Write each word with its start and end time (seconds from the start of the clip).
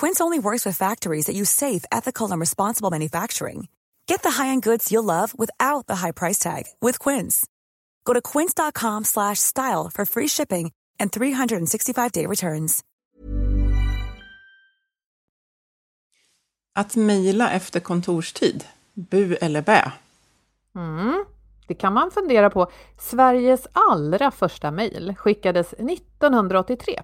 Quince 0.00 0.20
only 0.20 0.38
works 0.38 0.64
with 0.64 0.78
factories 0.78 1.26
that 1.26 1.34
use 1.34 1.50
safe, 1.50 1.84
ethical, 1.90 2.30
and 2.30 2.40
responsible 2.40 2.90
manufacturing. 2.90 3.68
Get 4.06 4.22
the 4.22 4.30
high-end 4.30 4.62
goods 4.62 4.92
you'll 4.92 5.04
love 5.16 5.34
without 5.38 5.86
the 5.88 5.96
high 5.96 6.12
price 6.12 6.38
tag 6.38 6.64
with 6.80 6.98
Quince. 7.00 7.46
Go 8.04 8.12
to 8.14 8.20
quince.com/style 8.20 9.90
for 9.94 10.04
free 10.06 10.28
shipping 10.28 10.70
and 11.00 11.10
365-day 11.10 12.26
returns. 12.26 12.84
Att 16.74 16.96
mejla 16.96 17.50
efter 17.50 17.80
kontorstid, 17.80 18.64
bu 18.94 19.34
eller 19.34 19.62
bä? 19.62 19.92
Mm, 20.76 21.24
det 21.68 21.74
kan 21.74 21.92
man 21.92 22.10
fundera 22.10 22.50
på. 22.50 22.70
Sveriges 22.98 23.66
allra 23.72 24.30
första 24.30 24.70
mejl 24.70 25.14
skickades 25.16 25.72
1983. 25.72 27.02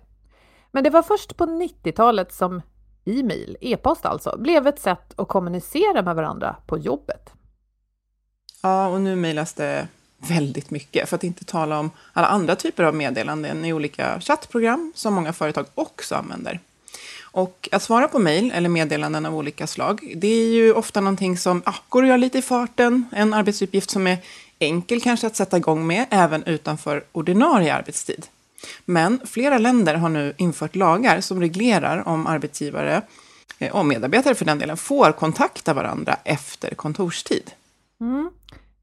Men 0.73 0.84
det 0.84 0.91
var 0.91 1.03
först 1.03 1.36
på 1.36 1.45
90-talet 1.45 2.33
som 2.33 2.62
e-mail, 3.05 3.56
e-post 3.60 4.06
alltså, 4.06 4.36
blev 4.38 4.66
ett 4.66 4.80
sätt 4.80 5.12
att 5.16 5.28
kommunicera 5.28 6.02
med 6.02 6.16
varandra 6.16 6.56
på 6.66 6.78
jobbet. 6.78 7.30
Ja, 8.62 8.86
och 8.86 9.00
nu 9.00 9.16
mejlas 9.16 9.52
det 9.52 9.88
väldigt 10.16 10.70
mycket, 10.70 11.08
för 11.08 11.16
att 11.16 11.24
inte 11.24 11.44
tala 11.44 11.78
om 11.78 11.91
alla 12.12 12.27
andra 12.27 12.56
typer 12.56 12.84
av 12.84 12.94
meddelanden 12.94 13.64
i 13.64 13.72
olika 13.72 14.20
chattprogram 14.20 14.92
som 14.94 15.14
många 15.14 15.33
företag 15.33 15.67
också 15.74 16.14
använder. 16.14 16.61
Och 17.23 17.68
att 17.73 17.83
svara 17.83 18.08
på 18.08 18.18
mejl 18.18 18.52
eller 18.55 18.68
meddelanden 18.68 19.27
av 19.27 19.36
olika 19.36 19.67
slag, 19.67 20.12
det 20.17 20.29
är 20.29 20.52
ju 20.52 20.73
ofta 20.73 21.00
någonting 21.00 21.39
som 21.39 21.62
ja, 21.67 21.74
går 21.89 22.02
att 22.02 22.08
göra 22.08 22.17
lite 22.17 22.39
i 22.39 22.42
farten, 22.42 23.05
en 23.12 23.34
arbetsuppgift 23.34 23.90
som 23.90 24.06
är 24.06 24.18
enkel 24.58 25.00
kanske 25.00 25.27
att 25.27 25.36
sätta 25.36 25.56
igång 25.56 25.86
med, 25.86 26.06
även 26.11 26.45
utanför 26.45 27.05
ordinarie 27.12 27.74
arbetstid. 27.74 28.27
Men 28.85 29.20
flera 29.25 29.58
länder 29.58 29.95
har 29.95 30.08
nu 30.08 30.35
infört 30.36 30.77
lagar 30.77 31.20
som 31.20 31.41
reglerar 31.41 32.08
om 32.08 32.27
arbetsgivare 32.27 33.02
eh, 33.58 33.77
och 33.77 33.86
medarbetare 33.86 34.35
för 34.35 34.45
den 34.45 34.58
delen 34.58 34.77
får 34.77 35.13
kontakta 35.13 35.75
varandra 35.75 36.17
efter 36.25 36.74
kontorstid. 36.74 37.51
Mm. 38.01 38.30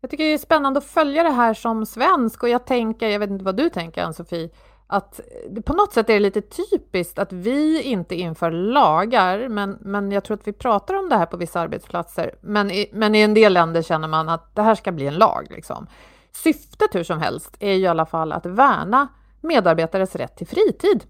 Jag 0.01 0.11
tycker 0.11 0.23
det 0.23 0.33
är 0.33 0.37
spännande 0.37 0.77
att 0.77 0.85
följa 0.85 1.23
det 1.23 1.29
här 1.29 1.53
som 1.53 1.85
svensk 1.85 2.43
och 2.43 2.49
jag 2.49 2.65
tänker, 2.65 3.09
jag 3.09 3.19
vet 3.19 3.29
inte 3.29 3.45
vad 3.45 3.57
du 3.57 3.69
tänker 3.69 4.03
Ann-Sofie, 4.03 4.49
att 4.87 5.19
på 5.65 5.73
något 5.73 5.93
sätt 5.93 6.09
är 6.09 6.13
det 6.13 6.19
lite 6.19 6.41
typiskt 6.41 7.19
att 7.19 7.33
vi 7.33 7.81
inte 7.81 8.15
inför 8.15 8.51
lagar, 8.51 9.47
men, 9.47 9.77
men 9.81 10.11
jag 10.11 10.23
tror 10.23 10.37
att 10.37 10.47
vi 10.47 10.53
pratar 10.53 10.93
om 10.93 11.09
det 11.09 11.15
här 11.15 11.25
på 11.25 11.37
vissa 11.37 11.59
arbetsplatser. 11.59 12.35
Men 12.41 12.71
i, 12.71 12.89
men 12.93 13.15
i 13.15 13.21
en 13.21 13.33
del 13.33 13.53
länder 13.53 13.81
känner 13.81 14.07
man 14.07 14.29
att 14.29 14.55
det 14.55 14.61
här 14.61 14.75
ska 14.75 14.91
bli 14.91 15.07
en 15.07 15.13
lag. 15.13 15.47
Liksom. 15.49 15.87
Syftet 16.31 16.95
hur 16.95 17.03
som 17.03 17.19
helst 17.19 17.57
är 17.59 17.73
ju 17.73 17.83
i 17.83 17.87
alla 17.87 18.05
fall 18.05 18.31
att 18.31 18.45
värna 18.45 19.07
medarbetares 19.41 20.15
rätt 20.15 20.37
till 20.37 20.47
fritid 20.47 21.03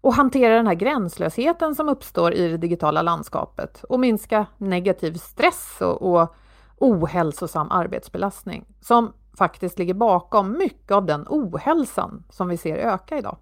och 0.00 0.14
hantera 0.14 0.56
den 0.56 0.66
här 0.66 0.74
gränslösheten 0.74 1.74
som 1.74 1.88
uppstår 1.88 2.34
i 2.34 2.48
det 2.48 2.56
digitala 2.56 3.02
landskapet 3.02 3.84
och 3.84 4.00
minska 4.00 4.46
negativ 4.58 5.14
stress 5.14 5.76
och, 5.80 6.02
och 6.02 6.34
ohälsosam 6.78 7.70
arbetsbelastning 7.70 8.64
som 8.80 9.12
faktiskt 9.38 9.78
ligger 9.78 9.94
bakom 9.94 10.58
mycket 10.58 10.90
av 10.90 11.06
den 11.06 11.26
ohälsan 11.28 12.24
som 12.30 12.48
vi 12.48 12.56
ser 12.56 12.76
öka 12.76 13.18
idag. 13.18 13.36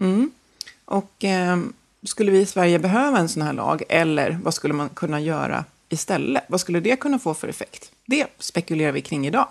Mm. 0.00 0.30
Och 0.84 1.24
eh, 1.24 1.56
skulle 2.02 2.30
vi 2.30 2.40
i 2.40 2.46
Sverige 2.46 2.78
behöva 2.78 3.18
en 3.18 3.28
sån 3.28 3.42
här 3.42 3.52
lag 3.52 3.82
eller 3.88 4.38
vad 4.42 4.54
skulle 4.54 4.74
man 4.74 4.88
kunna 4.88 5.20
göra 5.20 5.64
istället? 5.88 6.44
Vad 6.48 6.60
skulle 6.60 6.80
det 6.80 6.96
kunna 6.96 7.18
få 7.18 7.34
för 7.34 7.48
effekt? 7.48 7.92
Det 8.06 8.26
spekulerar 8.38 8.92
vi 8.92 9.00
kring 9.00 9.26
idag. 9.26 9.48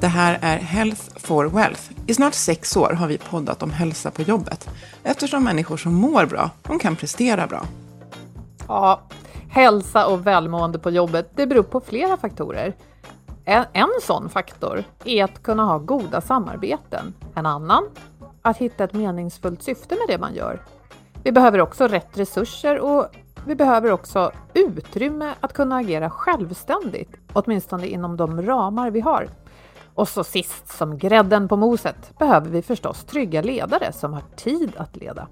Det 0.00 0.08
här 0.08 0.38
är 0.42 0.56
Health 0.56 1.02
for 1.16 1.44
Wealth. 1.44 1.82
I 2.06 2.14
snart 2.14 2.34
sex 2.34 2.76
år 2.76 2.92
har 2.92 3.06
vi 3.06 3.18
poddat 3.18 3.62
om 3.62 3.70
hälsa 3.70 4.10
på 4.10 4.22
jobbet. 4.22 4.68
Eftersom 5.02 5.44
människor 5.44 5.76
som 5.76 5.94
mår 5.94 6.26
bra, 6.26 6.50
de 6.62 6.78
kan 6.78 6.96
prestera 6.96 7.46
bra. 7.46 7.64
Ja, 8.68 9.00
hälsa 9.48 10.06
och 10.06 10.26
välmående 10.26 10.78
på 10.78 10.90
jobbet, 10.90 11.30
det 11.34 11.46
beror 11.46 11.62
på 11.62 11.80
flera 11.80 12.16
faktorer. 12.16 12.74
En, 13.44 13.64
en 13.72 13.88
sån 14.02 14.28
faktor 14.28 14.84
är 15.04 15.24
att 15.24 15.42
kunna 15.42 15.64
ha 15.64 15.78
goda 15.78 16.20
samarbeten. 16.20 17.14
En 17.34 17.46
annan, 17.46 17.84
att 18.42 18.56
hitta 18.56 18.84
ett 18.84 18.92
meningsfullt 18.92 19.62
syfte 19.62 19.94
med 19.94 20.16
det 20.16 20.18
man 20.18 20.34
gör. 20.34 20.62
Vi 21.22 21.32
behöver 21.32 21.60
också 21.60 21.86
rätt 21.88 22.18
resurser 22.18 22.78
och 22.78 23.06
vi 23.46 23.54
behöver 23.54 23.92
också 23.92 24.32
utrymme 24.54 25.34
att 25.40 25.52
kunna 25.52 25.76
agera 25.76 26.10
självständigt, 26.10 27.10
åtminstone 27.32 27.86
inom 27.86 28.16
de 28.16 28.42
ramar 28.42 28.90
vi 28.90 29.00
har. 29.00 29.28
Och 29.94 30.08
så 30.08 30.24
sist 30.24 30.78
som 30.78 30.98
grädden 30.98 31.48
på 31.48 31.56
moset 31.56 32.18
behöver 32.18 32.50
vi 32.50 32.62
förstås 32.62 33.04
trygga 33.04 33.42
ledare 33.42 33.92
som 33.92 34.12
har 34.12 34.22
tid 34.36 34.72
att 34.76 34.96
leda. 34.96 35.28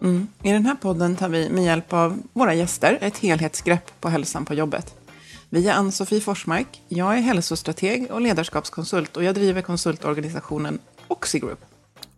Mm. 0.00 0.28
I 0.42 0.52
den 0.52 0.66
här 0.66 0.74
podden 0.74 1.16
tar 1.16 1.28
vi 1.28 1.50
med 1.50 1.64
hjälp 1.64 1.92
av 1.92 2.22
våra 2.32 2.54
gäster 2.54 2.98
ett 3.00 3.18
helhetsgrepp 3.18 4.00
på 4.00 4.08
hälsan 4.08 4.44
på 4.44 4.54
jobbet. 4.54 4.94
Vi 5.48 5.68
är 5.68 5.74
Ann-Sofie 5.74 6.20
Forsmark, 6.20 6.82
jag 6.88 7.18
är 7.18 7.20
hälsostrateg 7.20 8.10
och 8.10 8.20
ledarskapskonsult 8.20 9.16
och 9.16 9.24
jag 9.24 9.34
driver 9.34 9.62
konsultorganisationen 9.62 10.78
Oxigroup. 11.08 11.64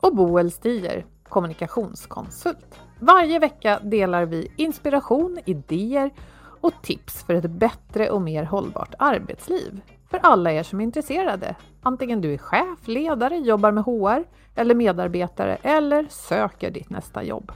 Och 0.00 0.16
Boel 0.16 0.52
Stier, 0.52 1.04
kommunikationskonsult. 1.28 2.74
Varje 3.00 3.38
vecka 3.38 3.80
delar 3.82 4.24
vi 4.24 4.52
inspiration, 4.56 5.38
idéer 5.44 6.10
och 6.60 6.72
tips 6.82 7.22
för 7.22 7.34
ett 7.34 7.50
bättre 7.50 8.10
och 8.10 8.22
mer 8.22 8.44
hållbart 8.44 8.94
arbetsliv 8.98 9.80
för 10.10 10.18
alla 10.22 10.52
er 10.52 10.62
som 10.62 10.80
är 10.80 10.84
intresserade. 10.84 11.56
Antingen 11.82 12.20
du 12.20 12.34
är 12.34 12.38
chef, 12.38 12.88
ledare, 12.88 13.36
jobbar 13.36 13.72
med 13.72 13.84
HR 13.84 14.24
eller 14.54 14.74
medarbetare 14.74 15.56
eller 15.62 16.06
söker 16.10 16.70
ditt 16.70 16.90
nästa 16.90 17.22
jobb. 17.22 17.52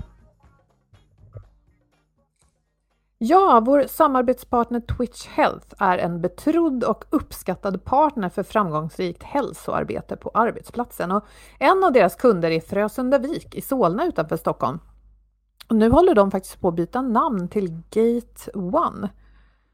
Ja, 3.20 3.62
vår 3.66 3.84
samarbetspartner 3.86 4.80
Twitch 4.80 5.26
Health 5.26 5.74
är 5.78 5.98
en 5.98 6.20
betrodd 6.20 6.84
och 6.84 7.04
uppskattad 7.10 7.84
partner 7.84 8.28
för 8.28 8.42
framgångsrikt 8.42 9.22
hälsoarbete 9.22 10.16
på 10.16 10.30
arbetsplatsen. 10.34 11.12
Och 11.12 11.24
en 11.58 11.84
av 11.84 11.92
deras 11.92 12.14
kunder 12.14 12.50
är 12.50 12.60
Frösundavik 12.60 13.54
i 13.54 13.60
Solna 13.60 14.06
utanför 14.06 14.36
Stockholm. 14.36 14.78
Och 15.68 15.76
nu 15.76 15.90
håller 15.90 16.14
de 16.14 16.30
faktiskt 16.30 16.60
på 16.60 16.68
att 16.68 16.74
byta 16.74 17.02
namn 17.02 17.48
till 17.48 17.82
Gate 17.90 18.50
One. 18.54 19.08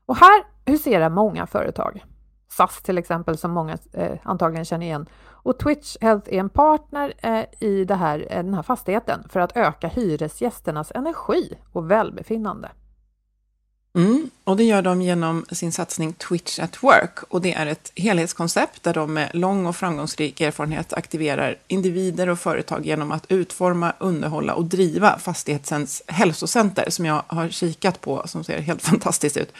Och 0.06 0.16
här 0.16 0.44
huserar 0.64 1.10
många 1.10 1.46
företag. 1.46 2.04
SAS 2.48 2.82
till 2.82 2.98
exempel 2.98 3.38
som 3.38 3.50
många 3.50 3.78
eh, 3.92 4.12
antagligen 4.22 4.64
känner 4.64 4.86
igen. 4.86 5.06
Och 5.44 5.58
Twitch 5.58 5.96
Health 6.00 6.28
är 6.34 6.40
en 6.40 6.48
partner 6.48 7.14
eh, 7.22 7.68
i 7.68 7.84
det 7.84 7.94
här, 7.94 8.26
eh, 8.30 8.44
den 8.44 8.54
här 8.54 8.62
fastigheten 8.62 9.28
för 9.28 9.40
att 9.40 9.56
öka 9.56 9.88
hyresgästernas 9.88 10.92
energi 10.94 11.52
och 11.72 11.90
välbefinnande. 11.90 12.70
Mm, 13.96 14.30
och 14.44 14.56
det 14.56 14.64
gör 14.64 14.82
de 14.82 15.02
genom 15.02 15.44
sin 15.50 15.72
satsning 15.72 16.12
Twitch 16.12 16.58
at 16.58 16.82
Work. 16.82 17.18
Och 17.28 17.40
det 17.40 17.52
är 17.52 17.66
ett 17.66 17.92
helhetskoncept 17.96 18.82
där 18.82 18.94
de 18.94 19.14
med 19.14 19.30
lång 19.34 19.66
och 19.66 19.76
framgångsrik 19.76 20.40
erfarenhet 20.40 20.92
aktiverar 20.92 21.58
individer 21.66 22.28
och 22.28 22.38
företag 22.38 22.86
genom 22.86 23.12
att 23.12 23.26
utforma, 23.28 23.92
underhålla 23.98 24.54
och 24.54 24.64
driva 24.64 25.18
fastighetens 25.18 26.02
hälsocenter 26.06 26.90
som 26.90 27.04
jag 27.04 27.22
har 27.26 27.48
kikat 27.48 28.00
på, 28.00 28.22
som 28.26 28.44
ser 28.44 28.58
helt 28.58 28.82
fantastiskt 28.90 29.36
ut. 29.36 29.52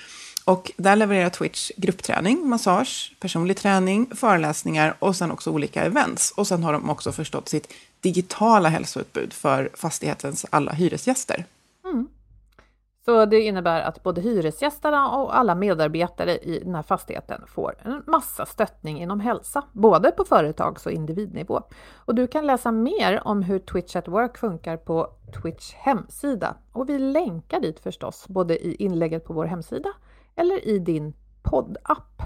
Och 0.45 0.73
där 0.77 0.97
levererar 0.97 1.31
Twitch 1.31 1.71
gruppträning, 1.77 2.49
massage, 2.49 3.17
personlig 3.21 3.57
träning, 3.57 4.11
föreläsningar 4.15 4.97
och 4.99 5.17
sen 5.17 5.31
också 5.31 5.51
olika 5.51 5.85
events. 5.85 6.31
Och 6.31 6.47
sen 6.47 6.63
har 6.63 6.73
de 6.73 6.91
också 6.91 7.13
förstått 7.13 7.49
sitt 7.49 7.73
digitala 8.01 8.69
hälsoutbud 8.69 9.33
för 9.33 9.71
fastighetens 9.75 10.47
alla 10.51 10.73
hyresgäster. 10.73 11.45
Mm. 11.85 12.09
Så 13.05 13.27
det 13.27 13.41
innebär 13.41 13.81
att 13.81 14.03
både 14.03 14.21
hyresgästerna 14.21 15.11
och 15.11 15.37
alla 15.37 15.55
medarbetare 15.55 16.37
i 16.37 16.61
den 16.65 16.75
här 16.75 16.83
fastigheten 16.83 17.43
får 17.47 17.75
en 17.83 18.03
massa 18.07 18.47
stöttning 18.47 19.03
inom 19.03 19.21
hälsa, 19.21 19.65
både 19.73 20.11
på 20.11 20.25
företags 20.25 20.87
och 20.87 20.93
individnivå. 20.93 21.63
Och 21.95 22.15
du 22.15 22.27
kan 22.27 22.47
läsa 22.47 22.73
mer 22.73 23.21
om 23.25 23.43
hur 23.43 23.59
Twitch 23.59 23.97
at 23.97 24.09
Work 24.09 24.39
funkar 24.39 24.77
på 24.77 25.11
Twitch 25.43 25.75
hemsida 25.75 26.55
och 26.73 26.89
vi 26.89 26.99
länkar 26.99 27.61
dit 27.61 27.81
förstås, 27.81 28.25
både 28.29 28.67
i 28.67 28.75
inlägget 28.75 29.25
på 29.25 29.33
vår 29.33 29.45
hemsida 29.45 29.89
eller 30.37 30.69
i 30.69 30.79
din 30.79 31.15
poddapp. 31.43 32.23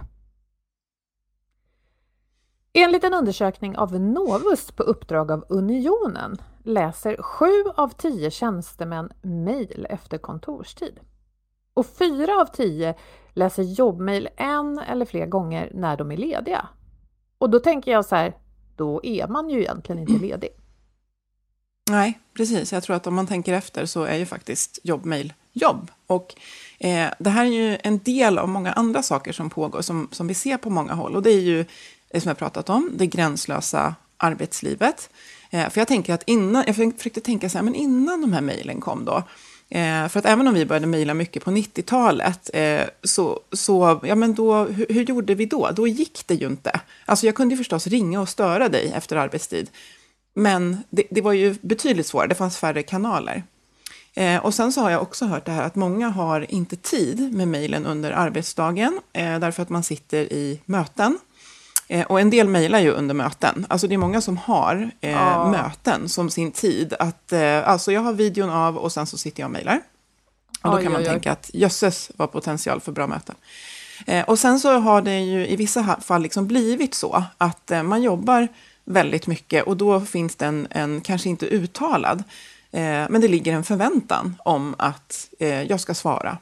Enligt 2.72 3.04
en 3.04 3.14
undersökning 3.14 3.76
av 3.76 4.00
Novus 4.00 4.70
på 4.72 4.82
uppdrag 4.82 5.30
av 5.30 5.44
Unionen 5.48 6.36
läser 6.64 7.22
7 7.22 7.46
av 7.76 7.88
10 7.88 8.30
tjänstemän 8.30 9.12
mejl 9.22 9.86
efter 9.90 10.18
kontorstid. 10.18 11.00
Och 11.74 11.86
4 11.86 12.40
av 12.40 12.46
10 12.46 12.94
läser 13.34 13.62
jobbmejl 13.62 14.28
en 14.36 14.78
eller 14.78 15.04
fler 15.04 15.26
gånger 15.26 15.70
när 15.74 15.96
de 15.96 16.12
är 16.12 16.16
lediga. 16.16 16.68
Och 17.38 17.50
då 17.50 17.58
tänker 17.58 17.90
jag 17.90 18.04
så 18.04 18.16
här, 18.16 18.36
då 18.76 19.04
är 19.04 19.28
man 19.28 19.50
ju 19.50 19.60
egentligen 19.60 19.98
inte 19.98 20.26
ledig. 20.26 20.50
Nej, 21.90 22.18
precis. 22.36 22.72
Jag 22.72 22.82
tror 22.82 22.96
att 22.96 23.06
om 23.06 23.14
man 23.14 23.26
tänker 23.26 23.52
efter 23.52 23.86
så 23.86 24.04
är 24.04 24.16
ju 24.16 24.26
faktiskt 24.26 24.78
jobbmejl 24.82 25.32
jobb. 25.52 25.90
Och 26.06 26.34
eh, 26.78 27.06
det 27.18 27.30
här 27.30 27.44
är 27.46 27.50
ju 27.50 27.78
en 27.82 27.98
del 27.98 28.38
av 28.38 28.48
många 28.48 28.72
andra 28.72 29.02
saker 29.02 29.32
som 29.32 29.50
pågår, 29.50 29.82
som, 29.82 30.08
som 30.12 30.28
vi 30.28 30.34
ser 30.34 30.56
på 30.56 30.70
många 30.70 30.94
håll. 30.94 31.16
Och 31.16 31.22
det 31.22 31.30
är 31.30 31.40
ju 31.40 31.64
det 32.12 32.20
som 32.20 32.28
jag 32.28 32.38
pratat 32.38 32.70
om, 32.70 32.90
det 32.94 33.06
gränslösa 33.06 33.94
arbetslivet. 34.16 35.10
Eh, 35.50 35.70
för 35.70 35.80
jag 35.80 35.88
tänker 35.88 36.14
att 36.14 36.22
innan, 36.26 36.64
jag 36.66 36.76
försökte 36.76 37.20
tänka 37.20 37.48
så 37.48 37.58
här, 37.58 37.62
men 37.62 37.74
innan 37.74 38.20
de 38.20 38.32
här 38.32 38.40
mejlen 38.40 38.80
kom 38.80 39.04
då, 39.04 39.16
eh, 39.68 40.08
för 40.08 40.18
att 40.18 40.26
även 40.26 40.48
om 40.48 40.54
vi 40.54 40.66
började 40.66 40.86
mejla 40.86 41.14
mycket 41.14 41.44
på 41.44 41.50
90-talet, 41.50 42.50
eh, 42.54 42.82
så, 43.02 43.40
så 43.52 44.00
ja, 44.02 44.14
men 44.14 44.34
då, 44.34 44.64
hur, 44.64 44.86
hur, 44.88 45.04
gjorde 45.04 45.34
vi 45.34 45.46
då? 45.46 45.70
Då 45.70 45.86
gick 45.86 46.26
det 46.26 46.34
ju 46.34 46.46
inte. 46.46 46.80
Alltså 47.04 47.26
jag 47.26 47.34
kunde 47.34 47.54
ju 47.54 47.58
förstås 47.58 47.86
ringa 47.86 48.20
och 48.20 48.28
störa 48.28 48.68
dig 48.68 48.92
efter 48.94 49.16
arbetstid, 49.16 49.70
men 50.34 50.76
det, 50.90 51.04
det 51.10 51.20
var 51.20 51.32
ju 51.32 51.54
betydligt 51.60 52.06
svårare, 52.06 52.28
det 52.28 52.34
fanns 52.34 52.58
färre 52.58 52.82
kanaler. 52.82 53.42
Eh, 54.14 54.44
och 54.44 54.54
sen 54.54 54.72
så 54.72 54.80
har 54.80 54.90
jag 54.90 55.02
också 55.02 55.26
hört 55.26 55.44
det 55.44 55.52
här 55.52 55.62
att 55.62 55.74
många 55.74 56.08
har 56.08 56.50
inte 56.50 56.76
tid 56.76 57.34
med 57.34 57.48
mejlen 57.48 57.86
under 57.86 58.10
arbetsdagen, 58.10 59.00
eh, 59.12 59.38
därför 59.38 59.62
att 59.62 59.68
man 59.68 59.82
sitter 59.82 60.32
i 60.32 60.60
möten. 60.64 61.18
Eh, 61.88 62.06
och 62.06 62.20
en 62.20 62.30
del 62.30 62.48
mejlar 62.48 62.78
ju 62.78 62.90
under 62.90 63.14
möten. 63.14 63.66
Alltså 63.68 63.88
det 63.88 63.94
är 63.94 63.98
många 63.98 64.20
som 64.20 64.36
har 64.36 64.90
eh, 65.00 65.10
ja. 65.10 65.50
möten 65.50 66.08
som 66.08 66.30
sin 66.30 66.52
tid. 66.52 66.94
Att, 66.98 67.32
eh, 67.32 67.68
alltså 67.68 67.92
jag 67.92 68.00
har 68.00 68.12
videon 68.12 68.50
av 68.50 68.78
och 68.78 68.92
sen 68.92 69.06
så 69.06 69.18
sitter 69.18 69.40
jag 69.40 69.46
och 69.46 69.52
mejlar. 69.52 69.80
Och 70.62 70.70
då 70.70 70.76
oj, 70.76 70.82
kan 70.82 70.92
man 70.92 71.00
oj, 71.00 71.06
tänka 71.06 71.30
oj. 71.30 71.32
att 71.32 71.50
jösses 71.54 72.10
var 72.16 72.26
potential 72.26 72.80
för 72.80 72.92
bra 72.92 73.06
möten. 73.06 73.34
Eh, 74.06 74.24
och 74.24 74.38
sen 74.38 74.60
så 74.60 74.78
har 74.78 75.02
det 75.02 75.20
ju 75.20 75.46
i 75.46 75.56
vissa 75.56 75.96
fall 76.00 76.22
liksom 76.22 76.46
blivit 76.46 76.94
så 76.94 77.24
att 77.38 77.72
man 77.84 78.02
jobbar 78.02 78.48
väldigt 78.84 79.26
mycket 79.26 79.64
och 79.64 79.76
då 79.76 80.00
finns 80.00 80.36
det 80.36 80.46
en, 80.46 80.68
en 80.70 81.00
kanske 81.00 81.28
inte 81.28 81.46
uttalad, 81.46 82.24
Eh, 82.72 83.06
men 83.10 83.20
det 83.20 83.28
ligger 83.28 83.52
en 83.52 83.64
förväntan 83.64 84.36
om 84.44 84.74
att 84.78 85.28
eh, 85.38 85.62
jag 85.62 85.80
ska 85.80 85.94
svara 85.94 86.38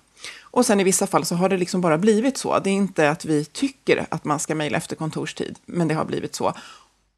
och 0.57 0.67
sen 0.67 0.81
i 0.81 0.85
vissa 0.85 1.07
fall 1.07 1.25
så 1.25 1.35
har 1.35 1.49
det 1.49 1.57
liksom 1.57 1.81
bara 1.81 1.99
blivit 1.99 2.39
så. 2.39 2.59
Det 2.59 2.71
är 2.71 2.75
inte 2.75 3.11
att 3.11 3.25
vi 3.25 3.45
tycker 3.45 4.07
att 4.09 4.25
man 4.25 4.39
ska 4.39 4.55
mejla 4.55 4.77
efter 4.77 4.97
kontorstid, 4.97 5.59
men 5.67 5.89
det 5.89 5.95
har 5.95 6.05
blivit 6.05 6.35
så. 6.35 6.55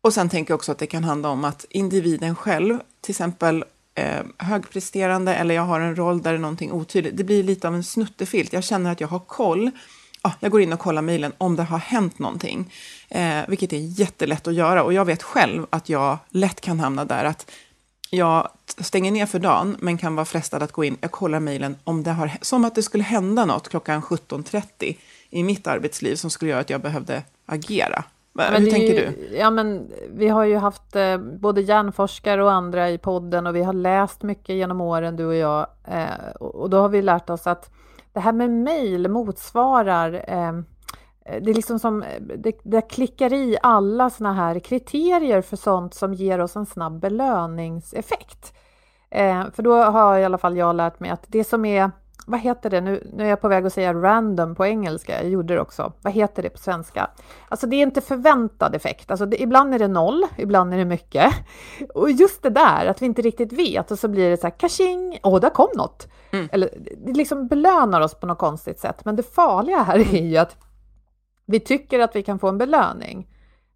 Och 0.01 0.15
sen 0.15 0.29
tänker 0.29 0.53
jag 0.53 0.57
också 0.57 0.73
att 0.73 0.79
det 0.79 0.87
kan 0.87 1.05
handla 1.05 1.29
om 1.29 1.45
att 1.45 1.67
individen 1.71 2.37
själv, 2.37 2.79
till 3.01 3.13
exempel 3.13 3.65
eh, 3.95 4.21
högpresterande 4.39 5.35
eller 5.35 5.55
jag 5.55 5.63
har 5.63 5.81
en 5.81 5.97
roll 5.97 6.23
där 6.23 6.31
det 6.31 6.37
är 6.37 6.41
någonting 6.41 6.73
otydligt. 6.73 7.17
Det 7.17 7.25
blir 7.25 7.43
lite 7.43 7.69
av 7.69 7.75
en 7.75 7.85
snuttefilt. 7.85 8.53
Jag 8.53 8.65
känner 8.65 8.93
att 8.93 9.01
jag 9.01 9.09
har 9.09 9.19
koll. 9.19 9.71
Ah, 10.23 10.33
jag 10.41 10.51
går 10.51 10.61
in 10.61 10.73
och 10.73 10.79
kollar 10.79 11.03
mejlen 11.03 11.33
om 11.39 11.57
det 11.57 11.63
har 11.63 11.79
hänt 11.79 12.19
någonting, 12.19 12.75
eh, 13.09 13.41
vilket 13.49 13.73
är 13.73 14.01
jättelätt 14.01 14.47
att 14.47 14.55
göra. 14.55 14.83
Och 14.83 14.93
jag 14.93 15.05
vet 15.05 15.23
själv 15.23 15.67
att 15.71 15.89
jag 15.89 16.19
lätt 16.31 16.61
kan 16.61 16.81
hamna 16.81 17.05
där 17.05 17.25
att 17.25 17.51
jag 18.11 18.49
stänger 18.79 19.13
ner 19.13 19.27
för 19.27 19.39
dagen, 19.39 19.77
men 19.81 19.99
kan 19.99 20.15
vara 20.15 20.25
frestad 20.25 20.63
att 20.63 20.73
gå 20.73 20.85
in. 20.85 20.97
Jag 21.01 21.11
kollar 21.11 21.41
mejlen 21.41 21.77
om 21.85 22.03
det 22.03 22.11
har, 22.11 22.33
som 22.41 22.65
att 22.65 22.75
det 22.75 22.83
skulle 22.83 23.05
hända 23.05 23.45
något 23.45 23.69
klockan 23.69 24.03
17.30 24.03 24.97
i 25.31 25.43
mitt 25.43 25.67
arbetsliv 25.67 26.15
som 26.15 26.31
skulle 26.31 26.51
göra 26.51 26.61
att 26.61 26.71
jag 26.71 26.81
behövde 26.81 27.23
agera. 27.47 28.05
Men 28.33 28.63
Hur 28.63 28.71
tänker 28.71 28.95
ju, 28.95 29.13
du? 29.29 29.37
Ja, 29.37 29.51
men 29.51 29.91
vi 30.11 30.29
har 30.29 30.45
ju 30.45 30.57
haft 30.57 30.97
eh, 30.97 31.19
både 31.19 31.61
hjärnforskare 31.61 32.45
och 32.45 32.53
andra 32.53 32.91
i 32.91 32.99
podden 32.99 33.47
och 33.47 33.57
vi 33.57 33.63
har 33.63 33.73
läst 33.73 34.23
mycket 34.23 34.57
genom 34.57 34.81
åren, 34.81 35.17
du 35.17 35.25
och 35.25 35.35
jag. 35.35 35.67
Eh, 35.85 36.31
och 36.41 36.71
då 36.71 36.81
har 36.81 36.89
vi 36.89 37.03
lärt 37.03 37.31
oss 37.31 37.47
att 37.47 37.71
det 38.13 38.21
här 38.21 38.33
med 38.33 38.51
mejl 38.51 39.09
motsvarar 39.09 40.25
eh, 40.29 40.53
det 41.29 41.51
är 41.51 41.55
liksom 41.55 41.79
som, 41.79 42.03
eh, 42.03 42.21
det, 42.21 42.61
det 42.63 42.81
klickar 42.81 43.33
i 43.33 43.59
alla 43.63 44.11
såna 44.11 44.33
här 44.33 44.59
kriterier 44.59 45.43
för 45.43 45.57
sånt 45.57 45.95
som 45.95 46.15
ger 46.15 46.41
oss 46.41 46.57
en 46.57 46.67
snabb 46.67 47.01
belöningseffekt. 47.01 48.55
Eh, 49.11 49.45
för 49.55 49.63
då 49.63 49.75
har 49.83 50.19
i 50.19 50.25
alla 50.25 50.39
fall 50.39 50.57
jag 50.57 50.77
lärt 50.77 51.01
mig 51.01 51.11
att 51.11 51.25
det 51.27 51.45
som 51.45 51.65
är, 51.65 51.91
vad 52.27 52.41
heter 52.41 52.71
det, 52.71 52.81
nu, 52.81 53.11
nu 53.13 53.25
är 53.25 53.29
jag 53.29 53.41
på 53.41 53.49
väg 53.49 53.67
att 53.67 53.73
säga 53.73 53.95
random 53.95 54.55
på 54.55 54.67
engelska, 54.67 55.23
jag 55.23 55.31
gjorde 55.31 55.55
det 55.55 55.61
också, 55.61 55.93
vad 56.03 56.13
heter 56.13 56.43
det 56.43 56.51
på 56.51 56.59
svenska? 56.59 57.11
Alltså 57.49 57.67
det 57.67 57.77
är 57.77 57.83
inte 57.83 58.01
förväntad 58.01 58.75
effekt, 58.75 59.11
alltså 59.11 59.27
det, 59.27 59.43
ibland 59.43 59.75
är 59.75 59.79
det 59.79 59.89
noll, 59.89 60.27
ibland 60.37 60.75
är 60.75 60.79
det 60.79 60.85
mycket. 60.85 61.33
Och 61.95 62.11
just 62.11 62.43
det 62.43 62.51
där, 62.51 62.87
att 62.87 63.03
vi 63.03 63.07
inte 63.07 63.23
riktigt 63.23 63.53
vet 63.53 63.91
och 63.91 63.99
så 63.99 64.09
blir 64.09 64.31
det 64.31 64.37
så 64.37 64.47
här 64.47 64.59
kaching, 64.59 65.19
åh, 65.23 65.41
där 65.41 65.51
kom 65.51 65.69
något. 65.75 66.09
Mm. 66.31 66.49
Eller 66.53 66.71
det 67.07 67.13
liksom 67.13 67.49
belönar 67.49 68.01
oss 68.01 68.15
på 68.15 68.27
något 68.27 68.39
konstigt 68.39 68.81
sätt, 68.81 69.05
men 69.05 69.17
det 69.17 69.23
farliga 69.23 69.83
här 69.83 69.99
är 70.15 70.23
ju 70.23 70.37
att 70.37 70.57
vi 71.49 71.61
tycker 71.61 71.99
att 71.99 72.17
vi 72.17 72.23
kan 72.23 72.39
få 72.39 72.49
en 72.49 72.59
belöning, 72.59 73.29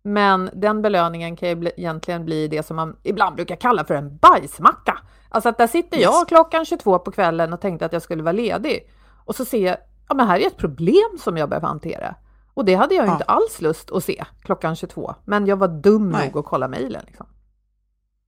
men 0.02 0.50
den 0.52 0.82
belöningen 0.82 1.36
kan 1.36 1.48
ju 1.48 1.54
bli, 1.54 1.72
egentligen 1.76 2.24
bli 2.24 2.48
det 2.48 2.62
som 2.62 2.76
man 2.76 2.96
ibland 3.02 3.36
brukar 3.36 3.56
kalla 3.56 3.84
för 3.84 3.94
en 3.94 4.16
bajsmacka. 4.16 4.98
Alltså 5.28 5.48
att 5.48 5.58
där 5.58 5.66
sitter 5.66 5.98
jag 5.98 6.28
klockan 6.28 6.64
22 6.64 6.98
på 6.98 7.10
kvällen 7.10 7.52
och 7.52 7.60
tänkte 7.60 7.86
att 7.86 7.92
jag 7.92 8.02
skulle 8.02 8.22
vara 8.22 8.32
ledig 8.32 8.90
och 9.24 9.36
så 9.36 9.44
ser 9.44 9.66
jag, 9.66 9.76
ja 10.08 10.14
men 10.14 10.26
här 10.28 10.38
är 10.38 10.46
ett 10.46 10.56
problem 10.56 11.18
som 11.18 11.36
jag 11.36 11.48
behöver 11.48 11.68
hantera. 11.68 12.14
Och 12.54 12.64
det 12.64 12.74
hade 12.74 12.94
jag 12.94 13.06
ja. 13.06 13.12
inte 13.12 13.24
alls 13.24 13.60
lust 13.60 13.90
att 13.90 14.04
se 14.04 14.24
klockan 14.42 14.76
22, 14.76 15.14
men 15.24 15.46
jag 15.46 15.56
var 15.56 15.68
dum 15.68 16.10
Nej. 16.10 16.26
nog 16.26 16.38
att 16.38 16.44
kolla 16.44 16.68
mejlen. 16.68 17.02
Liksom. 17.06 17.26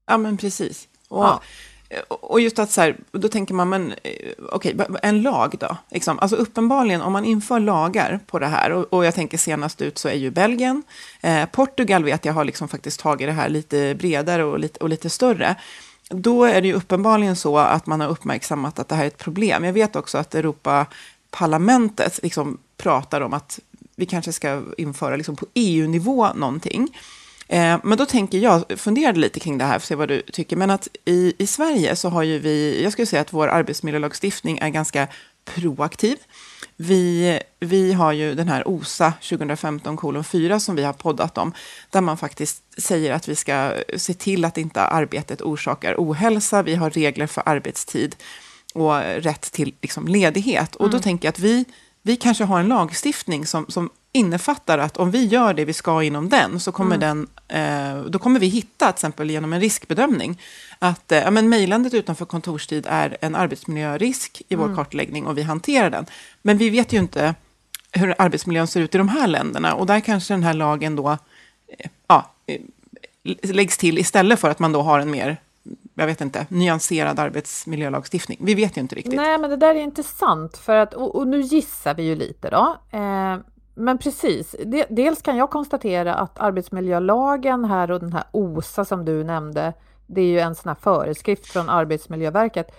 Ja 0.07 0.19
men 0.19 0.37
precis. 0.37 0.89
Och 1.09 1.25
ja. 1.25 1.41
Eh, 1.95 2.01
och 2.09 2.41
just 2.41 2.59
att 2.59 2.71
så 2.71 2.81
här, 2.81 2.97
då 3.13 3.29
tänker 3.29 3.55
man, 3.55 3.69
men 3.69 3.93
eh, 4.03 4.31
okej, 4.53 4.75
okay, 4.75 4.97
en 5.03 5.23
lag 5.23 5.55
då? 5.61 5.77
Liksom. 5.91 6.19
Alltså 6.19 6.37
uppenbarligen, 6.37 7.03
om 7.03 7.13
man 7.13 7.25
inför 7.25 7.61
lagar 7.61 8.21
på 8.27 8.39
det 8.39 8.47
här, 8.47 8.73
och, 8.73 8.93
och 8.93 9.05
jag 9.05 9.15
tänker 9.15 9.39
senast 9.39 9.83
ut 9.83 9.99
så 9.99 10.09
är 10.09 10.15
ju 10.15 10.31
Belgien, 10.31 10.83
eh, 11.21 11.47
Portugal 11.47 12.05
vet 12.05 12.25
jag 12.25 12.33
har 12.33 12.45
liksom 12.45 12.69
faktiskt 12.69 13.01
tagit 13.01 13.29
det 13.29 13.33
här 13.33 13.49
lite 13.49 13.95
bredare 13.95 14.45
och 14.45 14.59
lite, 14.59 14.81
och 14.81 14.89
lite 14.89 15.11
större. 15.11 15.57
Då 16.11 16.45
är 16.45 16.61
det 16.61 16.69
ju 16.69 16.75
uppenbarligen 16.75 17.37
så 17.37 17.59
att 17.59 17.87
man 17.87 18.01
har 18.01 18.09
uppmärksammat 18.09 18.79
att 18.79 18.89
det 18.89 18.95
här 18.95 19.03
är 19.03 19.09
ett 19.09 19.19
problem. 19.19 19.65
Jag 19.65 19.73
vet 19.73 19.97
också 19.97 20.19
att 20.19 20.35
Europaparlamentet 20.35 22.21
liksom 22.23 22.59
pratar 22.77 23.21
om 23.21 23.33
att 23.35 23.61
vi 23.97 24.07
kanske 24.07 24.33
ska 24.33 24.63
införa 24.79 25.17
liksom 25.17 25.37
på 25.37 25.47
EU-nivå 25.55 26.29
någonting 26.35 26.89
Eh, 27.55 27.79
men 27.83 27.99
då 27.99 28.07
tänker 28.07 28.39
jag, 28.39 28.65
funderade 28.77 29.21
lite 29.21 29.41
kring 29.41 29.59
det 29.59 29.65
här, 29.65 29.73
för 29.73 29.77
att 29.77 29.85
se 29.85 29.95
vad 29.95 30.09
du 30.09 30.23
tycker, 30.23 30.57
men 30.57 30.71
att 30.71 30.89
i, 31.05 31.35
i 31.39 31.47
Sverige 31.47 31.97
så 31.97 32.09
har 32.09 32.23
ju 32.23 32.39
vi, 32.39 32.83
jag 32.83 32.93
skulle 32.93 33.07
säga 33.07 33.23
att 33.23 33.33
vår 33.33 33.49
arbetsmiljölagstiftning 33.49 34.59
är 34.59 34.69
ganska 34.69 35.09
proaktiv. 35.45 36.17
Vi, 36.77 37.41
vi 37.61 37.93
har 37.93 38.13
ju 38.13 38.35
den 38.35 38.49
här 38.49 38.69
OSA 38.69 39.13
2015 39.29 39.97
kolon 39.97 40.25
4 40.25 40.61
som 40.61 40.77
vi 40.77 40.85
har 40.85 40.93
poddat 40.93 41.39
om, 41.39 41.53
där 41.91 42.01
man 42.01 42.17
faktiskt 42.17 42.63
säger 42.81 43.13
att 43.13 43.29
vi 43.29 43.37
ska 43.37 43.73
se 43.97 44.15
till 44.15 44.45
att 44.45 44.59
inte 44.59 44.81
arbetet 44.81 45.43
orsakar 45.43 45.95
ohälsa. 45.99 46.63
Vi 46.63 46.75
har 46.75 46.91
regler 46.91 47.27
för 47.27 47.43
arbetstid 47.47 48.17
och 48.75 48.99
rätt 49.01 49.53
till 49.53 49.75
liksom, 49.83 50.09
ledighet. 50.09 50.77
Och 50.77 50.91
då 50.91 50.97
mm. 50.97 51.03
tänker 51.03 51.27
jag 51.27 51.33
att 51.33 51.39
vi, 51.39 51.65
vi 52.03 52.17
kanske 52.17 52.45
har 52.45 52.61
en 52.61 52.69
lagstiftning 52.69 53.47
som, 53.47 53.67
som 53.69 53.91
innefattar 54.15 54.79
att 54.79 54.97
om 54.97 55.11
vi 55.11 55.25
gör 55.25 55.55
det 55.55 55.65
vi 55.65 55.73
ska 55.73 56.03
inom 56.03 56.29
den, 56.29 56.61
så 56.61 56.73
kommer 56.73 56.97
mm. 56.97 57.27
den, 57.49 57.99
eh, 57.99 58.05
då 58.05 58.19
kommer 58.19 58.41
vi 58.41 58.47
hitta, 58.47 58.87
till 58.87 58.97
exempel 58.97 59.31
genom 59.31 59.53
en 59.53 59.61
riskbedömning, 59.61 60.41
att 60.79 61.13
eh, 61.13 61.19
ja, 61.19 61.31
men 61.31 61.49
mejlandet 61.49 61.95
utanför 61.95 62.25
kontorstid 62.25 62.87
är 62.89 63.17
en 63.21 63.35
arbetsmiljörisk 63.35 64.43
i 64.49 64.55
vår 64.55 64.65
mm. 64.65 64.77
kartläggning 64.77 65.27
och 65.27 65.39
vi 65.39 65.43
hanterar 65.43 65.91
den. 65.91 66.07
Men 66.43 66.59
vi 66.59 66.71
vet 66.71 66.93
ju 66.93 66.99
inte 66.99 67.35
hur 67.93 68.15
arbetsmiljön 68.19 68.67
ser 68.67 68.81
ut 68.81 68.95
i 68.95 68.99
de 68.99 69.09
här 69.09 69.27
länderna 69.27 69.75
och 69.75 69.87
där 69.87 70.01
kanske 70.01 70.35
den 70.35 70.43
här 70.43 70.55
lagen 70.55 70.97
då 70.97 71.11
eh, 71.79 71.91
ja, 72.07 72.31
eh, 72.47 72.61
läggs 73.43 73.79
till 73.79 73.99
istället 73.99 74.41
för 74.41 74.51
att 74.51 74.59
man 74.59 74.73
då 74.73 74.83
har 74.83 74.99
en 74.99 75.11
mer 75.11 75.37
jag 75.95 76.07
vet 76.07 76.21
inte, 76.21 76.47
nyanserad 76.49 77.19
arbetsmiljölagstiftning. 77.19 78.39
Vi 78.41 78.55
vet 78.55 78.77
ju 78.77 78.81
inte 78.81 78.95
riktigt. 78.95 79.15
Nej, 79.15 79.39
men 79.39 79.51
det 79.51 79.57
där 79.57 79.75
är 79.75 79.81
intressant 79.81 80.57
för 80.57 80.77
att, 80.77 80.95
och, 80.95 81.17
och 81.17 81.27
nu 81.27 81.41
gissar 81.41 81.95
vi 81.95 82.03
ju 82.03 82.15
lite 82.15 82.51
då. 82.51 82.77
Eh, 82.91 83.39
men 83.75 83.99
precis, 83.99 84.57
dels 84.89 85.23
kan 85.23 85.37
jag 85.37 85.51
konstatera 85.51 86.15
att 86.15 86.41
arbetsmiljölagen 86.41 87.65
här 87.65 87.91
och 87.91 88.01
den 88.01 88.13
här 88.13 88.25
OSA 88.33 88.85
som 88.85 89.05
du 89.05 89.25
nämnde, 89.25 89.73
det 90.07 90.21
är 90.21 90.27
ju 90.27 90.39
en 90.39 90.55
sån 90.55 90.69
här 90.69 90.77
föreskrift 90.81 91.47
från 91.47 91.69
Arbetsmiljöverket. 91.69 92.75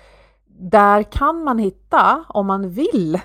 Där 0.47 1.03
kan 1.03 1.43
man 1.43 1.59
hitta, 1.59 2.25
om 2.27 2.47
man 2.47 2.69
vill, 2.69 3.19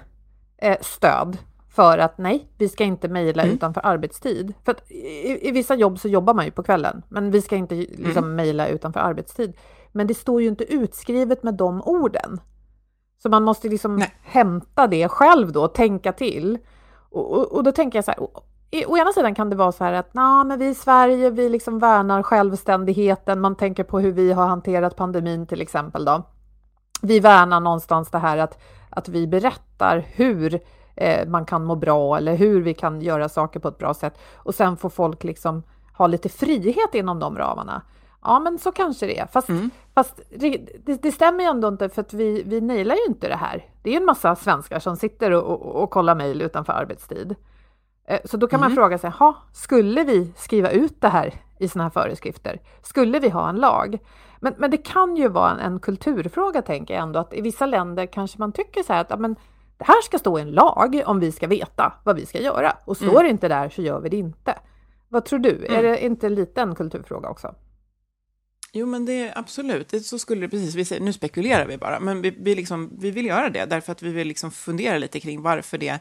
eh, 0.56 0.76
stöd 0.80 1.38
för 1.70 1.98
att 1.98 2.18
nej, 2.18 2.48
vi 2.58 2.68
ska 2.68 2.84
inte 2.84 3.08
mejla 3.08 3.42
mm. 3.42 3.54
utanför 3.54 3.86
arbetstid. 3.86 4.54
För 4.64 4.92
i, 4.92 5.48
i, 5.48 5.50
vissa 5.50 5.74
jobb 5.74 5.98
så 5.98 6.08
jobbar 6.08 6.34
man 6.34 6.44
ju 6.44 6.50
på 6.50 6.62
kvällen, 6.62 7.02
men 7.08 7.30
vi 7.30 7.42
ska 7.42 7.56
inte 7.56 7.74
liksom 7.74 8.24
mm. 8.24 8.36
mejla 8.36 8.68
utanför 8.68 9.00
arbetstid. 9.00 9.56
Men 9.92 10.06
det 10.06 10.14
står 10.14 10.42
ju 10.42 10.48
inte 10.48 10.74
utskrivet 10.74 11.42
med 11.42 11.54
de 11.54 11.82
orden. 11.82 12.40
Så 13.22 13.28
man 13.28 13.42
måste 13.42 13.68
liksom 13.68 13.96
nej. 13.96 14.14
hämta 14.22 14.86
det 14.86 15.08
själv 15.08 15.52
då, 15.52 15.68
tänka 15.68 16.12
till. 16.12 16.58
Och, 17.10 17.32
och, 17.32 17.52
och, 17.52 17.64
då 17.64 17.72
tänker 17.72 17.98
jag 17.98 18.04
så 18.04 18.10
här, 18.10 18.20
å 18.86 18.98
ena 18.98 19.12
sidan 19.12 19.34
kan 19.34 19.50
det 19.50 19.56
vara 19.56 19.72
så 19.72 19.84
här 19.84 19.92
att 19.92 20.14
nah, 20.14 20.44
men 20.44 20.58
vi 20.58 20.68
i 20.68 20.74
Sverige, 20.74 21.30
vi 21.30 21.48
liksom 21.48 21.78
värnar 21.78 22.22
självständigheten, 22.22 23.40
man 23.40 23.56
tänker 23.56 23.84
på 23.84 24.00
hur 24.00 24.12
vi 24.12 24.32
har 24.32 24.46
hanterat 24.46 24.96
pandemin 24.96 25.46
till 25.46 25.60
exempel 25.60 26.04
då. 26.04 26.22
Vi 27.02 27.20
värnar 27.20 27.60
någonstans 27.60 28.10
det 28.10 28.18
här 28.18 28.38
att, 28.38 28.58
att 28.90 29.08
vi 29.08 29.26
berättar 29.26 30.04
hur 30.08 30.60
eh, 30.96 31.28
man 31.28 31.44
kan 31.44 31.64
må 31.64 31.74
bra 31.74 32.16
eller 32.16 32.36
hur 32.36 32.62
vi 32.62 32.74
kan 32.74 33.00
göra 33.00 33.28
saker 33.28 33.60
på 33.60 33.68
ett 33.68 33.78
bra 33.78 33.94
sätt 33.94 34.18
och 34.34 34.54
sen 34.54 34.76
får 34.76 34.90
folk 34.90 35.24
liksom 35.24 35.62
ha 35.96 36.06
lite 36.06 36.28
frihet 36.28 36.94
inom 36.94 37.18
de 37.18 37.38
ramarna. 37.38 37.82
Ja, 38.22 38.40
men 38.40 38.58
så 38.58 38.72
kanske 38.72 39.06
det 39.06 39.18
är. 39.18 39.26
Fast, 39.26 39.48
mm. 39.48 39.70
fast 39.94 40.20
det, 40.30 40.58
det, 41.02 41.12
stämmer 41.12 41.44
ju 41.44 41.50
ändå 41.50 41.68
inte 41.68 41.88
för 41.88 42.00
att 42.00 42.14
vi, 42.14 42.42
vi 42.42 42.60
nailar 42.60 42.94
ju 42.94 43.04
inte 43.08 43.28
det 43.28 43.36
här. 43.36 43.64
Det 43.82 43.90
är 43.90 43.96
en 43.96 44.04
massa 44.04 44.36
svenskar 44.36 44.78
som 44.78 44.96
sitter 44.96 45.30
och, 45.30 45.42
och, 45.42 45.82
och 45.82 45.90
kollar 45.90 46.14
mejl 46.14 46.42
utanför 46.42 46.72
arbetstid. 46.72 47.36
Eh, 48.08 48.20
så 48.24 48.36
då 48.36 48.46
kan 48.46 48.60
mm. 48.60 48.70
man 48.70 48.76
fråga 48.76 48.98
sig, 48.98 49.10
ha, 49.10 49.36
skulle 49.52 50.04
vi 50.04 50.32
skriva 50.36 50.70
ut 50.70 51.00
det 51.00 51.08
här 51.08 51.34
i 51.58 51.68
sådana 51.68 51.84
här 51.84 51.90
föreskrifter? 51.90 52.60
Skulle 52.82 53.18
vi 53.18 53.28
ha 53.28 53.48
en 53.48 53.56
lag? 53.56 53.98
Men, 54.40 54.54
men 54.58 54.70
det 54.70 54.76
kan 54.76 55.16
ju 55.16 55.28
vara 55.28 55.50
en, 55.50 55.58
en, 55.58 55.80
kulturfråga, 55.80 56.62
tänker 56.62 56.94
jag 56.94 57.02
ändå, 57.02 57.18
att 57.18 57.34
i 57.34 57.40
vissa 57.40 57.66
länder 57.66 58.06
kanske 58.06 58.38
man 58.38 58.52
tycker 58.52 58.82
så 58.82 58.92
här 58.92 59.00
att 59.00 59.20
men, 59.20 59.36
det 59.76 59.84
här 59.84 60.02
ska 60.02 60.18
stå 60.18 60.38
i 60.38 60.42
en 60.42 60.50
lag 60.50 61.02
om 61.06 61.20
vi 61.20 61.32
ska 61.32 61.46
veta 61.46 61.92
vad 62.04 62.16
vi 62.16 62.26
ska 62.26 62.38
göra. 62.38 62.76
Och 62.84 62.96
står 62.96 63.10
mm. 63.10 63.22
det 63.22 63.28
inte 63.30 63.48
där 63.48 63.68
så 63.68 63.82
gör 63.82 64.00
vi 64.00 64.08
det 64.08 64.16
inte. 64.16 64.54
Vad 65.08 65.24
tror 65.24 65.38
du? 65.38 65.66
Mm. 65.66 65.78
Är 65.78 65.82
det 65.82 66.04
inte 66.04 66.28
lite 66.28 66.60
en 66.60 66.74
kulturfråga 66.74 67.28
också? 67.28 67.54
Jo, 68.72 68.86
men 68.86 69.04
det 69.04 69.12
är 69.12 69.38
absolut, 69.38 69.88
det, 69.88 70.00
så 70.00 70.18
skulle 70.18 70.40
det 70.40 70.48
precis, 70.48 70.74
vi 70.74 70.84
säger, 70.84 71.02
nu 71.02 71.12
spekulerar 71.12 71.66
vi 71.66 71.76
bara, 71.76 72.00
men 72.00 72.22
vi, 72.22 72.30
vi, 72.38 72.54
liksom, 72.54 72.90
vi 72.98 73.10
vill 73.10 73.26
göra 73.26 73.50
det 73.50 73.64
därför 73.64 73.92
att 73.92 74.02
vi 74.02 74.12
vill 74.12 74.28
liksom 74.28 74.50
fundera 74.50 74.98
lite 74.98 75.20
kring 75.20 75.42
varför 75.42 75.78
det 75.78 75.98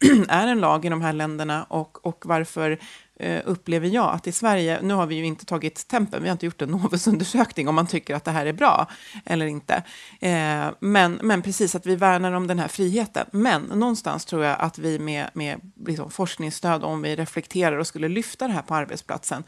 är 0.28 0.46
en 0.46 0.60
lag 0.60 0.84
i 0.84 0.88
de 0.88 1.02
här 1.02 1.12
länderna 1.12 1.64
och, 1.64 2.06
och 2.06 2.26
varför 2.26 2.78
eh, 3.18 3.42
upplever 3.44 3.88
jag 3.88 4.14
att 4.14 4.26
i 4.26 4.32
Sverige, 4.32 4.78
nu 4.82 4.94
har 4.94 5.06
vi 5.06 5.14
ju 5.14 5.24
inte 5.24 5.44
tagit 5.44 5.88
tempen, 5.88 6.22
vi 6.22 6.28
har 6.28 6.32
inte 6.32 6.46
gjort 6.46 6.62
en 6.62 6.68
Novusundersökning 6.70 7.68
om 7.68 7.74
man 7.74 7.86
tycker 7.86 8.14
att 8.14 8.24
det 8.24 8.30
här 8.30 8.46
är 8.46 8.52
bra 8.52 8.86
eller 9.24 9.46
inte. 9.46 9.82
Eh, 10.20 10.66
men, 10.80 11.18
men 11.22 11.42
precis 11.42 11.74
att 11.74 11.86
vi 11.86 11.96
värnar 11.96 12.32
om 12.32 12.46
den 12.46 12.58
här 12.58 12.68
friheten. 12.68 13.26
Men 13.32 13.62
någonstans 13.62 14.24
tror 14.24 14.44
jag 14.44 14.56
att 14.60 14.78
vi 14.78 14.98
med, 14.98 15.30
med 15.32 15.60
liksom 15.86 16.10
forskningsstöd, 16.10 16.84
om 16.84 17.02
vi 17.02 17.16
reflekterar 17.16 17.76
och 17.76 17.86
skulle 17.86 18.08
lyfta 18.08 18.46
det 18.46 18.52
här 18.52 18.62
på 18.62 18.74
arbetsplatsen, 18.74 19.44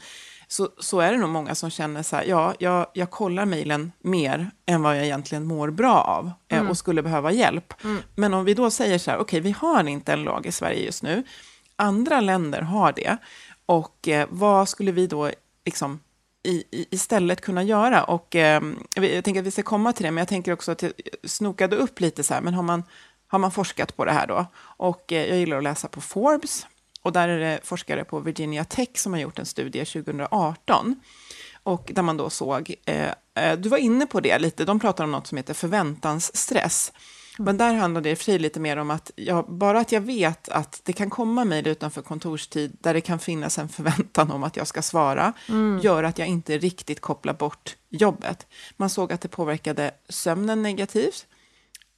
så, 0.51 0.69
så 0.79 0.99
är 0.99 1.11
det 1.11 1.17
nog 1.17 1.29
många 1.29 1.55
som 1.55 1.69
känner 1.69 2.03
så 2.03 2.15
här, 2.15 2.23
ja, 2.23 2.55
jag, 2.59 2.87
jag 2.93 3.11
kollar 3.11 3.45
mejlen 3.45 3.91
mer 3.99 4.51
än 4.65 4.81
vad 4.81 4.97
jag 4.97 5.05
egentligen 5.05 5.45
mår 5.45 5.69
bra 5.69 6.01
av 6.01 6.31
eh, 6.47 6.57
mm. 6.57 6.69
och 6.69 6.77
skulle 6.77 7.01
behöva 7.01 7.31
hjälp. 7.31 7.73
Mm. 7.83 8.01
Men 8.15 8.33
om 8.33 8.45
vi 8.45 8.53
då 8.53 8.71
säger 8.71 8.97
så 8.97 9.11
här, 9.11 9.17
okej, 9.17 9.39
okay, 9.39 9.39
vi 9.39 9.51
har 9.51 9.87
inte 9.87 10.13
en 10.13 10.23
lag 10.23 10.45
i 10.45 10.51
Sverige 10.51 10.85
just 10.85 11.03
nu, 11.03 11.23
andra 11.75 12.21
länder 12.21 12.61
har 12.61 12.93
det, 12.93 13.17
och 13.65 14.07
eh, 14.07 14.27
vad 14.29 14.69
skulle 14.69 14.91
vi 14.91 15.07
då 15.07 15.31
liksom 15.65 15.99
i, 16.43 16.63
i, 16.71 16.85
istället 16.91 17.41
kunna 17.41 17.63
göra? 17.63 18.03
Och 18.03 18.35
eh, 18.35 18.61
jag 18.95 19.23
tänker 19.23 19.39
att 19.39 19.47
vi 19.47 19.51
ska 19.51 19.63
komma 19.63 19.93
till 19.93 20.03
det, 20.03 20.11
men 20.11 20.21
jag 20.21 20.27
tänker 20.27 20.51
också 20.51 20.71
att 20.71 20.81
jag 20.81 20.93
snokade 21.23 21.75
upp 21.75 21.99
lite 21.99 22.23
så 22.23 22.33
här, 22.33 22.41
men 22.41 22.53
har 22.53 22.63
man, 22.63 22.83
har 23.27 23.39
man 23.39 23.51
forskat 23.51 23.95
på 23.95 24.05
det 24.05 24.11
här 24.11 24.27
då? 24.27 24.45
Och 24.61 25.11
eh, 25.11 25.29
jag 25.29 25.37
gillar 25.37 25.57
att 25.57 25.63
läsa 25.63 25.87
på 25.87 26.01
Forbes, 26.01 26.67
och 27.01 27.11
där 27.11 27.27
är 27.27 27.39
det 27.39 27.59
forskare 27.63 28.03
på 28.03 28.19
Virginia 28.19 28.63
Tech 28.63 28.89
som 28.95 29.13
har 29.13 29.19
gjort 29.19 29.39
en 29.39 29.45
studie 29.45 29.85
2018. 29.85 30.95
Och 31.63 31.91
där 31.95 32.01
man 32.01 32.17
då 32.17 32.29
såg, 32.29 32.75
eh, 32.85 33.11
eh, 33.35 33.59
du 33.59 33.69
var 33.69 33.77
inne 33.77 34.05
på 34.05 34.19
det 34.19 34.39
lite, 34.39 34.65
de 34.65 34.79
pratar 34.79 35.03
om 35.03 35.11
något 35.11 35.27
som 35.27 35.37
heter 35.37 35.53
förväntansstress. 35.53 36.93
Men 37.37 37.57
där 37.57 37.73
handlar 37.73 38.01
det 38.01 38.15
för 38.15 38.39
lite 38.39 38.59
mer 38.59 38.77
om 38.77 38.91
att 38.91 39.11
jag, 39.15 39.45
bara 39.49 39.79
att 39.79 39.91
jag 39.91 40.01
vet 40.01 40.49
att 40.49 40.81
det 40.83 40.93
kan 40.93 41.09
komma 41.09 41.45
mejl 41.45 41.67
utanför 41.67 42.01
kontorstid 42.01 42.77
där 42.81 42.93
det 42.93 43.01
kan 43.01 43.19
finnas 43.19 43.57
en 43.57 43.69
förväntan 43.69 44.31
om 44.31 44.43
att 44.43 44.57
jag 44.57 44.67
ska 44.67 44.81
svara, 44.81 45.33
mm. 45.49 45.79
gör 45.83 46.03
att 46.03 46.17
jag 46.17 46.27
inte 46.27 46.57
riktigt 46.57 46.99
kopplar 46.99 47.33
bort 47.33 47.75
jobbet. 47.89 48.47
Man 48.77 48.89
såg 48.89 49.13
att 49.13 49.21
det 49.21 49.27
påverkade 49.27 49.91
sömnen 50.09 50.63
negativt 50.63 51.27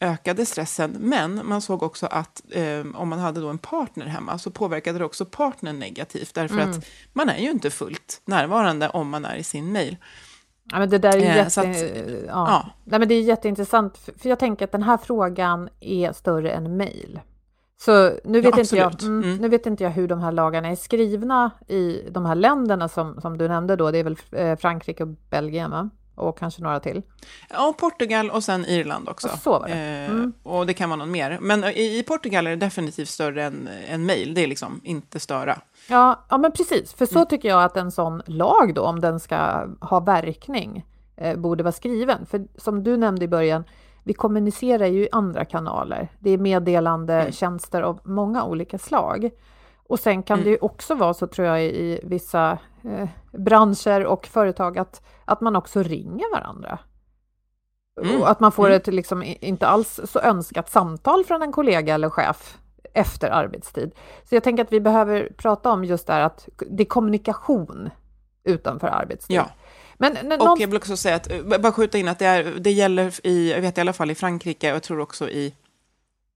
ökade 0.04 0.46
stressen, 0.46 0.96
men 1.00 1.42
man 1.44 1.62
såg 1.62 1.84
också 1.84 2.06
att 2.06 2.42
eh, 2.50 2.86
om 2.96 3.10
man 3.10 3.20
hade 3.20 3.42
då 3.42 3.50
en 3.50 3.58
partner 3.58 4.06
hemma 4.06 4.38
så 4.38 4.52
påverkade 4.52 5.00
det 5.00 5.06
också 5.06 5.26
partnern 5.26 5.80
negativt, 5.80 6.34
därför 6.34 6.56
mm. 6.56 6.70
att 6.70 6.86
man 7.14 7.30
är 7.30 7.38
ju 7.38 7.52
inte 7.52 7.70
fullt 7.70 8.22
närvarande 8.26 8.90
om 8.90 9.10
man 9.10 9.26
är 9.26 9.36
i 9.36 9.44
sin 9.44 9.72
mail. 9.72 9.98
Ja, 10.72 10.80
men 10.80 10.90
det 10.90 10.98
där 10.98 11.18
är, 11.18 11.22
eh, 11.22 11.36
jätte... 11.36 11.62
att, 11.62 11.82
ja. 12.28 12.28
ja. 12.28 12.70
Nej, 12.84 13.00
men 13.00 13.08
det 13.08 13.16
är 13.16 13.22
jätteintressant, 13.22 13.98
för 13.98 14.30
jag 14.30 14.40
tänker 14.40 14.66
att 14.66 14.72
den 14.72 14.84
här 14.84 14.98
frågan 14.98 15.70
är 15.80 16.14
större 16.14 16.52
än 16.52 16.78
mejl. 16.78 17.20
Så 17.78 18.12
nu 18.24 18.42
vet, 18.42 18.56
ja, 18.56 18.62
inte 18.62 18.78
jag, 18.78 19.04
mm, 19.04 19.24
mm. 19.24 19.38
nu 19.38 19.50
vet 19.50 19.66
inte 19.66 19.84
jag 19.84 19.92
hur 19.92 20.08
de 20.08 20.20
här 20.20 20.32
lagarna 20.32 20.68
är 20.68 20.76
skrivna 20.76 21.52
i 21.68 22.02
de 22.12 22.26
här 22.26 22.36
länderna 22.36 22.90
som, 22.90 23.22
som 23.22 23.38
du 23.38 23.48
nämnde 23.48 23.76
då, 23.76 23.92
det 23.92 23.98
är 23.98 24.04
väl 24.04 24.18
eh, 24.32 24.58
Frankrike 24.58 25.04
och 25.04 25.10
Belgien, 25.30 25.72
va? 25.72 25.90
Och 26.16 26.38
kanske 26.38 26.62
några 26.62 26.80
till. 26.80 27.02
Ja, 27.50 27.74
Portugal 27.80 28.30
och 28.30 28.44
sen 28.44 28.66
Irland 28.66 29.10
också. 29.10 29.28
Och 29.28 29.40
så 29.40 29.60
var 29.60 29.68
det. 29.68 29.74
Eh, 29.74 30.10
mm. 30.12 30.34
Eh, 30.46 30.52
och 30.52 30.66
det 30.66 30.74
kan 30.74 30.90
vara 30.90 30.98
någon 30.98 31.12
mer. 31.12 31.38
Men 31.42 31.64
i, 31.64 31.98
i 32.00 32.04
Portugal 32.04 32.48
är 32.48 32.52
det 32.52 32.56
definitivt 32.56 33.10
större 33.10 33.44
än, 33.44 33.70
än 33.88 34.06
mail. 34.06 34.34
Det 34.34 34.44
är 34.44 34.48
liksom 34.48 34.82
inte 34.84 35.20
störa. 35.20 35.58
Ja, 35.90 36.26
ja 36.30 36.38
men 36.38 36.52
precis. 36.52 36.94
För 36.94 37.06
så 37.06 37.16
mm. 37.18 37.28
tycker 37.28 37.50
jag 37.50 37.64
att 37.64 37.78
en 37.78 37.92
sån 37.92 38.22
lag 38.26 38.74
då, 38.74 38.82
om 38.82 39.00
den 39.00 39.20
ska 39.20 39.68
ha 39.82 40.00
verkning, 40.00 40.86
eh, 41.16 41.38
borde 41.38 41.64
vara 41.64 41.72
skriven. 41.72 42.26
För 42.26 42.48
som 42.58 42.84
du 42.84 42.98
nämnde 42.98 43.26
i 43.26 43.28
början, 43.28 43.64
vi 44.04 44.14
kommunicerar 44.14 44.86
ju 44.86 45.04
i 45.04 45.10
andra 45.12 45.46
kanaler. 45.46 46.08
Det 46.20 46.30
är 46.30 46.38
meddelande 46.38 47.14
mm. 47.14 47.32
tjänster 47.32 47.82
av 47.82 48.00
många 48.04 48.44
olika 48.44 48.78
slag. 48.78 49.30
Och 49.88 50.00
sen 50.00 50.24
kan 50.24 50.34
mm. 50.34 50.46
det 50.46 50.52
ju 50.52 50.58
också 50.62 50.96
vara 50.96 51.14
så, 51.14 51.28
tror 51.28 51.48
jag, 51.48 51.64
i 51.64 52.00
vissa 52.04 52.58
eh, 52.86 53.10
branscher 53.32 54.06
och 54.06 54.28
företag 54.28 54.78
att, 54.78 55.02
att 55.26 55.42
man 55.42 55.56
också 55.56 55.84
ringer 55.84 56.32
varandra. 56.32 56.80
Mm. 58.02 58.22
Och 58.22 58.30
att 58.30 58.40
man 58.40 58.52
får 58.52 58.66
mm. 58.66 58.78
ett 58.78 58.88
liksom, 58.88 59.24
inte 59.24 59.68
alls 59.68 60.00
så 60.04 60.20
önskat 60.20 60.72
samtal 60.72 61.24
från 61.24 61.42
en 61.42 61.52
kollega 61.52 61.94
eller 61.94 62.10
chef 62.10 62.58
efter 62.94 63.30
arbetstid. 63.30 63.92
Så 64.30 64.36
jag 64.36 64.44
tänker 64.44 64.64
att 64.64 64.74
vi 64.74 64.80
behöver 64.80 65.32
prata 65.38 65.72
om 65.72 65.86
just 65.86 66.08
det 66.08 66.14
här 66.14 66.22
att 66.22 66.50
det 66.70 66.84
är 66.84 66.88
kommunikation 66.88 67.90
utanför 68.44 68.88
arbetstid. 68.88 69.38
Ja. 69.38 69.50
Men, 69.98 70.14
men, 70.24 70.42
och 70.42 70.48
någon... 70.48 70.60
jag 70.60 70.68
vill 70.68 70.78
också 70.78 70.98
säga 70.98 71.16
att, 71.16 71.32
eh, 71.32 71.44
bara 71.44 71.72
skjuta 71.72 71.98
in 71.98 72.08
att 72.08 72.20
det, 72.20 72.26
är, 72.26 72.44
det 72.44 72.72
gäller 72.72 73.28
i, 73.28 73.52
jag 73.52 73.62
vet 73.62 73.78
i 73.78 73.82
alla 73.82 73.94
fall 73.94 74.12
i 74.12 74.16
Frankrike 74.16 74.70
och 74.70 74.76
jag 74.76 74.84
tror 74.84 75.00
också 75.00 75.30
i 75.30 75.54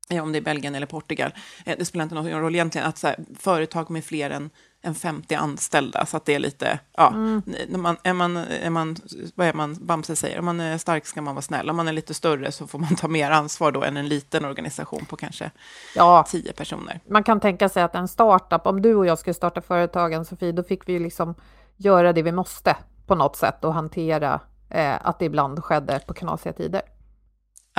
om 0.09 0.31
det 0.31 0.39
är 0.39 0.41
Belgien 0.41 0.75
eller 0.75 0.85
Portugal, 0.85 1.31
eh, 1.65 1.77
det 1.77 1.85
spelar 1.85 2.03
inte 2.03 2.15
någon 2.15 2.31
roll 2.31 2.55
egentligen, 2.55 2.87
att 2.87 3.03
här, 3.03 3.15
företag 3.39 3.89
med 3.89 4.05
fler 4.05 4.29
än, 4.29 4.49
än 4.87 4.95
50 4.95 5.35
anställda, 5.35 6.05
så 6.05 6.17
att 6.17 6.25
det 6.25 6.35
är 6.35 6.39
lite, 6.39 6.79
ja, 6.97 7.07
mm. 7.07 7.41
när 7.67 7.79
man, 7.79 7.97
är, 8.03 8.13
man, 8.13 8.37
är 8.37 8.69
man, 8.69 8.95
vad 9.35 9.47
är 9.47 9.53
man, 9.53 9.77
Bamse 9.81 10.15
säger, 10.15 10.39
om 10.39 10.45
man 10.45 10.59
är 10.59 10.77
stark 10.77 11.05
ska 11.05 11.21
man 11.21 11.35
vara 11.35 11.41
snäll, 11.41 11.69
om 11.69 11.75
man 11.75 11.87
är 11.87 11.93
lite 11.93 12.13
större 12.13 12.51
så 12.51 12.67
får 12.67 12.79
man 12.79 12.95
ta 12.95 13.07
mer 13.07 13.31
ansvar 13.31 13.71
då 13.71 13.83
än 13.83 13.97
en 13.97 14.07
liten 14.07 14.45
organisation 14.45 15.05
på 15.05 15.15
kanske 15.15 15.51
ja, 15.95 16.25
10 16.29 16.53
personer. 16.53 16.99
Man 17.09 17.23
kan 17.23 17.39
tänka 17.39 17.69
sig 17.69 17.83
att 17.83 17.95
en 17.95 18.07
startup, 18.07 18.67
om 18.67 18.81
du 18.81 18.95
och 18.95 19.05
jag 19.05 19.19
skulle 19.19 19.33
starta 19.33 19.61
företagen, 19.61 20.25
Sofie, 20.25 20.51
då 20.51 20.63
fick 20.63 20.89
vi 20.89 20.93
ju 20.93 20.99
liksom 20.99 21.35
göra 21.77 22.13
det 22.13 22.21
vi 22.21 22.31
måste 22.31 22.75
på 23.07 23.15
något 23.15 23.35
sätt 23.35 23.63
och 23.63 23.73
hantera 23.73 24.39
eh, 24.69 25.07
att 25.07 25.19
det 25.19 25.25
ibland 25.25 25.63
skedde 25.63 25.99
på 26.07 26.13
knasiga 26.13 26.53
tider. 26.53 26.81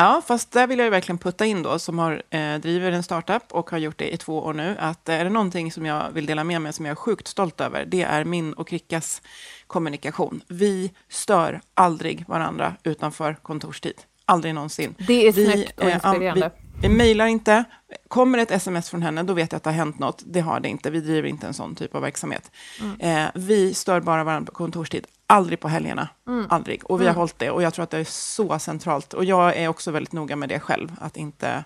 Ja, 0.00 0.22
fast 0.26 0.50
där 0.50 0.66
vill 0.66 0.78
jag 0.78 0.90
verkligen 0.90 1.18
putta 1.18 1.46
in 1.46 1.62
då, 1.62 1.78
som 1.78 1.98
har 1.98 2.22
eh, 2.30 2.54
driver 2.54 2.92
en 2.92 3.02
startup 3.02 3.42
och 3.50 3.70
har 3.70 3.78
gjort 3.78 3.98
det 3.98 4.14
i 4.14 4.16
två 4.16 4.38
år 4.38 4.52
nu, 4.52 4.76
att 4.78 5.08
är 5.08 5.24
det 5.24 5.30
någonting 5.30 5.72
som 5.72 5.86
jag 5.86 6.10
vill 6.10 6.26
dela 6.26 6.44
med 6.44 6.62
mig, 6.62 6.72
som 6.72 6.84
jag 6.84 6.90
är 6.90 6.96
sjukt 6.96 7.26
stolt 7.26 7.60
över, 7.60 7.84
det 7.84 8.02
är 8.02 8.24
min 8.24 8.52
och 8.52 8.68
Krickas 8.68 9.22
kommunikation. 9.66 10.40
Vi 10.48 10.92
stör 11.08 11.60
aldrig 11.74 12.24
varandra 12.28 12.74
utanför 12.82 13.34
kontorstid. 13.34 13.94
Aldrig 14.24 14.54
någonsin. 14.54 14.94
Det 15.06 15.26
är 15.26 15.32
snyggt 15.32 15.80
och 15.80 15.84
eh, 15.84 15.94
inspirerande. 15.94 16.46
Eh, 16.46 16.52
vi, 16.80 16.88
vi 16.88 16.94
mejlar 16.94 17.26
inte. 17.26 17.64
Kommer 18.08 18.38
ett 18.38 18.50
sms 18.50 18.90
från 18.90 19.02
henne, 19.02 19.22
då 19.22 19.32
vet 19.32 19.52
jag 19.52 19.56
att 19.56 19.64
det 19.64 19.70
har 19.70 19.76
hänt 19.76 19.98
något. 19.98 20.22
Det 20.26 20.40
har 20.40 20.60
det 20.60 20.68
inte. 20.68 20.90
Vi 20.90 21.00
driver 21.00 21.28
inte 21.28 21.46
en 21.46 21.54
sån 21.54 21.74
typ 21.74 21.94
av 21.94 22.02
verksamhet. 22.02 22.50
Mm. 22.80 23.00
Eh, 23.00 23.30
vi 23.34 23.74
stör 23.74 24.00
bara 24.00 24.24
varandra 24.24 24.52
på 24.52 24.56
kontorstid. 24.56 25.06
Aldrig 25.30 25.61
på 25.61 25.68
helgerna. 25.68 26.08
Mm. 26.26 26.47
Aldrig. 26.50 26.90
Och 26.90 27.00
vi 27.00 27.04
har 27.04 27.11
mm. 27.11 27.18
hållit 27.18 27.38
det. 27.38 27.50
Och 27.50 27.62
jag 27.62 27.75
tror 27.75 27.82
att 27.82 27.90
det 27.90 27.99
är 27.99 28.04
så 28.04 28.58
centralt. 28.58 29.14
Och 29.14 29.25
jag 29.25 29.56
är 29.56 29.68
också 29.68 29.90
väldigt 29.90 30.12
noga 30.12 30.37
med 30.37 30.49
det 30.49 30.61
själv. 30.61 30.92
Att 31.00 31.16
inte 31.16 31.64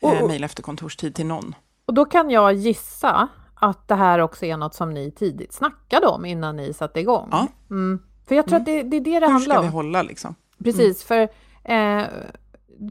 eh, 0.00 0.26
mejla 0.26 0.44
efter 0.44 0.62
kontorstid 0.62 1.14
till 1.14 1.26
någon. 1.26 1.54
Och 1.86 1.94
då 1.94 2.04
kan 2.04 2.30
jag 2.30 2.52
gissa 2.54 3.28
att 3.54 3.88
det 3.88 3.94
här 3.94 4.18
också 4.18 4.44
är 4.46 4.56
något 4.56 4.74
som 4.74 4.94
ni 4.94 5.10
tidigt 5.10 5.52
snackade 5.52 6.06
om 6.06 6.24
innan 6.24 6.56
ni 6.56 6.72
satte 6.72 7.00
igång. 7.00 7.28
Ja. 7.30 7.46
Mm. 7.70 8.02
För 8.28 8.34
jag 8.34 8.46
tror 8.46 8.56
att 8.56 8.64
det, 8.64 8.82
det, 8.82 8.96
är 8.96 9.00
det 9.00 9.20
det 9.20 9.26
Hur 9.26 9.32
handlar 9.32 9.56
om. 9.56 9.64
Hur 9.64 9.70
ska 9.70 9.78
vi 9.78 9.86
hålla 9.86 10.02
liksom? 10.02 10.34
Precis, 10.64 11.10
mm. 11.10 11.28
för 11.28 11.34
eh, 11.72 12.06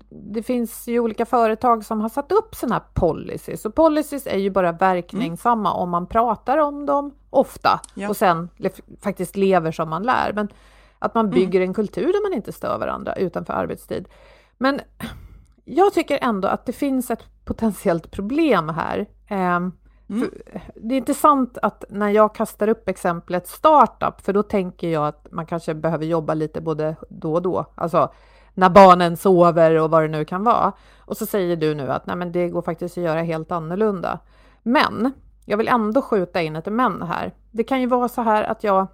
det 0.09 0.43
finns 0.43 0.87
ju 0.87 0.99
olika 0.99 1.25
företag 1.25 1.85
som 1.85 2.01
har 2.01 2.09
satt 2.09 2.31
upp 2.31 2.55
sådana 2.55 2.75
här 2.75 2.83
policies 2.93 3.65
och 3.65 3.75
policies 3.75 4.27
är 4.27 4.37
ju 4.37 4.49
bara 4.49 4.71
verkningsamma 4.71 5.69
mm. 5.69 5.81
om 5.81 5.89
man 5.89 6.07
pratar 6.07 6.57
om 6.57 6.85
dem 6.85 7.11
ofta 7.29 7.79
ja. 7.93 8.09
och 8.09 8.17
sen 8.17 8.49
faktiskt 9.01 9.35
lever 9.35 9.71
som 9.71 9.89
man 9.89 10.03
lär. 10.03 10.33
Men 10.33 10.47
att 10.99 11.13
man 11.15 11.25
mm. 11.25 11.35
bygger 11.35 11.59
mm. 11.59 11.69
en 11.69 11.73
kultur 11.73 12.13
där 12.13 12.29
man 12.29 12.37
inte 12.37 12.51
stör 12.51 12.77
varandra 12.77 13.15
utanför 13.15 13.53
arbetstid. 13.53 14.07
Men 14.57 14.79
jag 15.65 15.93
tycker 15.93 16.19
ändå 16.21 16.47
att 16.47 16.65
det 16.65 16.73
finns 16.73 17.11
ett 17.11 17.23
potentiellt 17.45 18.11
problem 18.11 18.69
här. 18.69 19.05
Eh, 19.27 19.59
Mm. 20.09 20.31
Det 20.75 20.95
är 20.95 20.97
intressant 20.97 21.57
att 21.61 21.83
när 21.89 22.09
jag 22.09 22.35
kastar 22.35 22.67
upp 22.67 22.89
exemplet 22.89 23.47
startup, 23.47 24.21
för 24.21 24.33
då 24.33 24.43
tänker 24.43 24.89
jag 24.89 25.07
att 25.07 25.27
man 25.31 25.45
kanske 25.45 25.73
behöver 25.73 26.05
jobba 26.05 26.33
lite 26.33 26.61
både 26.61 26.95
då 27.09 27.33
och 27.33 27.41
då, 27.41 27.65
alltså 27.75 28.13
när 28.55 28.69
barnen 28.69 29.17
sover 29.17 29.79
och 29.79 29.91
vad 29.91 30.03
det 30.03 30.07
nu 30.07 30.25
kan 30.25 30.43
vara. 30.43 30.71
Och 30.99 31.17
så 31.17 31.25
säger 31.25 31.55
du 31.55 31.75
nu 31.75 31.91
att 31.91 32.05
nej, 32.05 32.15
men 32.15 32.31
det 32.31 32.49
går 32.49 32.61
faktiskt 32.61 32.97
att 32.97 33.03
göra 33.03 33.21
helt 33.21 33.51
annorlunda. 33.51 34.19
Men 34.63 35.11
jag 35.45 35.57
vill 35.57 35.67
ändå 35.67 36.01
skjuta 36.01 36.41
in 36.41 36.55
ett 36.55 36.65
men 36.65 37.01
här. 37.01 37.33
Det 37.51 37.63
kan 37.63 37.81
ju 37.81 37.87
vara 37.87 38.07
så 38.07 38.21
här 38.21 38.43
att 38.43 38.63
jag 38.63 38.87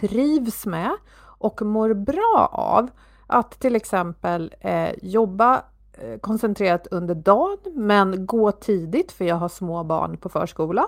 trivs 0.00 0.66
med 0.66 0.90
och 1.38 1.62
mår 1.62 1.94
bra 1.94 2.48
av 2.52 2.90
att 3.26 3.60
till 3.60 3.76
exempel 3.76 4.54
eh, 4.60 4.90
jobba 5.02 5.62
Eh, 5.98 6.18
koncentrerat 6.18 6.86
under 6.86 7.14
dagen, 7.14 7.58
men 7.74 8.26
gå 8.26 8.52
tidigt 8.52 9.12
för 9.12 9.24
jag 9.24 9.36
har 9.36 9.48
små 9.48 9.84
barn 9.84 10.16
på 10.16 10.28
förskola. 10.28 10.86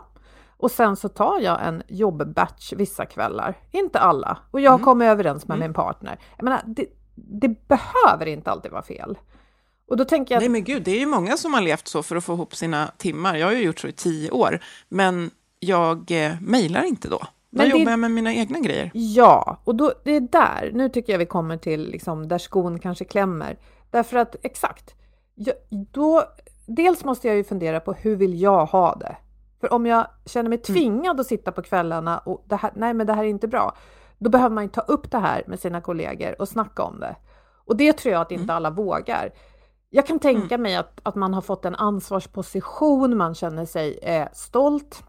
Och 0.57 0.71
sen 0.71 0.97
så 0.97 1.09
tar 1.09 1.41
jag 1.41 1.67
en 1.67 1.83
jobbbatch 1.89 2.73
vissa 2.73 3.07
kvällar, 3.07 3.59
inte 3.71 3.99
alla. 3.99 4.39
Och 4.51 4.61
jag 4.61 4.75
mm. 4.75 4.85
kommer 4.85 5.07
överens 5.07 5.49
med 5.49 5.55
mm. 5.55 5.67
min 5.67 5.75
partner. 5.75 6.19
Jag 6.37 6.45
menar, 6.45 6.61
det, 6.67 6.87
det, 7.17 7.69
behöver 7.69 8.27
inte 8.27 8.51
alltid 8.51 8.71
vara 8.71 8.83
fel. 8.83 9.19
Och 9.89 9.97
då 9.97 10.05
tänker 10.05 10.35
jag... 10.35 10.41
Nej 10.41 10.49
men 10.49 10.65
gud, 10.65 10.83
det 10.83 10.91
är 10.91 10.99
ju 10.99 11.07
många 11.07 11.37
som 11.37 11.55
har 11.55 11.61
levt 11.61 11.89
så 11.89 12.03
för 12.03 12.17
att 12.17 12.25
få 12.25 12.33
ihop 12.33 12.57
sina 12.57 12.91
timmar. 12.97 13.37
Jag 13.37 13.47
har 13.47 13.53
ju 13.53 13.63
gjort 13.63 13.79
så 13.79 13.89
i 13.89 13.93
tio 13.93 14.31
år, 14.31 14.61
men 14.89 15.31
jag 15.61 16.11
eh, 16.11 16.41
mejlar 16.41 16.83
inte 16.83 17.09
då. 17.09 17.19
Då 17.19 17.27
men 17.63 17.71
jobbar 17.71 17.91
jag 17.91 17.99
med 17.99 18.11
mina 18.11 18.35
egna 18.35 18.61
grejer. 18.61 18.91
Ja, 18.95 19.61
och 19.65 19.75
då, 19.75 19.93
det 20.05 20.11
är 20.11 20.21
där, 20.21 20.71
nu 20.75 20.89
tycker 20.89 21.13
jag 21.13 21.19
vi 21.19 21.27
kommer 21.27 21.57
till 21.57 21.91
liksom, 21.91 22.29
där 22.29 22.39
skon 22.39 22.79
kanske 22.79 23.05
klämmer. 23.05 23.59
Därför 23.91 24.17
att 24.17 24.37
exakt, 24.43 24.95
jag, 25.35 25.55
då, 25.93 26.25
dels 26.67 27.05
måste 27.05 27.29
jag 27.29 27.37
ju 27.37 27.45
fundera 27.45 27.81
på 27.81 27.93
hur 27.93 28.17
vill 28.17 28.41
jag 28.41 28.67
ha 28.67 28.95
det? 28.95 29.17
För 29.61 29.73
om 29.73 29.87
jag 29.87 30.07
känner 30.27 30.49
mig 30.49 30.59
mm. 30.59 30.65
tvingad 30.65 31.07
mm. 31.11 31.21
att 31.21 31.27
sitta 31.27 31.53
på 31.53 31.63
kvällarna 31.63 32.19
och 32.19 32.45
det 32.49 32.57
här, 32.57 32.73
nej 32.75 32.95
men 32.95 33.07
det 33.07 33.13
här 33.13 33.25
är 33.25 33.29
inte 33.29 33.49
bra, 33.49 33.77
då 34.19 34.31
behöver 34.31 34.55
man 34.55 34.65
ju 34.65 34.71
ta 34.71 34.81
upp 34.81 35.11
det 35.11 35.19
här 35.19 35.45
med 35.47 35.61
sina 35.61 35.81
kollegor 35.81 36.41
och 36.41 36.49
snacka 36.49 36.83
om 36.83 37.01
det. 37.01 37.17
Och 37.67 37.77
det 37.77 37.93
tror 37.93 38.13
jag 38.13 38.23
att 38.23 38.33
inte 38.33 38.43
mm. 38.43 38.57
alla 38.57 38.71
vågar. 38.71 39.31
Jag 39.91 40.07
kan 40.07 40.19
tänka 40.19 40.55
mm. 40.55 40.63
mig 40.63 40.77
att, 40.77 41.01
att 41.03 41.15
man 41.15 41.35
har 41.35 41.41
fått 41.41 41.65
en 41.65 41.75
ansvarsposition, 41.75 43.17
man 43.17 43.35
känner 43.35 43.65
sig 43.65 43.99
eh, 44.03 44.29
stolt. 44.33 45.03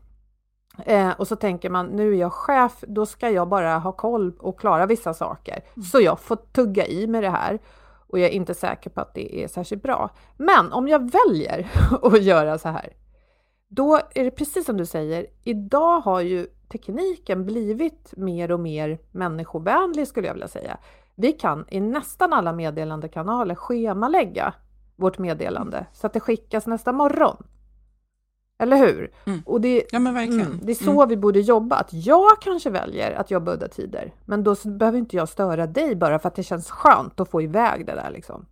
Eh, 0.85 1.09
och 1.17 1.27
så 1.27 1.35
tänker 1.35 1.69
man, 1.69 1.85
nu 1.85 2.13
är 2.13 2.17
jag 2.17 2.33
chef, 2.33 2.83
då 2.87 3.05
ska 3.05 3.29
jag 3.29 3.47
bara 3.49 3.77
ha 3.77 3.91
koll 3.91 4.33
och 4.39 4.59
klara 4.59 4.85
vissa 4.85 5.13
saker. 5.13 5.63
Mm. 5.75 5.85
Så 5.85 5.99
jag 5.99 6.19
får 6.19 6.35
tugga 6.35 6.85
i 6.85 7.07
med 7.07 7.23
det 7.23 7.29
här 7.29 7.59
och 8.07 8.19
jag 8.19 8.27
är 8.27 8.33
inte 8.33 8.53
säker 8.53 8.89
på 8.89 9.01
att 9.01 9.13
det 9.13 9.43
är 9.43 9.47
särskilt 9.47 9.83
bra. 9.83 10.09
Men 10.37 10.73
om 10.73 10.87
jag 10.87 11.11
väljer 11.11 11.71
att 12.01 12.23
göra 12.23 12.57
så 12.57 12.69
här, 12.69 12.93
då 13.67 13.95
är 14.15 14.23
det 14.23 14.31
precis 14.31 14.65
som 14.65 14.77
du 14.77 14.85
säger. 14.85 15.27
Idag 15.43 15.99
har 15.99 16.21
ju 16.21 16.47
tekniken 16.71 17.45
blivit 17.45 18.13
mer 18.17 18.51
och 18.51 18.59
mer 18.59 18.99
människovänlig 19.11 20.07
skulle 20.07 20.27
jag 20.27 20.33
vilja 20.33 20.47
säga. 20.47 20.77
Vi 21.15 21.31
kan 21.31 21.65
i 21.69 21.79
nästan 21.79 22.33
alla 22.33 22.53
meddelandekanaler 22.53 23.55
schemalägga 23.55 24.53
vårt 24.95 25.17
meddelande 25.17 25.85
så 25.93 26.07
att 26.07 26.13
det 26.13 26.19
skickas 26.19 26.67
nästa 26.67 26.91
morgon. 26.91 27.43
Eller 28.59 28.77
hur? 28.77 29.11
Mm. 29.25 29.41
Och 29.45 29.61
det, 29.61 29.83
ja. 29.91 29.97
Mm, 29.97 30.59
det 30.63 30.71
är 30.71 30.83
så 30.83 30.91
mm. 30.91 31.09
vi 31.09 31.17
borde 31.17 31.39
jobba. 31.39 31.75
Att 31.75 31.93
jag 31.93 32.41
kanske 32.41 32.69
väljer 32.69 33.11
att 33.11 33.31
jobba 33.31 33.53
udda 33.53 33.67
tider, 33.67 34.13
men 34.25 34.43
då 34.43 34.55
behöver 34.65 34.97
inte 34.97 35.15
jag 35.15 35.29
störa 35.29 35.67
dig 35.67 35.95
bara 35.95 36.19
för 36.19 36.27
att 36.27 36.35
det 36.35 36.43
känns 36.43 36.69
skönt 36.69 37.19
att 37.19 37.29
få 37.29 37.41
iväg 37.41 37.85
det 37.85 37.95
där. 37.95 38.11
Liksom. 38.11 38.45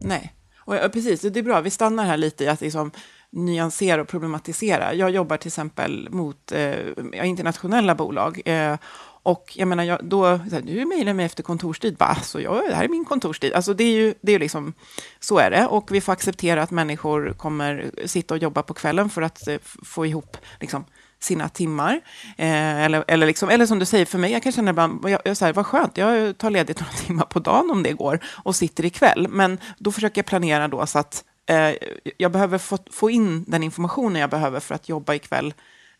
Nej, 0.00 0.34
och, 0.56 0.76
ja, 0.76 0.88
precis. 0.92 1.20
Det 1.20 1.38
är 1.38 1.42
bra. 1.42 1.60
Vi 1.60 1.70
stannar 1.70 2.04
här 2.04 2.16
lite 2.16 2.44
i 2.44 2.48
att 2.48 2.60
liksom, 2.60 2.90
nyansera 3.34 4.02
och 4.02 4.08
problematisera. 4.08 4.94
Jag 4.94 5.10
jobbar 5.10 5.36
till 5.36 5.48
exempel 5.48 6.08
mot 6.10 6.52
eh, 6.52 7.28
internationella 7.28 7.94
bolag. 7.94 8.40
Eh, 8.44 8.76
och 9.22 9.52
jag 9.54 9.68
menar, 9.68 9.84
jag, 9.84 10.04
då, 10.04 10.40
du 10.62 10.84
mejlar 10.84 11.12
mig 11.12 11.26
efter 11.26 11.42
kontorstid, 11.42 11.96
bara, 11.96 12.08
alltså, 12.08 12.40
jag, 12.40 12.68
det 12.68 12.74
här 12.74 12.84
är 12.84 12.88
min 12.88 13.04
kontorstid. 13.04 13.52
Alltså 13.52 13.74
det 13.74 13.84
är 13.84 13.92
ju, 13.92 14.14
det 14.20 14.32
är 14.32 14.38
liksom, 14.38 14.72
så 15.20 15.38
är 15.38 15.50
det. 15.50 15.66
Och 15.66 15.88
vi 15.90 16.00
får 16.00 16.12
acceptera 16.12 16.62
att 16.62 16.70
människor 16.70 17.32
kommer 17.32 17.90
sitta 18.06 18.34
och 18.34 18.38
jobba 18.38 18.62
på 18.62 18.74
kvällen 18.74 19.10
för 19.10 19.22
att 19.22 19.48
eh, 19.48 19.56
få 19.62 20.06
ihop 20.06 20.36
liksom, 20.60 20.84
sina 21.20 21.48
timmar. 21.48 22.00
Eh, 22.36 22.84
eller, 22.84 23.04
eller, 23.08 23.26
liksom, 23.26 23.48
eller 23.48 23.66
som 23.66 23.78
du 23.78 23.84
säger, 23.84 24.04
för 24.04 24.18
mig, 24.18 24.32
jag 24.32 24.42
kan 24.42 24.52
känna 24.52 24.70
ibland, 24.70 25.08
jag, 25.08 25.20
jag, 25.24 25.36
så 25.36 25.44
här, 25.44 25.52
vad 25.52 25.66
skönt, 25.66 25.96
jag 25.96 26.38
tar 26.38 26.50
ledigt 26.50 26.80
några 26.80 26.92
timmar 27.06 27.24
på 27.24 27.38
dagen 27.38 27.70
om 27.70 27.82
det 27.82 27.92
går 27.92 28.20
och 28.24 28.56
sitter 28.56 28.84
ikväll. 28.84 29.26
Men 29.28 29.58
då 29.78 29.92
försöker 29.92 30.18
jag 30.18 30.26
planera 30.26 30.68
då 30.68 30.86
så 30.86 30.98
att 30.98 31.24
eh, 31.46 31.74
jag 32.16 32.32
behöver 32.32 32.58
få, 32.58 32.78
få 32.90 33.10
in 33.10 33.44
den 33.46 33.62
informationen 33.62 34.20
jag 34.20 34.30
behöver 34.30 34.60
för 34.60 34.74
att 34.74 34.88
jobba 34.88 35.14
ikväll 35.14 35.54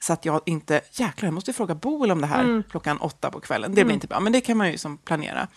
så 0.04 0.12
att 0.12 0.24
jag 0.24 0.40
inte, 0.46 0.80
jäklar, 0.92 1.26
jag 1.26 1.34
måste 1.34 1.52
fråga 1.52 1.74
Boel 1.74 2.10
om 2.10 2.20
det 2.20 2.26
här 2.26 2.44
mm. 2.44 2.62
klockan 2.70 2.98
åtta 2.98 3.30
på 3.30 3.40
kvällen. 3.40 3.70
Det 3.70 3.74
blir 3.74 3.82
mm. 3.82 3.94
inte 3.94 4.06
bra, 4.06 4.20
men 4.20 4.32
det 4.32 4.40
kan 4.40 4.56
man 4.56 4.72
ju 4.72 4.78
som 4.78 4.98
planera. 4.98 5.48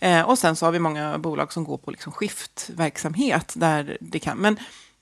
Eh, 0.00 0.22
och 0.22 0.38
sen 0.38 0.56
så 0.56 0.66
har 0.66 0.72
vi 0.72 0.78
många 0.78 1.18
bolag 1.18 1.52
som 1.52 1.64
går 1.64 1.78
på 1.78 1.90
liksom 1.90 2.12
skiftverksamhet 2.12 3.52
där 3.56 3.96
det 4.00 4.18
kan. 4.18 4.38
Men 4.38 4.56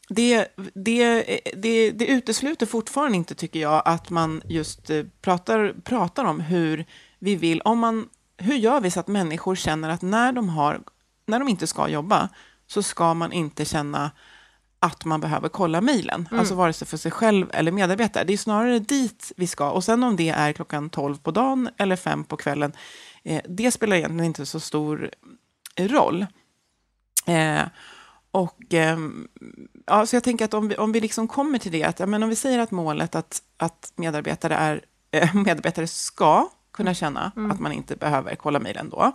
det, 0.09 0.47
det, 0.75 1.25
det, 1.57 1.91
det 1.91 2.07
utesluter 2.07 2.67
fortfarande 2.67 3.17
inte, 3.17 3.35
tycker 3.35 3.61
jag, 3.61 3.83
att 3.85 4.11
man 4.11 4.43
just 4.45 4.91
eh, 4.91 5.05
pratar, 5.21 5.75
pratar 5.85 6.25
om 6.25 6.41
hur 6.41 6.85
vi 7.19 7.37
vill, 7.37 7.61
om 7.61 7.79
man, 7.79 8.09
hur 8.37 8.55
gör 8.55 8.81
vi 8.81 8.91
så 8.91 9.01
att 9.01 9.09
människor 9.09 9.55
känner 9.55 9.89
att 9.89 10.03
när 10.03 10.33
de, 10.33 10.49
har, 10.49 10.81
när 11.27 11.39
de 11.39 11.49
inte 11.49 11.67
ska 11.67 11.89
jobba, 11.89 12.29
så 12.67 12.83
ska 12.83 13.15
man 13.15 13.33
inte 13.33 13.65
känna 13.65 14.11
att 14.81 15.05
man 15.05 15.21
behöver 15.21 15.49
kolla 15.49 15.81
mejlen, 15.81 16.29
mm. 16.31 16.41
alltså 16.41 16.55
vare 16.55 16.73
sig 16.73 16.89
för 16.89 16.97
sig 16.97 17.11
själv 17.11 17.51
eller 17.53 17.73
medarbetare. 17.73 18.25
Det 18.25 18.33
är 18.33 18.37
snarare 18.37 18.79
dit 18.79 19.33
vi 19.37 19.47
ska. 19.47 19.71
Och 19.71 19.85
sen 19.85 20.05
om 20.05 20.17
det 20.17 20.29
är 20.29 20.53
klockan 20.53 20.91
12 20.91 21.17
på 21.17 21.31
dagen 21.31 21.69
eller 21.77 21.97
5 21.97 22.25
på 22.25 22.37
kvällen, 22.37 22.73
eh, 23.25 23.43
det 23.49 23.71
spelar 23.71 23.97
egentligen 23.97 24.25
inte 24.25 24.47
så 24.47 24.61
stor 24.61 25.11
roll. 25.79 26.27
Eh, 27.27 27.63
och 28.31 28.75
eh, 28.75 28.99
ja, 29.87 30.07
så 30.07 30.17
jag 30.17 30.25
tänker 30.25 30.45
att 30.45 30.55
om 30.55 30.69
vi, 30.69 30.77
om 30.77 30.93
vi 30.93 31.01
liksom 31.01 31.29
kommer 31.29 31.59
till 31.59 31.73
det, 31.73 31.85
att 31.85 32.01
ja, 32.01 32.07
men 32.07 32.23
om 32.23 32.29
vi 32.29 32.37
säger 32.37 32.59
att 32.59 32.71
målet 32.71 33.15
att, 33.15 33.43
att 33.57 33.93
medarbetare, 33.97 34.55
är, 34.55 34.85
medarbetare 35.35 35.87
ska 35.87 36.49
kunna 36.73 36.95
känna 36.95 37.33
mm. 37.37 37.51
att 37.51 37.61
man 37.61 37.73
inte 37.73 37.97
behöver 37.97 38.35
kolla 38.35 38.59
mejlen 38.59 38.91
då. 38.91 39.13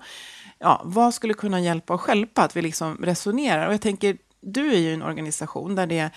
Ja, 0.62 0.82
vad 0.86 1.14
skulle 1.14 1.34
kunna 1.34 1.60
hjälpa 1.60 1.94
och 1.94 2.02
skälpa 2.02 2.42
att 2.42 2.56
vi 2.56 2.62
liksom 2.62 2.98
resonerar? 2.98 3.68
Och 3.68 3.74
jag 3.74 3.82
tänker, 3.82 4.18
du 4.42 4.74
är 4.74 4.78
ju 4.78 4.94
en 4.94 5.04
organisation 5.04 5.76
där 5.76 5.88
det 5.88 6.10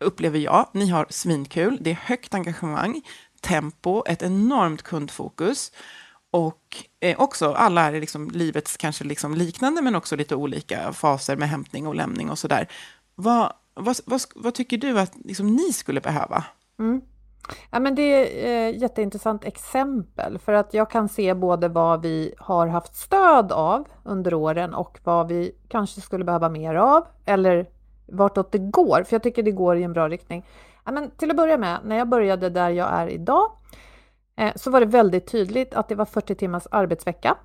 upplever 0.00 0.38
jag, 0.38 0.68
ni 0.72 0.88
har 0.88 1.06
svinkul, 1.10 1.78
det 1.80 1.90
är 1.90 1.94
högt 1.94 2.34
engagemang, 2.34 3.02
tempo, 3.40 4.02
ett 4.06 4.22
enormt 4.22 4.82
kundfokus. 4.82 5.72
Och 6.30 6.84
eh, 7.00 7.20
också, 7.20 7.52
alla 7.52 7.82
är 7.82 8.00
liksom 8.00 8.30
livets 8.30 8.76
kanske 8.76 9.04
liksom 9.04 9.34
liknande, 9.34 9.82
men 9.82 9.94
också 9.94 10.16
lite 10.16 10.34
olika 10.34 10.92
faser 10.92 11.36
med 11.36 11.48
hämtning 11.48 11.86
och 11.86 11.94
lämning 11.94 12.30
och 12.30 12.38
sådär. 12.38 12.68
Vad, 13.14 13.52
vad, 13.74 13.96
vad, 14.04 14.20
vad 14.34 14.54
tycker 14.54 14.78
du 14.78 15.00
att 15.00 15.12
liksom, 15.24 15.56
ni 15.56 15.72
skulle 15.72 16.00
behöva? 16.00 16.44
Mm. 16.78 17.00
Ja, 17.70 17.80
men 17.80 17.94
det 17.94 18.02
är 18.46 18.70
ett 18.70 18.80
jätteintressant 18.82 19.44
exempel 19.44 20.38
för 20.38 20.52
att 20.52 20.74
jag 20.74 20.90
kan 20.90 21.08
se 21.08 21.34
både 21.34 21.68
vad 21.68 22.02
vi 22.02 22.34
har 22.38 22.66
haft 22.66 22.96
stöd 22.96 23.52
av 23.52 23.88
under 24.04 24.34
åren 24.34 24.74
och 24.74 24.98
vad 25.04 25.28
vi 25.28 25.52
kanske 25.68 26.00
skulle 26.00 26.24
behöva 26.24 26.48
mer 26.48 26.74
av 26.74 27.06
eller 27.24 27.66
vartåt 28.06 28.52
det 28.52 28.58
går, 28.58 29.02
för 29.02 29.14
jag 29.14 29.22
tycker 29.22 29.42
det 29.42 29.50
går 29.50 29.76
i 29.76 29.82
en 29.82 29.92
bra 29.92 30.08
riktning. 30.08 30.46
Ja, 30.84 30.92
men 30.92 31.10
till 31.10 31.30
att 31.30 31.36
börja 31.36 31.58
med, 31.58 31.78
när 31.84 31.96
jag 31.98 32.08
började 32.08 32.50
där 32.50 32.70
jag 32.70 32.88
är 32.92 33.06
idag 33.08 33.52
eh, 34.36 34.52
så 34.56 34.70
var 34.70 34.80
det 34.80 34.86
väldigt 34.86 35.26
tydligt 35.26 35.74
att 35.74 35.88
det 35.88 35.94
var 35.94 36.04
40 36.04 36.34
timmars 36.34 36.66
arbetsvecka. 36.70 37.36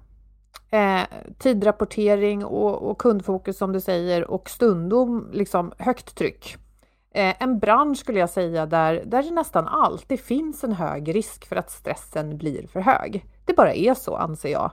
Eh, 0.70 1.02
tidrapportering 1.38 2.46
och, 2.46 2.90
och, 2.90 2.98
kundfokus 2.98 3.58
som 3.58 3.74
du 3.74 3.82
säger 3.82 4.32
och 4.32 4.50
stundom 4.50 5.30
liksom 5.34 5.72
högt 5.78 6.16
tryck. 6.16 6.58
Eh, 7.17 7.36
en 7.39 7.60
bransch 7.60 7.97
skulle 7.97 8.19
jag 8.19 8.30
säga 8.30 8.65
där, 8.65 9.03
där 9.06 9.23
det 9.23 9.32
nästan 9.32 9.67
alltid 9.67 10.19
finns 10.19 10.63
en 10.63 10.73
hög 10.73 11.15
risk 11.15 11.45
för 11.45 11.56
att 11.56 11.71
stressen 11.71 12.38
blir 12.38 12.67
för 12.67 12.80
hög. 12.80 13.25
Det 13.45 13.53
bara 13.53 13.73
är 13.73 13.93
så 13.93 14.15
anser 14.15 14.49
jag 14.49 14.71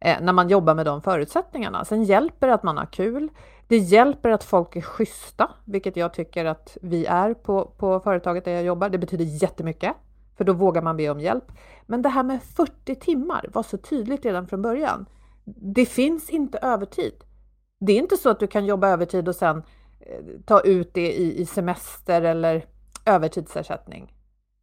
eh, 0.00 0.20
när 0.20 0.32
man 0.32 0.48
jobbar 0.48 0.74
med 0.74 0.86
de 0.86 1.02
förutsättningarna. 1.02 1.84
Sen 1.84 2.04
hjälper 2.04 2.46
det 2.46 2.54
att 2.54 2.62
man 2.62 2.78
har 2.78 2.86
kul. 2.86 3.28
Det 3.68 3.76
hjälper 3.76 4.30
att 4.30 4.44
folk 4.44 4.76
är 4.76 4.80
schyssta, 4.80 5.50
vilket 5.64 5.96
jag 5.96 6.14
tycker 6.14 6.44
att 6.44 6.76
vi 6.82 7.06
är 7.06 7.34
på, 7.34 7.64
på 7.64 8.00
företaget 8.00 8.44
där 8.44 8.52
jag 8.52 8.64
jobbar. 8.64 8.88
Det 8.88 8.98
betyder 8.98 9.24
jättemycket, 9.24 9.92
för 10.36 10.44
då 10.44 10.52
vågar 10.52 10.82
man 10.82 10.96
be 10.96 11.10
om 11.10 11.20
hjälp. 11.20 11.52
Men 11.86 12.02
det 12.02 12.08
här 12.08 12.22
med 12.22 12.42
40 12.42 12.94
timmar 12.94 13.46
var 13.52 13.62
så 13.62 13.76
tydligt 13.76 14.24
redan 14.24 14.46
från 14.46 14.62
början. 14.62 15.06
Det 15.74 15.86
finns 15.86 16.30
inte 16.30 16.58
övertid. 16.58 17.14
Det 17.80 17.92
är 17.92 17.98
inte 17.98 18.16
så 18.16 18.30
att 18.30 18.40
du 18.40 18.46
kan 18.46 18.66
jobba 18.66 18.88
övertid 18.88 19.28
och 19.28 19.36
sen 19.36 19.62
Eh, 20.06 20.40
ta 20.44 20.60
ut 20.60 20.94
det 20.94 21.12
i, 21.12 21.40
i 21.40 21.46
semester 21.46 22.22
eller 22.22 22.64
övertidsersättning. 23.04 24.14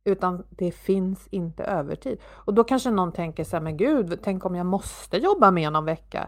Utan 0.04 0.46
det 0.50 0.72
finns 0.72 1.28
inte 1.28 1.64
övertid. 1.64 2.20
Och 2.26 2.54
då 2.54 2.64
kanske 2.64 2.92
någon 2.92 3.12
tänker 3.12 3.44
så 3.44 3.56
här, 3.56 3.64
men 3.64 3.78
gud, 3.78 4.20
tänk 4.24 4.46
om 4.46 4.56
jag 4.56 4.66
måste 4.66 5.18
jobba 5.18 5.52
mer 5.52 5.72
någon 5.72 5.86
vecka? 5.86 6.28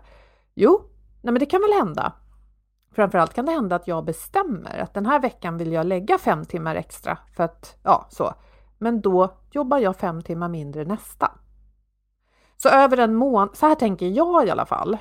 Jo, 0.56 0.82
nej 1.22 1.34
men 1.34 1.40
det 1.40 1.46
kan 1.46 1.62
väl 1.62 1.74
hända. 1.74 2.14
Framförallt 2.92 3.34
kan 3.34 3.46
det 3.46 3.52
hända 3.52 3.76
att 3.76 3.88
jag 3.88 4.06
bestämmer 4.06 4.80
att 4.80 4.94
den 4.94 5.06
här 5.06 5.20
veckan 5.20 5.58
vill 5.58 5.72
jag 5.72 5.86
lägga 5.86 6.18
fem 6.18 6.46
timmar 6.46 6.76
extra 6.76 7.18
för 7.36 7.44
att, 7.44 7.80
ja, 7.84 8.08
så. 8.10 8.34
Men 8.78 9.02
då 9.02 9.34
jobbar 9.52 9.78
jag 9.78 9.96
fem 9.96 10.22
timmar 10.22 10.50
mindre 10.50 10.86
nästa. 10.86 11.32
Så 12.58 12.70
över 12.70 12.98
en 12.98 13.16
månad, 13.16 13.56
så 13.58 13.66
här 13.66 13.76
tänker 13.76 14.08
jag 14.08 14.48
i 14.48 14.50
alla 14.50 14.66
fall, 14.66 14.98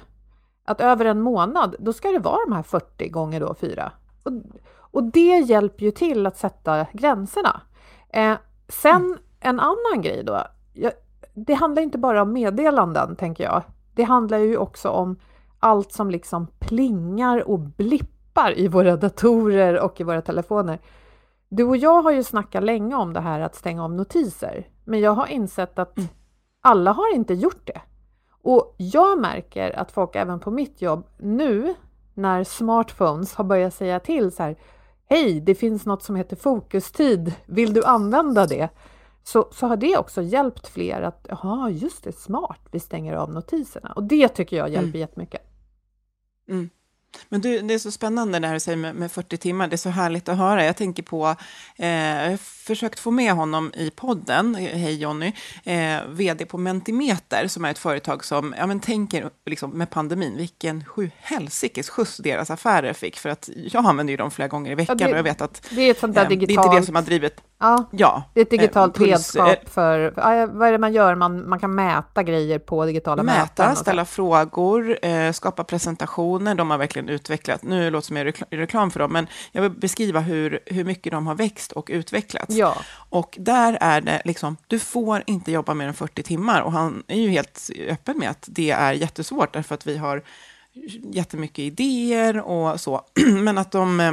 att 0.64 0.80
över 0.80 1.04
en 1.04 1.20
månad, 1.20 1.76
då 1.78 1.92
ska 1.92 2.08
det 2.08 2.18
vara 2.18 2.44
de 2.46 2.52
här 2.52 2.62
40 2.62 3.08
gånger 3.08 3.40
då 3.40 3.54
4. 3.54 3.92
Och, 4.22 4.32
och 4.76 5.02
det 5.02 5.38
hjälper 5.38 5.84
ju 5.84 5.90
till 5.90 6.26
att 6.26 6.36
sätta 6.36 6.86
gränserna. 6.92 7.60
Eh, 8.08 8.34
sen 8.68 9.04
mm. 9.04 9.18
en 9.40 9.60
annan 9.60 10.02
grej 10.02 10.22
då, 10.24 10.42
jag, 10.72 10.92
det 11.34 11.54
handlar 11.54 11.82
inte 11.82 11.98
bara 11.98 12.22
om 12.22 12.32
meddelanden 12.32 13.16
tänker 13.16 13.44
jag. 13.44 13.62
Det 13.94 14.02
handlar 14.02 14.38
ju 14.38 14.56
också 14.56 14.88
om 14.88 15.16
allt 15.58 15.92
som 15.92 16.10
liksom 16.10 16.46
plingar 16.58 17.48
och 17.48 17.58
blippar 17.58 18.58
i 18.58 18.68
våra 18.68 18.96
datorer 18.96 19.80
och 19.80 20.00
i 20.00 20.04
våra 20.04 20.22
telefoner. 20.22 20.78
Du 21.48 21.64
och 21.64 21.76
jag 21.76 22.02
har 22.02 22.10
ju 22.10 22.22
snackat 22.22 22.64
länge 22.64 22.94
om 22.94 23.12
det 23.12 23.20
här 23.20 23.40
att 23.40 23.54
stänga 23.54 23.84
om 23.84 23.96
notiser, 23.96 24.68
men 24.84 25.00
jag 25.00 25.12
har 25.12 25.26
insett 25.26 25.78
att 25.78 25.98
mm. 25.98 26.08
alla 26.60 26.92
har 26.92 27.14
inte 27.14 27.34
gjort 27.34 27.66
det. 27.66 27.80
Och 28.42 28.74
jag 28.76 29.18
märker 29.18 29.78
att 29.78 29.92
folk 29.92 30.16
även 30.16 30.40
på 30.40 30.50
mitt 30.50 30.82
jobb 30.82 31.06
nu 31.18 31.74
när 32.20 32.44
smartphones 32.44 33.34
har 33.34 33.44
börjat 33.44 33.74
säga 33.74 34.00
till 34.00 34.32
så 34.32 34.42
här 34.42 34.56
Hej, 35.12 35.40
det 35.40 35.54
finns 35.54 35.86
något 35.86 36.02
som 36.02 36.16
heter 36.16 36.36
fokustid. 36.36 37.34
Vill 37.46 37.72
du 37.72 37.84
använda 37.84 38.46
det? 38.46 38.68
Så, 39.22 39.48
så 39.52 39.66
har 39.66 39.76
det 39.76 39.96
också 39.96 40.22
hjälpt 40.22 40.68
fler 40.68 41.02
att, 41.02 41.26
jaha, 41.28 41.70
just 41.70 42.04
det, 42.04 42.12
smart, 42.12 42.60
vi 42.70 42.80
stänger 42.80 43.14
av 43.14 43.32
notiserna. 43.32 43.92
Och 43.92 44.02
det 44.02 44.28
tycker 44.28 44.56
jag 44.56 44.68
hjälper 44.68 44.88
mm. 44.88 45.00
jättemycket. 45.00 45.42
Mm. 46.48 46.70
Men 47.28 47.40
du, 47.40 47.60
det 47.60 47.74
är 47.74 47.78
så 47.78 47.90
spännande 47.90 48.38
det 48.38 48.46
här 48.46 48.54
du 48.54 48.60
säger 48.60 48.76
med, 48.76 48.94
med 48.94 49.12
40 49.12 49.36
timmar. 49.36 49.68
Det 49.68 49.74
är 49.74 49.78
så 49.78 49.88
härligt 49.88 50.28
att 50.28 50.38
höra. 50.38 50.64
Jag 50.64 50.76
tänker 50.76 51.02
på, 51.02 51.36
eh, 51.76 51.88
jag 51.88 52.30
har 52.30 52.36
försökt 52.36 53.00
få 53.00 53.10
med 53.10 53.32
honom 53.32 53.72
i 53.74 53.90
podden, 53.90 54.54
hej 54.54 54.96
Jonny, 54.96 55.32
eh, 55.64 55.98
vd 56.08 56.46
på 56.46 56.58
Mentimeter, 56.58 57.46
som 57.48 57.64
är 57.64 57.70
ett 57.70 57.78
företag 57.78 58.24
som, 58.24 58.54
ja 58.58 58.66
men 58.66 58.80
tänker 58.80 59.30
liksom 59.46 59.70
med 59.70 59.90
pandemin, 59.90 60.36
vilken 60.36 60.84
sjuhelsikes 60.84 61.90
skjuts 61.90 62.16
deras 62.16 62.50
affärer 62.50 62.92
fick. 62.92 63.18
För 63.18 63.28
att 63.28 63.50
jag 63.56 63.86
använder 63.86 64.10
ju 64.10 64.16
dem 64.16 64.30
flera 64.30 64.48
gånger 64.48 64.72
i 64.72 64.74
veckan 64.74 64.96
ja, 65.00 65.06
det, 65.06 65.12
och 65.12 65.18
jag 65.18 65.22
vet 65.22 65.40
att 65.40 65.68
det 65.70 65.82
är, 65.82 65.90
ett 65.90 65.98
sånt 65.98 66.14
där 66.14 66.22
eh, 66.22 66.28
digitalt, 66.28 66.48
det 66.48 66.62
är 66.62 66.66
inte 66.66 66.80
det 66.80 66.86
som 66.86 66.94
har 66.94 67.02
drivit... 67.02 67.40
Ja, 67.60 67.88
ja 67.90 68.22
det 68.34 68.40
är 68.40 68.44
ett 68.44 68.50
digitalt 68.50 69.00
eh, 69.00 69.02
redskap 69.02 69.68
för, 69.68 70.12
vad 70.46 70.68
är 70.68 70.72
det 70.72 70.78
man 70.78 70.92
gör? 70.92 71.14
Man, 71.14 71.48
man 71.48 71.58
kan 71.58 71.74
mäta 71.74 72.22
grejer 72.22 72.58
på 72.58 72.86
digitala 72.86 73.22
mäta, 73.22 73.40
mätaren. 73.40 73.70
Mäta, 73.70 73.80
ställa 73.80 74.04
frågor, 74.04 74.98
eh, 75.02 75.32
skapa 75.32 75.64
presentationer. 75.64 76.54
De 76.54 76.70
har 76.70 76.78
verkligen 76.78 77.08
utvecklat, 77.08 77.62
nu 77.62 77.90
låter 77.90 78.00
det 78.00 78.06
som 78.06 78.16
jag 78.50 78.60
reklam 78.60 78.90
för 78.90 79.00
dem, 79.00 79.12
men 79.12 79.26
jag 79.52 79.62
vill 79.62 79.70
beskriva 79.70 80.20
hur, 80.20 80.60
hur 80.66 80.84
mycket 80.84 81.12
de 81.12 81.26
har 81.26 81.34
växt 81.34 81.72
och 81.72 81.88
utvecklats. 81.92 82.54
Ja. 82.56 82.76
Och 82.92 83.36
där 83.40 83.78
är 83.80 84.00
det 84.00 84.22
liksom, 84.24 84.56
du 84.66 84.78
får 84.78 85.22
inte 85.26 85.52
jobba 85.52 85.74
mer 85.74 85.88
än 85.88 85.94
40 85.94 86.22
timmar. 86.22 86.60
Och 86.60 86.72
han 86.72 87.02
är 87.08 87.20
ju 87.20 87.28
helt 87.28 87.70
öppen 87.88 88.18
med 88.18 88.30
att 88.30 88.44
det 88.48 88.70
är 88.70 88.92
jättesvårt, 88.92 89.52
därför 89.52 89.74
att 89.74 89.86
vi 89.86 89.96
har 89.96 90.22
jättemycket 91.12 91.58
idéer 91.58 92.40
och 92.40 92.80
så. 92.80 93.00
Men 93.26 93.58
att 93.58 93.72
de, 93.72 94.00
eh, 94.00 94.12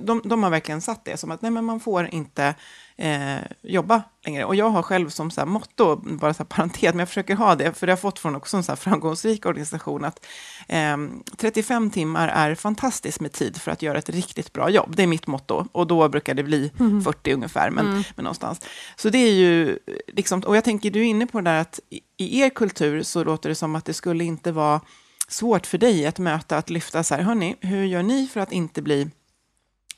de, 0.00 0.22
de 0.24 0.42
har 0.42 0.50
verkligen 0.50 0.80
satt 0.80 1.04
det 1.04 1.16
som 1.16 1.30
att 1.30 1.42
nej, 1.42 1.50
men 1.50 1.64
man 1.64 1.80
får 1.80 2.08
inte 2.14 2.54
eh, 2.96 3.38
jobba 3.62 4.02
längre. 4.24 4.44
Och 4.44 4.54
jag 4.54 4.70
har 4.70 4.82
själv 4.82 5.08
som 5.08 5.30
så 5.30 5.40
här 5.40 5.46
motto, 5.46 5.96
bara 5.96 6.34
så 6.34 6.38
här 6.38 6.44
parentes, 6.44 6.82
men 6.82 6.98
jag 6.98 7.08
försöker 7.08 7.34
ha 7.34 7.54
det, 7.54 7.72
för 7.72 7.86
det 7.86 7.90
har 7.90 7.96
jag 7.96 8.00
fått 8.00 8.18
från 8.18 8.36
också 8.36 8.56
en 8.56 8.62
så 8.62 8.72
här 8.72 8.76
framgångsrik 8.76 9.46
organisation, 9.46 10.04
att 10.04 10.26
eh, 10.68 10.96
35 11.36 11.90
timmar 11.90 12.28
är 12.28 12.54
fantastiskt 12.54 13.20
med 13.20 13.32
tid 13.32 13.56
för 13.56 13.70
att 13.70 13.82
göra 13.82 13.98
ett 13.98 14.10
riktigt 14.10 14.52
bra 14.52 14.70
jobb. 14.70 14.96
Det 14.96 15.02
är 15.02 15.06
mitt 15.06 15.26
motto. 15.26 15.66
Och 15.72 15.86
då 15.86 16.08
brukar 16.08 16.34
det 16.34 16.42
bli 16.42 16.72
mm. 16.80 17.02
40 17.02 17.32
ungefär, 17.32 17.70
men, 17.70 17.86
mm. 17.86 18.02
men 18.16 18.24
någonstans. 18.24 18.60
Så 18.96 19.10
det 19.10 19.18
är 19.18 19.32
ju, 19.32 19.78
liksom, 20.06 20.40
och 20.40 20.56
jag 20.56 20.64
tänker, 20.64 20.90
du 20.90 21.00
är 21.00 21.04
inne 21.04 21.26
på 21.26 21.40
det 21.40 21.50
där 21.50 21.60
att 21.60 21.80
i, 21.90 22.00
i 22.16 22.40
er 22.40 22.50
kultur 22.50 23.02
så 23.02 23.24
låter 23.24 23.48
det 23.48 23.54
som 23.54 23.74
att 23.74 23.84
det 23.84 23.94
skulle 23.94 24.24
inte 24.24 24.52
vara 24.52 24.80
svårt 25.28 25.66
för 25.66 25.78
dig 25.78 26.06
att 26.06 26.18
möta, 26.18 26.56
att 26.56 26.70
lyfta 26.70 27.04
så 27.04 27.14
här, 27.14 27.22
hörni, 27.22 27.56
hur 27.60 27.84
gör 27.84 28.02
ni 28.02 28.26
för 28.26 28.40
att 28.40 28.52
inte 28.52 28.82
bli 28.82 29.10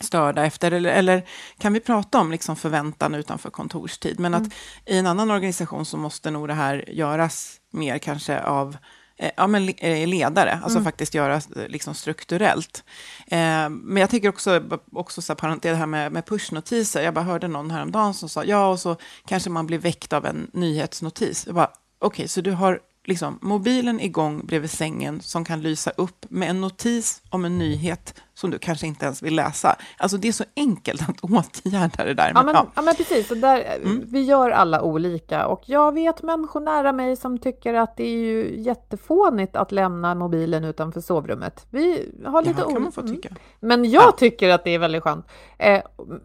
störda 0.00 0.44
efter, 0.44 0.72
eller, 0.72 0.90
eller 0.90 1.26
kan 1.58 1.72
vi 1.72 1.80
prata 1.80 2.20
om 2.20 2.30
liksom 2.30 2.56
förväntan 2.56 3.14
utanför 3.14 3.50
kontorstid? 3.50 4.20
Men 4.20 4.34
mm. 4.34 4.46
att 4.46 4.52
i 4.86 4.98
en 4.98 5.06
annan 5.06 5.30
organisation 5.30 5.84
så 5.86 5.96
måste 5.96 6.30
nog 6.30 6.48
det 6.48 6.54
här 6.54 6.84
göras 6.88 7.60
mer 7.70 7.98
kanske 7.98 8.40
av 8.40 8.76
eh, 9.16 9.30
ja, 9.36 9.46
men 9.46 9.68
eh, 9.68 10.08
ledare, 10.08 10.52
alltså 10.52 10.78
mm. 10.78 10.84
faktiskt 10.84 11.14
göras 11.14 11.48
liksom 11.68 11.94
strukturellt. 11.94 12.84
Eh, 13.26 13.68
men 13.68 13.96
jag 13.96 14.10
tycker 14.10 14.28
också, 14.28 14.62
också 14.92 15.22
så 15.22 15.34
här, 15.40 15.58
det 15.62 15.74
här 15.74 15.86
med, 15.86 16.12
med 16.12 16.26
pushnotiser, 16.26 17.02
jag 17.02 17.14
bara 17.14 17.24
hörde 17.24 17.48
någon 17.48 17.70
häromdagen 17.70 18.14
som 18.14 18.28
sa, 18.28 18.44
ja, 18.44 18.68
och 18.68 18.80
så 18.80 18.96
kanske 19.26 19.50
man 19.50 19.66
blir 19.66 19.78
väckt 19.78 20.12
av 20.12 20.26
en 20.26 20.50
nyhetsnotis. 20.52 21.46
Jag 21.46 21.54
bara, 21.54 21.70
okej, 21.98 22.06
okay, 22.06 22.28
så 22.28 22.40
du 22.40 22.50
har 22.50 22.80
liksom, 23.04 23.38
mobilen 23.42 24.00
igång 24.00 24.46
bredvid 24.46 24.70
sängen 24.70 25.20
som 25.20 25.44
kan 25.44 25.62
lysa 25.62 25.90
upp 25.96 26.26
med 26.28 26.50
en 26.50 26.60
notis 26.60 27.22
om 27.30 27.44
en 27.44 27.58
nyhet 27.58 28.14
som 28.34 28.50
du 28.50 28.58
kanske 28.58 28.86
inte 28.86 29.04
ens 29.04 29.22
vill 29.22 29.36
läsa. 29.36 29.76
Alltså 29.98 30.16
det 30.16 30.28
är 30.28 30.32
så 30.32 30.44
enkelt 30.56 31.02
att 31.08 31.20
åtgärda 31.22 32.04
det 32.04 32.14
där. 32.14 32.32
Ja, 32.34 32.42
men, 32.42 32.54
ja. 32.54 32.66
ja, 32.74 32.82
men 32.82 32.94
precis. 32.94 33.28
Där, 33.28 33.78
mm. 33.82 34.04
Vi 34.06 34.22
gör 34.22 34.50
alla 34.50 34.82
olika 34.82 35.46
och 35.46 35.62
jag 35.66 35.94
vet 35.94 36.22
människor 36.22 36.60
nära 36.60 36.92
mig 36.92 37.16
som 37.16 37.38
tycker 37.38 37.74
att 37.74 37.96
det 37.96 38.04
är 38.04 38.18
ju 38.18 38.60
jättefånigt 38.60 39.56
att 39.56 39.72
lämna 39.72 40.14
mobilen 40.14 40.64
utanför 40.64 41.00
sovrummet. 41.00 41.66
Vi 41.70 42.12
har 42.26 42.42
lite 42.42 42.60
ja, 42.60 43.02
tycka. 43.02 43.28
Mm. 43.28 43.40
Men 43.60 43.90
jag 43.90 44.02
ja. 44.02 44.12
tycker 44.18 44.48
att 44.48 44.64
det 44.64 44.74
är 44.74 44.78
väldigt 44.78 45.02
skönt. 45.02 45.26
Eh, 45.58 45.82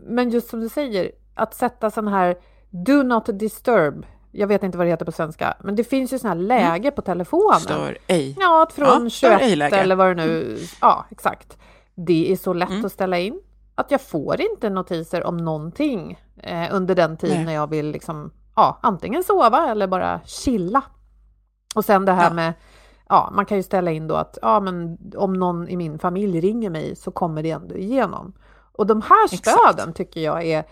men 0.07 0.29
just 0.29 0.49
som 0.49 0.59
du 0.59 0.69
säger, 0.69 1.11
att 1.33 1.55
sätta 1.55 1.91
sån 1.91 2.07
här 2.07 2.35
Do 2.69 3.03
not 3.03 3.39
disturb 3.39 4.05
jag 4.35 4.47
vet 4.47 4.63
inte 4.63 4.77
vad 4.77 4.87
det 4.87 4.91
heter 4.91 5.05
på 5.05 5.11
svenska, 5.11 5.57
men 5.63 5.75
det 5.75 5.83
finns 5.83 6.13
ju 6.13 6.19
sådana 6.19 6.35
här 6.35 6.47
läge 6.47 6.87
mm. 6.87 6.95
på 6.95 7.01
telefonen. 7.01 7.59
Stör 7.59 7.97
ej. 8.07 8.35
Ja, 8.39 8.63
att 8.63 8.73
från 8.73 9.03
ja, 9.03 9.09
21 9.09 9.73
eller 9.73 9.95
vad 9.95 10.07
det 10.07 10.25
nu... 10.25 10.41
Mm. 10.41 10.57
Ja, 10.81 11.05
exakt. 11.09 11.57
Det 11.95 12.31
är 12.31 12.35
så 12.35 12.53
lätt 12.53 12.69
mm. 12.69 12.85
att 12.85 12.91
ställa 12.91 13.19
in 13.19 13.41
att 13.75 13.91
jag 13.91 14.01
får 14.01 14.41
inte 14.41 14.69
notiser 14.69 15.27
om 15.27 15.37
någonting 15.37 16.19
eh, 16.37 16.67
under 16.71 16.95
den 16.95 17.17
tid 17.17 17.45
när 17.45 17.53
jag 17.53 17.69
vill 17.69 17.91
liksom, 17.91 18.31
ja, 18.55 18.79
antingen 18.81 19.23
sova 19.23 19.71
eller 19.71 19.87
bara 19.87 20.21
chilla. 20.25 20.83
Och 21.75 21.85
sen 21.85 22.05
det 22.05 22.11
här 22.11 22.29
ja. 22.29 22.33
med, 22.33 22.53
ja, 23.09 23.29
man 23.33 23.45
kan 23.45 23.57
ju 23.57 23.63
ställa 23.63 23.91
in 23.91 24.07
då 24.07 24.15
att 24.15 24.37
ja, 24.41 24.59
men 24.59 24.97
om 25.17 25.33
någon 25.33 25.69
i 25.69 25.77
min 25.77 25.99
familj 25.99 26.41
ringer 26.41 26.69
mig 26.69 26.95
så 26.95 27.11
kommer 27.11 27.43
det 27.43 27.51
ändå 27.51 27.75
igenom. 27.75 28.33
Och 28.71 28.87
de 28.87 29.01
här 29.01 29.27
stöden 29.27 29.69
Exakt. 29.69 29.97
tycker 29.97 30.21
jag 30.21 30.45
är 30.45 30.65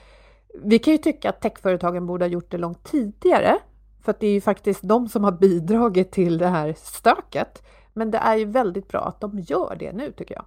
vi 0.62 0.80
kan 0.80 0.94
ju 0.94 0.98
tycka 0.98 1.30
att 1.30 1.42
techföretagen 1.42 2.06
borde 2.06 2.26
ha 2.26 2.30
gjort 2.30 2.52
det 2.52 2.58
långt 2.58 2.84
tidigare, 2.84 3.60
för 4.04 4.12
att 4.12 4.20
det 4.20 4.28
är 4.28 4.34
ju 4.34 4.42
faktiskt 4.42 4.82
de 4.84 5.10
som 5.10 5.24
har 5.24 5.32
bidragit 5.32 6.12
till 6.12 6.38
det 6.38 6.48
här 6.48 6.76
stöket. 6.78 7.64
Men 7.94 8.12
det 8.12 8.18
är 8.18 8.36
ju 8.36 8.46
väldigt 8.46 8.88
bra 8.88 9.02
att 9.02 9.22
de 9.22 9.40
gör 9.40 9.76
det 9.80 9.94
nu, 9.94 10.12
tycker 10.12 10.36
jag. 10.36 10.46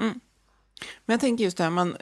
Mm. 0.00 0.20
Men 1.06 1.14
jag 1.14 1.20
tänker 1.20 1.44
just 1.44 1.56
det 1.56 1.64
här, 1.64 1.70
man, 1.70 1.96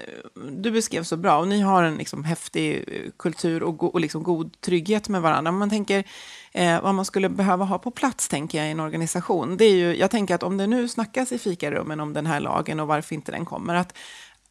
du 0.50 0.70
beskrev 0.70 1.02
så 1.02 1.16
bra 1.16 1.38
och 1.38 1.48
ni 1.48 1.60
har 1.60 1.82
en 1.82 1.96
liksom 1.96 2.24
häftig 2.24 2.84
eh, 2.88 3.10
kultur 3.16 3.62
och, 3.62 3.76
go, 3.76 3.86
och 3.86 4.00
liksom 4.00 4.22
god 4.22 4.60
trygghet 4.60 5.08
med 5.08 5.22
varandra. 5.22 5.52
Man 5.52 5.70
tänker 5.70 6.04
eh, 6.52 6.82
vad 6.82 6.94
man 6.94 7.04
skulle 7.04 7.28
behöva 7.28 7.64
ha 7.64 7.78
på 7.78 7.90
plats, 7.90 8.28
tänker 8.28 8.58
jag, 8.58 8.68
i 8.68 8.70
en 8.70 8.80
organisation. 8.80 9.56
Det 9.56 9.64
är 9.64 9.74
ju, 9.74 9.96
jag 9.96 10.10
tänker 10.10 10.34
att 10.34 10.42
om 10.42 10.56
det 10.56 10.66
nu 10.66 10.88
snackas 10.88 11.32
i 11.32 11.38
fikarummen 11.38 12.00
om 12.00 12.12
den 12.12 12.26
här 12.26 12.40
lagen 12.40 12.80
och 12.80 12.88
varför 12.88 13.14
inte 13.14 13.32
den 13.32 13.44
kommer, 13.44 13.74
att 13.74 13.98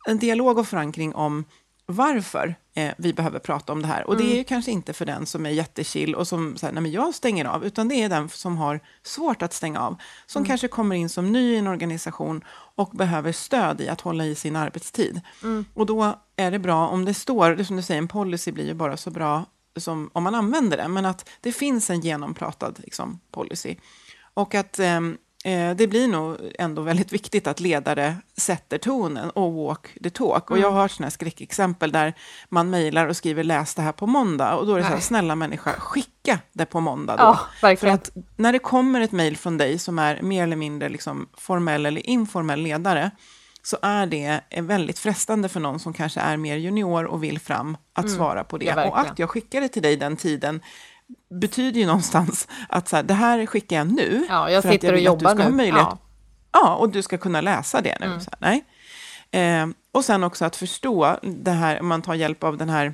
en 0.08 0.18
dialog 0.18 0.58
och 0.58 0.68
förankring 0.68 1.16
om 1.16 1.46
varför 1.92 2.56
eh, 2.74 2.94
vi 2.98 3.14
behöver 3.14 3.40
prata 3.40 3.74
om 3.74 3.82
det 3.82 3.88
här. 3.88 4.08
Och 4.08 4.18
det 4.18 4.24
är 4.24 4.28
ju 4.28 4.34
mm. 4.34 4.44
kanske 4.44 4.72
inte 4.72 4.94
för 4.94 5.06
den 5.06 5.26
som 5.26 5.46
är 5.46 5.50
jättechill 5.50 6.16
och 6.16 6.28
som 6.28 6.58
säger, 6.58 6.74
nej 6.74 6.84
men 6.84 6.92
jag 6.92 7.16
stänger 7.16 7.46
av, 7.46 7.66
utan 7.66 7.88
det 7.88 7.96
är 7.96 8.10
den 8.10 8.30
som 8.30 8.58
har 8.58 8.80
svårt 9.04 9.42
att 9.42 9.54
stänga 9.54 9.80
av. 9.80 9.96
Som 10.26 10.40
mm. 10.40 10.48
kanske 10.48 10.68
kommer 10.68 10.96
in 10.96 11.10
som 11.10 11.32
ny 11.32 11.54
i 11.54 11.58
en 11.58 11.68
organisation 11.68 12.44
och 12.76 12.90
behöver 12.90 13.32
stöd 13.32 13.82
i 13.82 13.90
att 13.90 14.02
hålla 14.02 14.26
i 14.26 14.36
sin 14.36 14.56
arbetstid. 14.56 15.22
Mm. 15.44 15.66
Och 15.74 15.86
då 15.86 16.20
är 16.36 16.52
det 16.52 16.60
bra 16.60 16.88
om 16.88 17.06
det 17.06 17.14
står, 17.14 17.50
det 17.50 17.66
som 17.66 17.76
du 17.76 17.82
säger, 17.82 18.02
en 18.02 18.08
policy 18.08 18.52
blir 18.52 18.66
ju 18.66 18.74
bara 18.74 18.98
så 18.98 19.12
bra 19.12 19.46
som 19.76 20.10
om 20.14 20.24
man 20.24 20.36
använder 20.36 20.78
det, 20.78 20.88
men 20.88 21.06
att 21.06 21.30
det 21.42 21.52
finns 21.52 21.90
en 21.90 22.02
genompratad 22.02 22.80
liksom, 22.80 23.20
policy. 23.32 23.76
Och 24.34 24.56
att 24.56 24.80
Eh, 24.80 25.02
det 25.76 25.90
blir 25.90 26.08
nog 26.08 26.38
ändå 26.60 26.82
väldigt 26.82 27.12
viktigt 27.12 27.48
att 27.48 27.60
ledare 27.60 28.16
sätter 28.38 28.78
tonen 28.78 29.30
och 29.30 29.54
walk 29.54 29.88
the 30.04 30.10
talk. 30.10 30.50
Mm. 30.50 30.60
Och 30.64 30.70
jag 30.70 30.72
har 30.72 30.88
sådana 30.88 31.12
skräckexempel 31.12 31.92
där 31.92 32.14
man 32.50 32.70
mejlar 32.70 33.08
och 33.08 33.18
skriver 33.18 33.44
läs 33.44 33.76
det 33.76 33.82
här 33.82 33.92
på 33.92 34.08
måndag. 34.08 34.56
Och 34.56 34.68
då 34.68 34.74
är 34.74 34.78
det 34.78 34.84
så 34.84 34.90
här, 34.90 35.00
snälla 35.00 35.36
människa, 35.36 35.72
skicka 35.72 36.40
det 36.54 36.66
på 36.66 36.80
måndag 36.80 37.18
då. 37.18 37.38
Ja, 37.62 37.76
För 37.76 37.88
att 37.88 38.12
när 38.36 38.54
det 38.54 38.60
kommer 38.60 39.02
ett 39.02 39.12
mejl 39.12 39.38
från 39.38 39.58
dig 39.58 39.80
som 39.80 40.00
är 40.00 40.22
mer 40.22 40.44
eller 40.44 40.56
mindre 40.56 40.90
liksom 40.90 41.30
formell 41.38 41.86
eller 41.86 42.10
informell 42.10 42.62
ledare, 42.62 43.12
så 43.64 43.78
är 43.82 44.06
det 44.06 44.42
väldigt 44.62 45.00
frestande 45.00 45.50
för 45.50 45.60
någon 45.60 45.80
som 45.80 45.94
kanske 45.94 46.20
är 46.20 46.38
mer 46.38 46.58
junior 46.58 47.06
och 47.06 47.24
vill 47.24 47.40
fram 47.40 47.78
att 47.94 48.06
mm. 48.06 48.18
svara 48.18 48.44
på 48.44 48.58
det. 48.58 48.66
Ja, 48.66 48.90
och 48.90 49.00
att 49.00 49.20
jag 49.20 49.30
skickade 49.30 49.68
till 49.68 49.82
dig 49.82 49.98
den 49.98 50.18
tiden 50.18 50.62
betyder 51.30 51.80
ju 51.80 51.86
någonstans 51.86 52.48
att 52.70 52.88
så 52.88 52.96
här, 52.96 53.04
det 53.04 53.14
här 53.14 53.46
skickar 53.46 53.78
jag 53.78 53.92
nu. 53.92 54.26
Ja, 54.30 54.52
jag 54.52 54.64
sitter 54.64 54.88
jag 54.88 54.96
och 54.96 55.02
jobbar 55.02 55.36
nu. 55.36 55.50
Möjlighet, 55.50 55.88
ja. 55.90 55.98
ja. 56.52 56.76
och 56.76 56.90
du 56.90 57.02
ska 57.02 57.18
kunna 57.18 57.42
läsa 57.42 57.82
det 57.82 57.98
nu. 58.00 58.06
Mm. 58.06 58.22
Så 58.22 58.30
här, 58.32 58.40
nej. 58.40 58.64
Eh, 59.32 59.68
och 59.92 60.06
sen 60.06 60.24
också 60.24 60.46
att 60.46 60.56
förstå 60.56 61.20
det 61.22 61.52
här, 61.52 61.80
om 61.80 61.88
man 61.88 62.02
tar 62.02 62.14
hjälp 62.14 62.44
av 62.44 62.58
den 62.58 62.70
här 62.70 62.94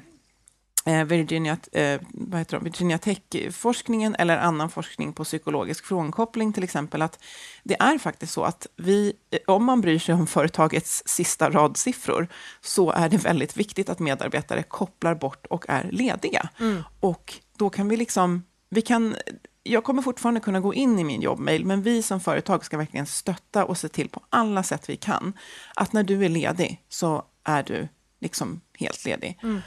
eh, 0.87 1.03
Virginia, 1.03 1.57
eh, 1.71 2.01
vad 2.11 2.39
heter 2.39 2.57
det, 2.57 2.63
Virginia 2.63 2.97
Tech-forskningen 2.97 4.15
eller 4.15 4.37
annan 4.37 4.69
forskning 4.69 5.13
på 5.13 5.23
psykologisk 5.23 5.85
frånkoppling 5.85 6.53
till 6.53 6.63
exempel, 6.63 7.01
att 7.01 7.19
det 7.63 7.75
är 7.79 7.97
faktiskt 7.97 8.33
så 8.33 8.43
att 8.43 8.67
vi, 8.75 9.13
eh, 9.31 9.39
om 9.47 9.65
man 9.65 9.81
bryr 9.81 9.99
sig 9.99 10.15
om 10.15 10.27
företagets 10.27 11.03
sista 11.05 11.49
radsiffror, 11.49 12.27
så 12.61 12.91
är 12.91 13.09
det 13.09 13.17
väldigt 13.17 13.57
viktigt 13.57 13.89
att 13.89 13.99
medarbetare 13.99 14.63
kopplar 14.63 15.15
bort 15.15 15.45
och 15.45 15.65
är 15.67 15.89
lediga. 15.91 16.49
Mm. 16.59 16.83
Och 16.99 17.33
då 17.57 17.69
kan 17.69 17.87
vi 17.87 17.97
liksom, 17.97 18.43
vi 18.69 18.81
kan, 18.81 19.15
jag 19.63 19.83
kommer 19.83 20.01
fortfarande 20.01 20.39
kunna 20.39 20.59
gå 20.59 20.73
in 20.73 20.99
i 20.99 21.03
min 21.03 21.21
jobbmail, 21.21 21.65
men 21.65 21.81
vi 21.81 22.01
som 22.01 22.19
företag 22.19 22.65
ska 22.65 22.77
verkligen 22.77 23.05
stötta 23.05 23.65
och 23.65 23.77
se 23.77 23.89
till 23.89 24.09
på 24.09 24.21
alla 24.29 24.63
sätt 24.63 24.89
vi 24.89 24.95
kan, 24.95 25.33
att 25.75 25.93
när 25.93 26.03
du 26.03 26.25
är 26.25 26.29
ledig 26.29 26.81
så 26.89 27.23
är 27.43 27.63
du 27.63 27.87
liksom 28.19 28.61
helt 28.79 29.05
ledig. 29.05 29.39
Mm. 29.43 29.61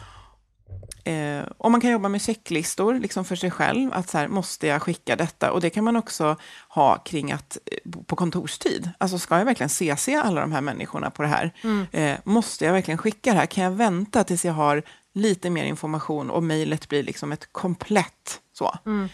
Eh, 1.05 1.47
och 1.57 1.71
man 1.71 1.81
kan 1.81 1.91
jobba 1.91 2.09
med 2.09 2.23
checklistor 2.23 2.95
liksom 2.95 3.25
för 3.25 3.37
sig 3.37 3.51
själv, 3.51 3.93
att 3.93 4.09
så 4.09 4.19
här, 4.19 4.29
måste 4.29 4.67
jag 4.67 4.83
skicka 4.83 5.17
detta? 5.17 5.53
Och 5.53 5.61
det 5.61 5.71
kan 5.71 5.85
man 5.85 5.97
också 5.97 6.37
ha 6.69 6.99
kring 6.99 7.33
att 7.33 7.59
eh, 7.67 8.03
på 8.07 8.17
kontorstid, 8.17 8.91
alltså 8.99 9.19
ska 9.19 9.39
jag 9.39 9.45
verkligen 9.45 9.71
CC 9.71 10.09
alla 10.09 10.41
de 10.41 10.53
här 10.53 10.61
människorna 10.61 11.11
på 11.11 11.23
det 11.23 11.29
här? 11.29 11.55
Mm. 11.63 11.87
Eh, 11.93 12.19
måste 12.25 12.65
jag 12.65 12.73
verkligen 12.73 12.99
skicka 12.99 13.33
det 13.33 13.39
här? 13.39 13.47
Kan 13.47 13.65
jag 13.65 13.71
vänta 13.71 14.25
tills 14.25 14.45
jag 14.45 14.53
har 14.53 14.83
lite 15.13 15.51
mer 15.51 15.65
information 15.65 16.31
och 16.31 16.43
mejlet 16.43 16.89
blir 16.89 17.03
liksom 17.03 17.33
ett 17.33 17.53
komplett 17.53 18.41
så. 18.53 18.75
Mm. 18.87 19.09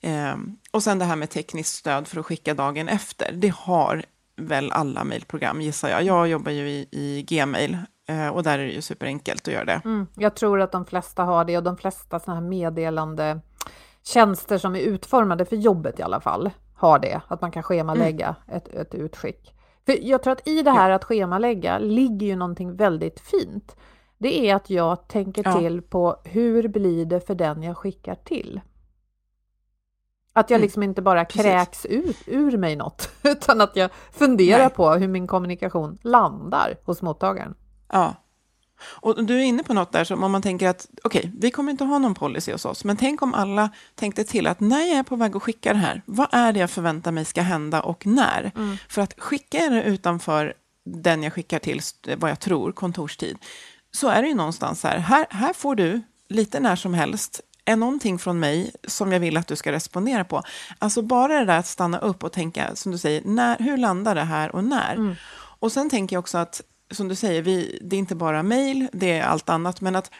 Eh, 0.00 0.36
och 0.70 0.82
sen 0.82 0.98
det 0.98 1.04
här 1.04 1.16
med 1.16 1.30
tekniskt 1.30 1.74
stöd 1.74 2.08
för 2.08 2.20
att 2.20 2.26
skicka 2.26 2.54
dagen 2.54 2.88
efter. 2.88 3.32
Det 3.32 3.52
har 3.56 4.04
väl 4.36 4.72
alla 4.72 5.04
mejlprogram 5.04 5.60
gissar 5.60 5.88
jag. 5.88 6.02
Jag 6.02 6.28
jobbar 6.28 6.52
ju 6.52 6.68
i, 6.68 6.88
i 6.90 7.22
Gmail 7.28 7.78
eh, 8.08 8.28
och 8.28 8.42
där 8.42 8.58
är 8.58 8.66
det 8.66 8.72
ju 8.72 8.82
superenkelt 8.82 9.48
att 9.48 9.54
göra 9.54 9.64
det. 9.64 9.80
Mm. 9.84 10.06
Jag 10.16 10.36
tror 10.36 10.60
att 10.60 10.72
de 10.72 10.86
flesta 10.86 11.24
har 11.24 11.44
det 11.44 11.56
och 11.56 11.62
de 11.62 11.76
flesta 11.76 12.20
sådana 12.20 12.40
här 12.40 12.48
meddelande 12.48 13.40
tjänster 14.02 14.58
som 14.58 14.76
är 14.76 14.80
utformade 14.80 15.44
för 15.44 15.56
jobbet 15.56 15.98
i 16.00 16.02
alla 16.02 16.20
fall 16.20 16.50
har 16.74 16.98
det, 16.98 17.20
att 17.28 17.40
man 17.40 17.50
kan 17.50 17.62
schemalägga 17.62 18.36
mm. 18.46 18.56
ett, 18.56 18.68
ett 18.68 18.94
utskick. 18.94 19.52
För 19.86 19.98
jag 20.02 20.22
tror 20.22 20.32
att 20.32 20.48
i 20.48 20.62
det 20.62 20.70
här 20.70 20.90
att 20.90 21.04
schemalägga 21.04 21.78
ligger 21.78 22.26
ju 22.26 22.36
någonting 22.36 22.76
väldigt 22.76 23.20
fint 23.20 23.76
det 24.18 24.48
är 24.48 24.54
att 24.54 24.70
jag 24.70 25.08
tänker 25.08 25.42
ja. 25.44 25.60
till 25.60 25.82
på 25.82 26.16
hur 26.24 26.68
blir 26.68 27.04
det 27.04 27.26
för 27.26 27.34
den 27.34 27.62
jag 27.62 27.76
skickar 27.76 28.14
till? 28.14 28.60
Att 30.32 30.50
jag 30.50 30.56
mm. 30.56 30.64
liksom 30.64 30.82
inte 30.82 31.02
bara 31.02 31.24
kräks 31.24 31.86
ut 31.86 32.16
ur 32.26 32.56
mig 32.56 32.76
något, 32.76 33.10
utan 33.22 33.60
att 33.60 33.76
jag 33.76 33.90
funderar 34.12 34.58
Nej. 34.58 34.70
på 34.70 34.90
hur 34.90 35.08
min 35.08 35.26
kommunikation 35.26 35.98
landar 36.02 36.76
hos 36.84 37.02
mottagaren. 37.02 37.54
Ja. 37.92 38.14
Och 38.82 39.24
du 39.26 39.34
är 39.34 39.44
inne 39.44 39.62
på 39.62 39.74
något 39.74 39.92
där 39.92 40.04
som 40.04 40.24
om 40.24 40.32
man 40.32 40.42
tänker 40.42 40.68
att 40.68 40.86
okej, 41.04 41.18
okay, 41.18 41.30
vi 41.38 41.50
kommer 41.50 41.70
inte 41.70 41.84
ha 41.84 41.98
någon 41.98 42.14
policy 42.14 42.52
hos 42.52 42.64
oss, 42.64 42.84
men 42.84 42.96
tänk 42.96 43.22
om 43.22 43.34
alla 43.34 43.70
tänkte 43.94 44.24
till 44.24 44.46
att 44.46 44.60
när 44.60 44.80
jag 44.80 44.98
är 44.98 45.02
på 45.02 45.16
väg 45.16 45.36
att 45.36 45.42
skicka 45.42 45.72
det 45.72 45.78
här, 45.78 46.02
vad 46.06 46.28
är 46.32 46.52
det 46.52 46.60
jag 46.60 46.70
förväntar 46.70 47.12
mig 47.12 47.24
ska 47.24 47.42
hända 47.42 47.82
och 47.82 48.06
när? 48.06 48.52
Mm. 48.56 48.76
För 48.88 49.02
att 49.02 49.20
skicka 49.20 49.58
det 49.68 49.82
utanför 49.82 50.54
den 50.84 51.22
jag 51.22 51.32
skickar 51.32 51.58
till, 51.58 51.80
vad 52.16 52.30
jag 52.30 52.40
tror, 52.40 52.72
kontorstid, 52.72 53.38
så 53.96 54.08
är 54.08 54.22
det 54.22 54.28
ju 54.28 54.34
någonstans 54.34 54.82
här, 54.82 54.98
här, 54.98 55.26
här 55.30 55.52
får 55.52 55.74
du 55.74 56.02
lite 56.28 56.60
när 56.60 56.76
som 56.76 56.94
helst 56.94 57.40
är 57.64 57.76
någonting 57.76 58.18
från 58.18 58.40
mig 58.40 58.72
som 58.84 59.12
jag 59.12 59.20
vill 59.20 59.36
att 59.36 59.46
du 59.46 59.56
ska 59.56 59.72
respondera 59.72 60.24
på. 60.24 60.42
Alltså 60.78 61.02
bara 61.02 61.38
det 61.38 61.44
där 61.44 61.58
att 61.58 61.66
stanna 61.66 61.98
upp 61.98 62.24
och 62.24 62.32
tänka, 62.32 62.76
som 62.76 62.92
du 62.92 62.98
säger, 62.98 63.22
när, 63.24 63.58
hur 63.58 63.76
landar 63.76 64.14
det 64.14 64.24
här 64.24 64.54
och 64.54 64.64
när? 64.64 64.94
Mm. 64.94 65.14
Och 65.58 65.72
sen 65.72 65.90
tänker 65.90 66.16
jag 66.16 66.20
också 66.20 66.38
att, 66.38 66.60
som 66.90 67.08
du 67.08 67.14
säger, 67.14 67.42
vi, 67.42 67.78
det 67.82 67.96
är 67.96 67.98
inte 67.98 68.14
bara 68.14 68.42
mejl, 68.42 68.88
det 68.92 69.18
är 69.18 69.24
allt 69.24 69.48
annat, 69.48 69.80
men 69.80 69.96
att 69.96 70.10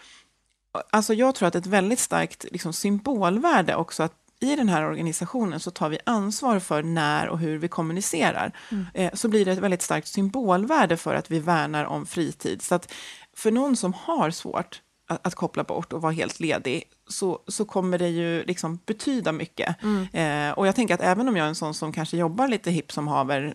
alltså 0.91 1.15
jag 1.15 1.35
tror 1.35 1.49
att 1.49 1.55
ett 1.55 1.67
väldigt 1.67 2.01
starkt 2.01 2.45
liksom, 2.53 2.73
symbolvärde 2.73 3.75
också 3.75 4.03
att 4.03 4.13
i 4.41 4.57
den 4.57 4.69
här 4.69 4.85
organisationen 4.85 5.61
så 5.61 5.71
tar 5.71 5.89
vi 5.89 5.99
ansvar 6.07 6.59
för 6.59 6.83
när 6.83 7.29
och 7.29 7.39
hur 7.39 7.59
vi 7.59 7.69
kommunicerar. 7.69 8.53
Mm. 8.71 8.87
Eh, 8.95 9.15
så 9.15 9.29
blir 9.29 9.45
det 9.45 9.53
ett 9.53 9.59
väldigt 9.59 9.83
starkt 9.83 10.09
symbolvärde 10.09 10.97
för 10.97 11.15
att 11.15 11.31
vi 11.31 11.39
värnar 11.39 11.85
om 11.85 12.07
fritid. 12.07 12.63
Så 12.63 12.75
att 12.75 12.93
för 13.37 13.51
någon 13.51 13.77
som 13.77 13.93
har 13.93 14.31
svårt 14.31 14.83
att, 15.09 15.27
att, 15.27 15.35
koppla 15.35 15.65
bort 15.65 15.93
och 15.93 16.03
vara 16.03 16.13
helt 16.13 16.41
ledig, 16.41 16.85
så, 17.09 17.41
så 17.47 17.65
kommer 17.65 17.99
det 17.99 18.09
ju 18.09 18.45
liksom 18.45 18.81
betyda 18.87 19.33
mycket. 19.33 19.77
Mm. 19.83 20.07
Eh, 20.13 20.59
och 20.59 20.67
jag 20.67 20.75
tänker 20.75 20.95
att 20.95 21.01
även 21.01 21.29
om 21.29 21.37
jag 21.37 21.45
är 21.45 21.49
en 21.49 21.55
sån 21.55 21.75
som 21.75 21.93
kanske 21.93 22.17
jobbar 22.17 22.49
lite 22.49 22.71
hipp 22.71 22.93
som 22.93 23.09
haver 23.09 23.55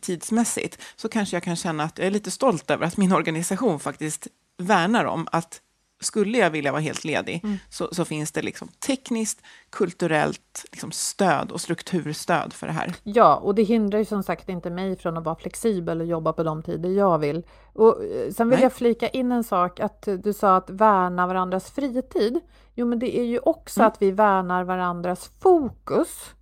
tidsmässigt, 0.00 0.78
så 0.96 1.08
kanske 1.08 1.36
jag 1.36 1.42
kan 1.42 1.56
känna 1.56 1.84
att 1.84 1.98
jag 1.98 2.06
är 2.06 2.10
lite 2.10 2.30
stolt 2.30 2.70
över 2.70 2.86
att 2.86 2.96
min 2.96 3.12
organisation 3.12 3.80
faktiskt 3.80 4.26
värnar 4.58 5.04
om 5.04 5.28
att 5.32 5.60
skulle 6.02 6.38
jag 6.38 6.50
vilja 6.50 6.72
vara 6.72 6.80
helt 6.80 7.04
ledig 7.04 7.40
mm. 7.44 7.58
så, 7.68 7.88
så, 7.92 8.04
finns 8.04 8.32
det 8.32 8.42
liksom 8.42 8.68
tekniskt, 8.86 9.42
kulturellt 9.70 10.64
liksom 10.72 10.92
stöd 10.92 11.50
och 11.50 11.60
strukturstöd 11.60 12.52
för 12.52 12.66
det 12.66 12.72
här. 12.72 12.94
Ja, 13.02 13.36
och 13.36 13.54
det 13.54 13.62
hindrar 13.62 13.98
ju 13.98 14.04
som 14.04 14.22
sagt 14.22 14.48
inte 14.48 14.70
mig 14.70 14.96
från 14.96 15.16
att 15.16 15.24
vara 15.24 15.36
flexibel 15.36 16.00
och 16.00 16.06
jobba 16.06 16.32
på 16.32 16.42
de 16.42 16.62
tider 16.62 16.90
jag 16.90 17.18
vill. 17.18 17.42
Och 17.72 18.04
eh, 18.04 18.30
sen 18.30 18.48
vill 18.48 18.56
Nej. 18.56 18.62
jag 18.62 18.72
flika 18.72 19.08
in 19.08 19.32
en 19.32 19.44
sak, 19.44 19.80
att 19.80 20.08
du 20.22 20.32
sa 20.32 20.56
att 20.56 20.70
värna 20.70 21.26
varandras 21.26 21.70
fritid. 21.70 22.40
Jo, 22.74 22.86
men 22.86 22.98
det 22.98 23.18
är 23.18 23.24
ju 23.24 23.38
också 23.38 23.80
mm. 23.80 23.88
att 23.88 24.02
vi 24.02 24.10
värnar 24.10 24.64
varandras 24.64 25.30
fokus. 25.40 26.34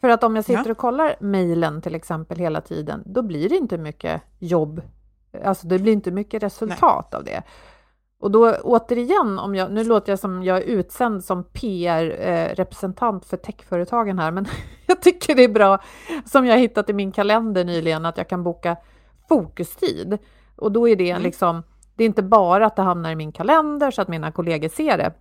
För 0.00 0.08
att 0.08 0.24
om 0.24 0.36
jag 0.36 0.44
sitter 0.44 0.66
ja. 0.66 0.70
och 0.70 0.78
kollar 0.78 1.16
mejlen 1.20 1.82
till 1.82 1.94
exempel 1.94 2.38
hela 2.38 2.60
tiden, 2.60 3.02
då 3.06 3.22
blir 3.22 3.48
det 3.48 3.56
inte 3.56 3.78
mycket 3.78 4.22
jobb. 4.38 4.82
Alltså 5.44 5.66
det 5.66 5.78
blir 5.78 5.92
inte 5.92 6.10
mycket 6.10 6.42
resultat 6.42 7.08
Nej. 7.12 7.18
av 7.18 7.24
det. 7.24 7.42
Och 8.20 8.30
då 8.30 8.54
återigen, 8.62 9.38
om 9.38 9.54
jag, 9.54 9.72
nu 9.72 9.84
låter 9.84 10.12
jag 10.12 10.18
som 10.18 10.42
jag 10.42 10.56
är 10.56 10.62
utsänd 10.62 11.24
som 11.24 11.44
PR-representant 11.44 13.24
eh, 13.24 13.28
för 13.28 13.36
techföretagen 13.36 14.18
här, 14.18 14.30
men 14.30 14.46
jag 14.86 15.02
tycker 15.02 15.34
det 15.34 15.44
är 15.44 15.48
bra, 15.48 15.78
som 16.24 16.46
jag 16.46 16.58
hittat 16.58 16.90
i 16.90 16.92
min 16.92 17.12
kalender 17.12 17.64
nyligen, 17.64 18.06
att 18.06 18.18
jag 18.18 18.28
kan 18.28 18.42
boka 18.42 18.76
fokustid. 19.28 20.18
Och 20.56 20.72
då 20.72 20.88
är 20.88 20.96
det 20.96 21.10
mm. 21.10 21.22
liksom, 21.22 21.62
det 21.96 22.04
är 22.04 22.06
inte 22.06 22.22
bara 22.22 22.66
att 22.66 22.76
det 22.76 22.82
hamnar 22.82 23.10
i 23.10 23.16
min 23.16 23.32
kalender 23.32 23.90
så 23.90 24.02
att 24.02 24.08
mina 24.08 24.32
kollegor 24.32 24.68
ser 24.68 24.98
det, 24.98 25.12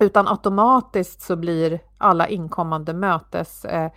utan 0.00 0.28
automatiskt 0.28 1.22
så 1.22 1.36
blir 1.36 1.80
alla 1.98 2.28
inkommande 2.28 2.94
mötesförfrågningar, 2.94 3.86
eh, 3.86 3.92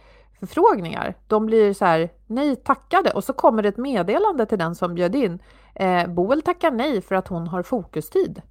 de 1.27 1.45
blir 1.45 1.73
så 1.73 1.85
här, 1.85 2.09
nej 2.27 2.55
tackade, 2.55 3.11
och 3.11 3.23
så 3.23 3.33
kommer 3.33 3.63
det 3.63 3.69
ett 3.69 3.77
meddelande 3.77 4.45
till 4.45 4.57
den 4.57 4.75
som 4.75 4.95
bjöd 4.95 5.15
in, 5.15 5.39
Eh, 5.75 6.07
Boel 6.07 6.41
tackar 6.41 6.71
nej 6.71 7.01
för 7.01 7.15
att 7.15 7.27
hon 7.27 7.47
har 7.47 7.63
fokustid. 7.63 8.41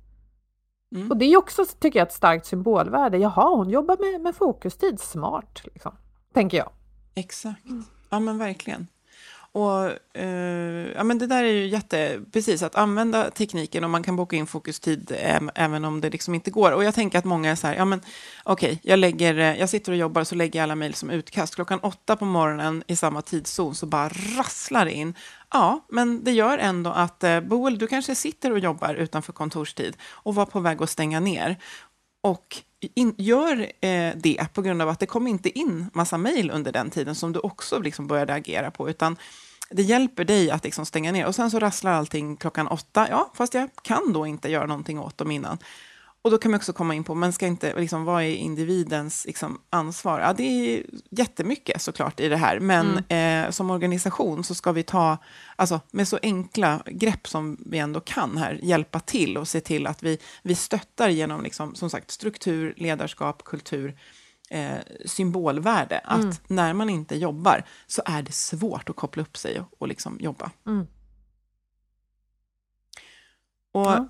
Mm. 0.95 1.11
Och 1.11 1.17
det 1.17 1.25
är 1.25 1.37
också, 1.37 1.65
tycker 1.65 1.99
jag, 1.99 2.07
ett 2.07 2.15
starkt 2.15 2.47
symbolvärde. 2.47 3.19
Jaha, 3.19 3.57
hon 3.57 3.71
jobbar 3.71 4.13
med, 4.13 4.21
med 4.21 4.37
fokustid, 4.37 5.01
smart, 5.01 5.63
liksom, 5.65 5.93
tänker 6.35 6.59
jag. 6.59 6.71
Exakt. 7.15 7.67
Ja, 8.11 8.21
men 8.21 8.39
verkligen. 8.39 8.87
Och, 9.53 10.17
eh, 10.21 10.93
ja, 10.95 11.05
men 11.05 11.19
det 11.19 11.27
där 11.27 11.45
är 11.45 11.53
ju 11.53 11.67
jätte... 11.67 12.21
Precis, 12.33 12.63
att 12.63 12.75
använda 12.75 13.31
tekniken 13.31 13.85
och 13.85 13.91
man 13.91 14.03
kan 14.03 14.17
boka 14.17 14.37
in 14.37 14.47
fokustid 14.47 15.13
även 15.55 15.85
om 15.85 16.01
det 16.01 16.11
liksom 16.11 16.35
inte 16.35 16.51
går. 16.51 16.73
Och 16.73 16.85
jag 16.85 16.95
tänker 16.95 17.19
att 17.19 17.25
många 17.25 17.51
är 17.51 17.55
så 17.55 17.67
här, 17.67 17.75
ja 17.75 17.85
men 17.85 18.01
okej, 18.45 18.73
okay, 18.73 18.79
jag, 18.83 18.99
lägger, 18.99 19.39
eh, 19.39 19.61
jag 19.61 19.69
sitter 19.69 19.93
och 19.93 19.99
jobbar 19.99 20.21
och 20.21 20.27
så 20.27 20.35
lägger 20.35 20.59
jag 20.59 20.63
alla 20.63 20.75
mejl 20.75 20.95
som 20.95 21.11
utkast. 21.11 21.55
Klockan 21.55 21.81
åtta 21.81 22.17
på 22.17 22.25
morgonen 22.25 22.83
i 22.87 22.97
samma 22.97 23.23
tidszon 23.23 23.75
så 23.75 23.87
bara 23.87 24.09
rasslar 24.09 24.85
det 24.85 24.93
in. 24.93 25.15
Ja, 25.53 25.87
men 25.89 26.25
det 26.25 26.33
gör 26.33 26.59
ändå 26.59 26.91
att 26.91 27.25
eh, 27.25 27.41
Boel, 27.41 27.79
du 27.79 27.87
kanske 27.87 28.15
sitter 28.15 28.53
och 28.53 28.59
jobbar 28.59 28.95
utanför 28.95 29.33
kontorstid 29.33 29.97
och 30.11 30.35
var 30.35 30.47
på 30.47 30.61
väg 30.61 30.83
att 30.83 30.91
stänga 30.91 31.21
ner. 31.21 31.57
Och 32.23 32.63
in, 32.81 33.15
gör 33.19 33.61
eh, 33.81 34.13
det 34.17 34.47
på 34.55 34.63
grund 34.63 34.83
av 34.83 34.89
att 34.89 35.01
det 35.01 35.07
kom 35.07 35.27
inte 35.27 35.59
in 35.59 35.87
massa 35.93 36.19
mejl 36.19 36.51
under 36.51 36.73
den 36.73 36.91
tiden 36.91 37.15
som 37.15 37.33
du 37.33 37.41
också 37.41 37.79
liksom 37.79 38.07
började 38.07 38.35
agera 38.35 38.71
på, 38.71 38.91
utan 38.91 39.17
det 39.71 39.83
hjälper 39.83 40.25
dig 40.25 40.51
att 40.51 40.65
liksom 40.65 40.87
stänga 40.87 41.13
ner. 41.13 41.27
Och 41.27 41.35
sen 41.35 41.51
så 41.51 41.59
rasslar 41.59 41.93
allting 41.93 42.37
klockan 42.37 42.69
åtta. 42.69 43.07
Ja, 43.11 43.33
fast 43.35 43.55
jag 43.55 43.71
kan 43.83 44.13
då 44.13 44.27
inte 44.27 44.51
göra 44.51 44.67
någonting 44.67 44.99
åt 44.99 45.19
dem 45.19 45.31
innan. 45.31 45.59
Och 46.23 46.31
då 46.31 46.39
kan 46.39 46.51
man 46.51 46.59
också 46.59 46.73
komma 46.73 46.95
in 46.95 47.05
på, 47.05 47.15
men 47.15 47.33
ska 47.33 47.47
inte, 47.47 47.81
liksom, 47.81 48.05
vad 48.05 48.23
är 48.23 48.35
individens 48.35 49.27
liksom, 49.27 49.61
ansvar? 49.71 50.21
Ja, 50.21 50.33
det 50.33 50.43
är 50.43 50.85
jättemycket 51.11 51.83
såklart 51.83 52.21
i 52.21 52.29
det 52.29 52.37
här, 52.37 52.61
men 52.61 53.05
mm. 53.09 53.47
eh, 53.47 53.51
som 53.51 53.71
organisation 53.71 54.45
så 54.45 54.55
ska 54.55 54.73
vi 54.73 54.83
ta, 54.83 55.19
alltså 55.57 55.81
med 55.91 56.09
så 56.09 56.19
enkla 56.23 56.83
grepp 56.87 57.29
som 57.29 57.57
vi 57.67 57.79
ändå 57.79 58.01
kan 58.01 58.37
här, 58.37 58.59
hjälpa 58.63 59.01
till 59.01 59.39
och 59.39 59.49
se 59.49 59.61
till 59.61 59.87
att 59.87 60.03
vi, 60.03 60.19
vi 60.43 60.55
stöttar 60.55 61.09
genom, 61.09 61.43
liksom, 61.43 61.75
som 61.75 61.91
sagt, 61.91 62.11
struktur, 62.11 62.75
ledarskap, 62.77 63.45
kultur, 63.45 63.99
eh, 64.51 64.79
symbolvärde. 65.05 65.99
Att 65.99 66.23
mm. 66.23 66.35
när 66.47 66.75
man 66.75 66.91
inte 66.91 67.17
jobbar 67.17 67.65
så 67.87 68.03
är 68.05 68.23
det 68.23 68.33
svårt 68.33 68.91
att 68.91 68.97
koppla 68.97 69.23
upp 69.23 69.37
sig 69.37 69.61
och, 69.61 69.67
och 69.79 69.89
liksom 69.89 70.19
jobba. 70.21 70.51
Mm. 70.67 70.87
Och 73.73 73.87
ja. 73.87 74.09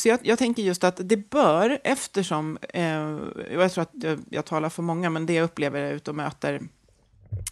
Så 0.00 0.08
jag, 0.08 0.18
jag, 0.22 0.38
tänker 0.38 0.62
just 0.62 0.84
att 0.84 1.00
det 1.04 1.30
bör, 1.30 1.78
eftersom, 1.84 2.58
eh, 2.68 3.18
jag 3.50 3.72
tror 3.72 3.82
att 3.82 3.90
jag, 3.92 4.18
jag, 4.30 4.44
talar 4.44 4.68
för 4.68 4.82
många, 4.82 5.10
men 5.10 5.26
det 5.26 5.32
jag 5.32 5.44
upplever 5.44 5.80
är 5.80 5.92
ute 5.92 6.10
och 6.10 6.16
möter 6.16 6.60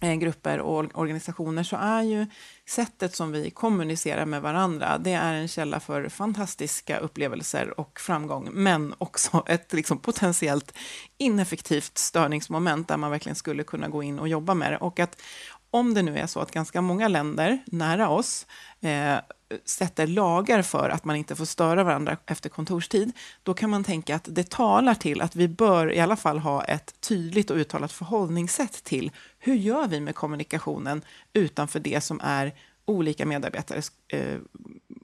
eh, 0.00 0.14
grupper 0.14 0.61
och 0.61 0.98
organisationer, 0.98 1.62
så 1.62 1.76
är 1.76 2.02
ju 2.02 2.26
sättet 2.68 3.14
som 3.14 3.32
vi 3.32 3.50
kommunicerar 3.50 4.26
med 4.26 4.42
varandra, 4.42 4.98
det 4.98 5.12
är 5.12 5.34
en 5.34 5.48
källa 5.48 5.80
för 5.80 6.08
fantastiska 6.08 6.98
upplevelser 6.98 7.80
och 7.80 8.00
framgång, 8.00 8.48
men 8.52 8.94
också 8.98 9.44
ett 9.46 9.72
liksom, 9.72 9.98
potentiellt 9.98 10.74
ineffektivt 11.18 11.98
störningsmoment 11.98 12.88
där 12.88 12.96
man 12.96 13.11
verkligen 13.11 13.37
skulle 13.37 13.64
kunna 13.64 13.88
gå 13.88 14.02
in 14.02 14.18
och 14.18 14.28
jobba 14.28 14.54
med 14.54 14.72
det. 14.72 14.76
Och 14.76 15.00
att 15.00 15.22
om 15.70 15.94
det 15.94 16.02
nu 16.02 16.18
är 16.18 16.26
så 16.26 16.40
att 16.40 16.50
ganska 16.50 16.81
många 16.81 17.09
länder 17.09 17.59
nära 17.66 18.09
oss 18.09 18.46
eh, 18.81 19.16
sätter 19.64 20.07
lagar 20.07 20.62
för 20.62 20.90
att 20.90 21.04
man 21.04 21.16
inte 21.16 21.37
får 21.37 21.44
störa 21.44 21.85
varandra 21.85 22.16
efter 22.26 22.48
kontorstid, 22.48 23.12
då 23.42 23.54
kan 23.54 23.70
man 23.70 23.85
tänka 23.85 24.16
att 24.16 24.28
det 24.31 24.50
talar 24.50 24.94
till 24.94 25.20
att 25.20 25.37
vi 25.37 25.48
bör 25.48 25.92
i 25.92 26.00
alla 26.00 26.16
fall 26.16 26.38
ha 26.38 26.64
ett 26.64 27.00
tydligt 27.00 27.50
och 27.50 27.57
uttalat 27.57 27.92
förhållningssätt 27.92 28.85
till 28.85 29.11
hur 29.38 29.54
gör 29.54 29.88
vi 29.88 30.00
med 30.00 30.14
kommunikationen 30.14 31.02
utanför 31.33 31.81
det 31.81 32.00
som 32.00 32.20
är 32.24 32.54
olika 32.85 33.26
medarbetares 33.26 33.92
eh, 34.09 34.38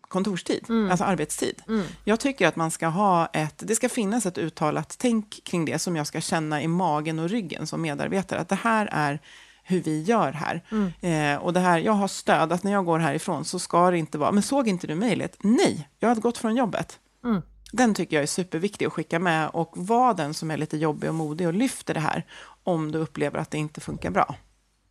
kontorstid, 0.09 0.65
mm. 0.69 0.91
alltså 0.91 1.05
arbetstid. 1.05 1.63
Mm. 1.69 1.87
Jag 2.05 2.21
tycker 2.21 2.49
att 2.49 2.57
man 2.57 2.71
ska 2.71 2.87
ha 2.87 3.27
ett, 3.27 3.63
det 3.67 3.75
ska 3.75 3.89
finnas 3.89 4.27
ett 4.27 4.39
uttalat 4.39 4.97
tänk 4.99 5.45
kring 5.45 5.65
det 5.65 5.79
som 5.79 5.97
jag 5.97 6.07
ska 6.07 6.21
känna 6.21 6.63
i 6.63 6.69
magen 6.69 7.19
och 7.19 7.29
ryggen 7.29 7.67
som 7.67 7.83
medarbetare, 7.83 8.41
att 8.41 8.49
det 8.49 8.59
här 8.63 8.89
är 8.93 9.21
hur 9.65 9.81
vi 9.81 10.03
gör 10.03 10.33
här. 10.33 10.65
Mm. 10.71 11.37
Eh, 11.37 11.43
och 11.43 11.53
det 11.53 11.61
här, 11.61 11.79
jag 11.79 11.93
har 11.93 12.09
stöd, 12.09 12.53
att 12.53 12.63
när 12.63 12.73
jag 12.73 12.85
går 12.85 12.99
härifrån 12.99 13.45
så 13.45 13.59
ska 13.59 13.91
det 13.91 13.99
inte 13.99 14.19
vara, 14.19 14.33
men 14.33 14.43
såg 14.43 14.69
inte 14.69 14.87
du 14.87 14.95
mejlet? 14.95 15.37
Nej, 15.41 15.89
jag 15.99 16.09
hade 16.09 16.21
gått 16.21 16.39
från 16.39 16.57
jobbet. 16.57 16.99
Mm. 17.25 17.43
Den 17.73 17.95
tycker 17.95 18.17
jag 18.17 18.23
är 18.23 18.27
superviktig 18.27 18.87
att 18.87 18.93
skicka 18.93 19.19
med 19.19 19.51
och 19.53 19.73
var 19.75 20.15
den 20.15 20.35
som 20.35 20.51
är 20.51 20.57
lite 20.57 20.77
jobbig 20.77 21.09
och 21.09 21.15
modig 21.15 21.47
och 21.47 21.55
lyfter 21.55 21.95
det 21.95 22.01
här 22.01 22.27
om 22.65 22.93
du 22.93 22.99
upplever 22.99 23.39
att 23.39 23.51
det 23.51 23.59
inte 23.59 23.81
funkar 23.81 24.11
bra. 24.11 24.35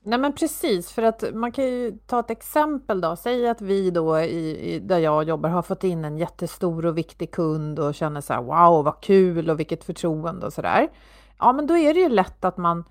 Nej 0.05 0.19
men 0.19 0.33
precis, 0.33 0.91
för 0.91 1.03
att 1.03 1.23
man 1.33 1.51
kan 1.51 1.65
ju 1.65 1.91
ta 2.07 2.19
ett 2.19 2.29
exempel 2.29 3.01
då. 3.01 3.15
Säg 3.15 3.47
att 3.47 3.61
vi 3.61 3.91
då 3.91 4.19
i, 4.19 4.73
i, 4.73 4.79
där 4.79 4.99
jag 4.99 5.23
jobbar 5.23 5.49
har 5.49 5.61
fått 5.61 5.83
in 5.83 6.05
en 6.05 6.17
jättestor 6.17 6.85
och 6.85 6.97
viktig 6.97 7.31
kund 7.31 7.79
och 7.79 7.95
känner 7.95 8.21
så 8.21 8.33
här 8.33 8.41
wow 8.41 8.85
vad 8.85 9.01
kul 9.01 9.49
och 9.49 9.59
vilket 9.59 9.83
förtroende 9.83 10.45
och 10.45 10.53
så 10.53 10.61
där. 10.61 10.89
Ja 11.39 11.53
men 11.53 11.67
då 11.67 11.77
är 11.77 11.93
det 11.93 11.99
ju 11.99 12.09
lätt 12.09 12.45
att 12.45 12.57
man 12.57 12.83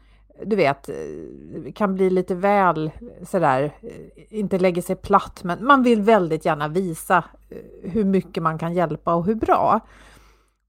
du 0.44 0.56
vet, 0.56 0.88
eh, 0.88 1.72
kan 1.74 1.94
bli 1.94 2.10
lite 2.10 2.34
väl 2.34 2.90
sådär, 3.26 3.72
eh, 3.82 4.38
inte 4.38 4.58
lägger 4.58 4.82
sig 4.82 4.96
platt, 4.96 5.44
men 5.44 5.64
man 5.64 5.82
vill 5.82 6.02
väldigt 6.02 6.44
gärna 6.44 6.68
visa 6.68 7.24
eh, 7.50 7.90
hur 7.90 8.04
mycket 8.04 8.42
man 8.42 8.58
kan 8.58 8.74
hjälpa 8.74 9.14
och 9.14 9.26
hur 9.26 9.34
bra. 9.34 9.80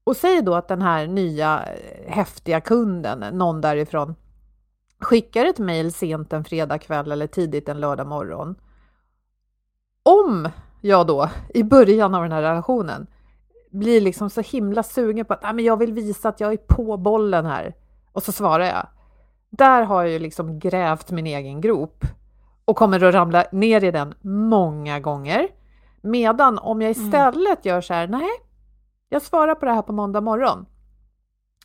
Och 0.04 0.16
säg 0.16 0.42
då 0.42 0.54
att 0.54 0.68
den 0.68 0.82
här 0.82 1.06
nya 1.06 1.64
häftiga 2.06 2.60
kunden, 2.60 3.38
någon 3.38 3.60
därifrån, 3.60 4.14
skickar 5.00 5.44
ett 5.44 5.58
mejl 5.58 5.92
sent 5.92 6.32
en 6.32 6.44
fredagkväll 6.44 7.12
eller 7.12 7.26
tidigt 7.26 7.68
en 7.68 7.80
lördag 7.80 8.06
morgon. 8.06 8.54
Om 10.02 10.48
jag 10.80 11.06
då 11.06 11.30
i 11.54 11.62
början 11.62 12.14
av 12.14 12.22
den 12.22 12.32
här 12.32 12.42
relationen 12.42 13.06
blir 13.70 14.00
liksom 14.00 14.30
så 14.30 14.40
himla 14.40 14.82
sugen 14.82 15.24
på 15.24 15.32
att 15.32 15.44
ah, 15.44 15.52
men 15.52 15.64
jag 15.64 15.76
vill 15.76 15.92
visa 15.92 16.28
att 16.28 16.40
jag 16.40 16.52
är 16.52 16.56
på 16.56 16.96
bollen 16.96 17.46
här 17.46 17.74
och 18.12 18.22
så 18.22 18.32
svarar 18.32 18.64
jag 18.64 18.86
där 19.56 19.82
har 19.82 20.02
jag 20.02 20.12
ju 20.12 20.18
liksom 20.18 20.58
grävt 20.58 21.10
min 21.10 21.26
egen 21.26 21.60
grop 21.60 22.04
och 22.64 22.76
kommer 22.76 23.04
att 23.04 23.14
ramla 23.14 23.44
ner 23.52 23.84
i 23.84 23.90
den 23.90 24.14
många 24.20 25.00
gånger. 25.00 25.48
Medan 26.02 26.58
om 26.58 26.82
jag 26.82 26.96
mm. 26.96 27.06
istället 27.06 27.66
mm. 27.66 27.74
gör 27.74 27.80
så 27.80 27.94
här, 27.94 28.08
nej, 28.08 28.28
jag 29.08 29.22
svarar 29.22 29.54
på 29.54 29.64
det 29.64 29.72
här 29.72 29.82
på 29.82 29.92
måndag 29.92 30.20
morgon. 30.20 30.66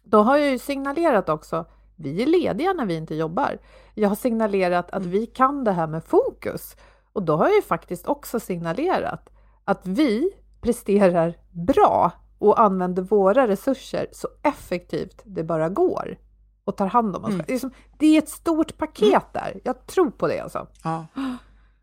Då 0.04 0.22
har 0.22 0.38
jag 0.38 0.52
ju 0.52 0.60
signalerat 0.60 1.30
också, 1.30 1.66
vi 1.96 2.24
är 2.24 2.28
lediga 2.28 2.74
när 2.74 2.86
vi 2.86 2.96
inte 2.96 3.16
jobbar. 3.16 3.58
Jag 3.94 4.10
har 4.10 4.16
signalerat 4.16 4.92
att 4.92 5.06
vi 5.06 5.26
kan 5.26 5.64
det 5.64 5.72
här 5.72 5.88
med 5.88 6.04
fokus 6.04 6.76
och 7.14 7.24
då 7.24 7.36
har 7.36 7.46
jag 7.46 7.56
ju 7.56 7.62
faktiskt 7.62 8.08
också 8.08 8.40
signalerat 8.40 9.30
att 9.66 9.88
vi 9.88 10.32
presterar 10.62 11.38
bra 11.52 12.12
och 12.40 12.62
använder 12.62 13.04
våra 13.04 13.48
resurser 13.48 14.08
så 14.12 14.28
effektivt 14.44 15.22
det 15.26 15.44
bara 15.44 15.70
går 15.70 16.18
och 16.64 16.78
tar 16.78 16.88
hand 16.88 17.16
om 17.16 17.24
oss 17.24 17.34
mm. 17.34 17.46
det, 17.48 17.54
är 17.54 17.72
det 17.98 18.16
är 18.16 18.20
ett 18.20 18.30
stort 18.30 18.78
paket 18.78 19.04
mm. 19.04 19.22
där. 19.34 19.62
Jag 19.64 19.88
tror 19.88 20.12
på 20.12 20.28
det 20.28 20.40
alltså. 20.40 20.68
Ja. 20.84 21.06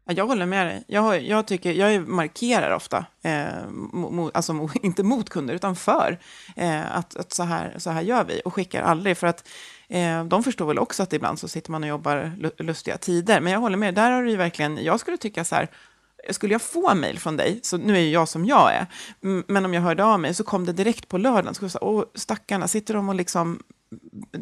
Jag 0.09 0.27
håller 0.27 0.47
med 0.47 0.67
dig. 0.67 0.85
Jag, 0.87 1.23
jag, 1.23 1.47
tycker, 1.47 1.73
jag 1.73 2.09
markerar 2.09 2.71
ofta, 2.71 3.07
eh, 3.23 3.69
mot, 3.93 4.37
alltså 4.37 4.69
inte 4.83 5.03
mot 5.03 5.31
kunder, 5.31 5.55
utan 5.55 5.77
för 5.77 6.19
eh, 6.57 6.97
att, 6.97 7.17
att 7.17 7.33
så, 7.33 7.43
här, 7.43 7.75
så 7.79 7.91
här 7.91 8.03
gör 8.03 8.25
vi 8.25 8.43
och 8.45 8.55
skickar 8.55 8.83
aldrig. 8.83 9.17
För 9.17 9.27
att 9.27 9.49
eh, 9.89 10.25
de 10.25 10.43
förstår 10.43 10.67
väl 10.67 10.79
också 10.79 11.03
att 11.03 11.13
ibland 11.13 11.39
så 11.39 11.49
sitter 11.49 11.71
man 11.71 11.83
och 11.83 11.89
jobbar 11.89 12.33
lustiga 12.63 12.97
tider. 12.97 13.41
Men 13.41 13.53
jag 13.53 13.61
håller 13.61 13.77
med, 13.77 13.95
där 13.95 14.11
har 14.11 14.23
du 14.23 14.31
ju 14.31 14.37
verkligen, 14.37 14.85
jag 14.85 15.01
skulle 15.01 15.17
tycka 15.17 15.45
så 15.45 15.55
här, 15.55 15.69
skulle 16.31 16.55
jag 16.55 16.63
få 16.63 16.95
mejl 16.95 17.19
från 17.19 17.37
dig, 17.37 17.61
så 17.63 17.77
nu 17.77 17.97
är 17.97 18.01
ju 18.01 18.11
jag 18.11 18.29
som 18.29 18.45
jag 18.45 18.75
är, 18.75 18.87
men 19.47 19.65
om 19.65 19.75
jag 19.75 19.83
hörde 19.83 20.05
av 20.05 20.21
mig 20.21 20.35
så 20.35 20.45
kom 20.45 20.67
det 20.67 20.73
direkt 20.73 21.09
på 21.09 21.19
lördagen, 21.19 21.47
så 21.47 21.55
skulle 21.55 21.67
jag 21.67 21.73
säga, 21.73 21.85
åh 21.85 22.05
stackarna, 22.15 22.69
sitter 22.69 22.95
de 22.95 23.09
och 23.09 23.15
liksom 23.15 23.63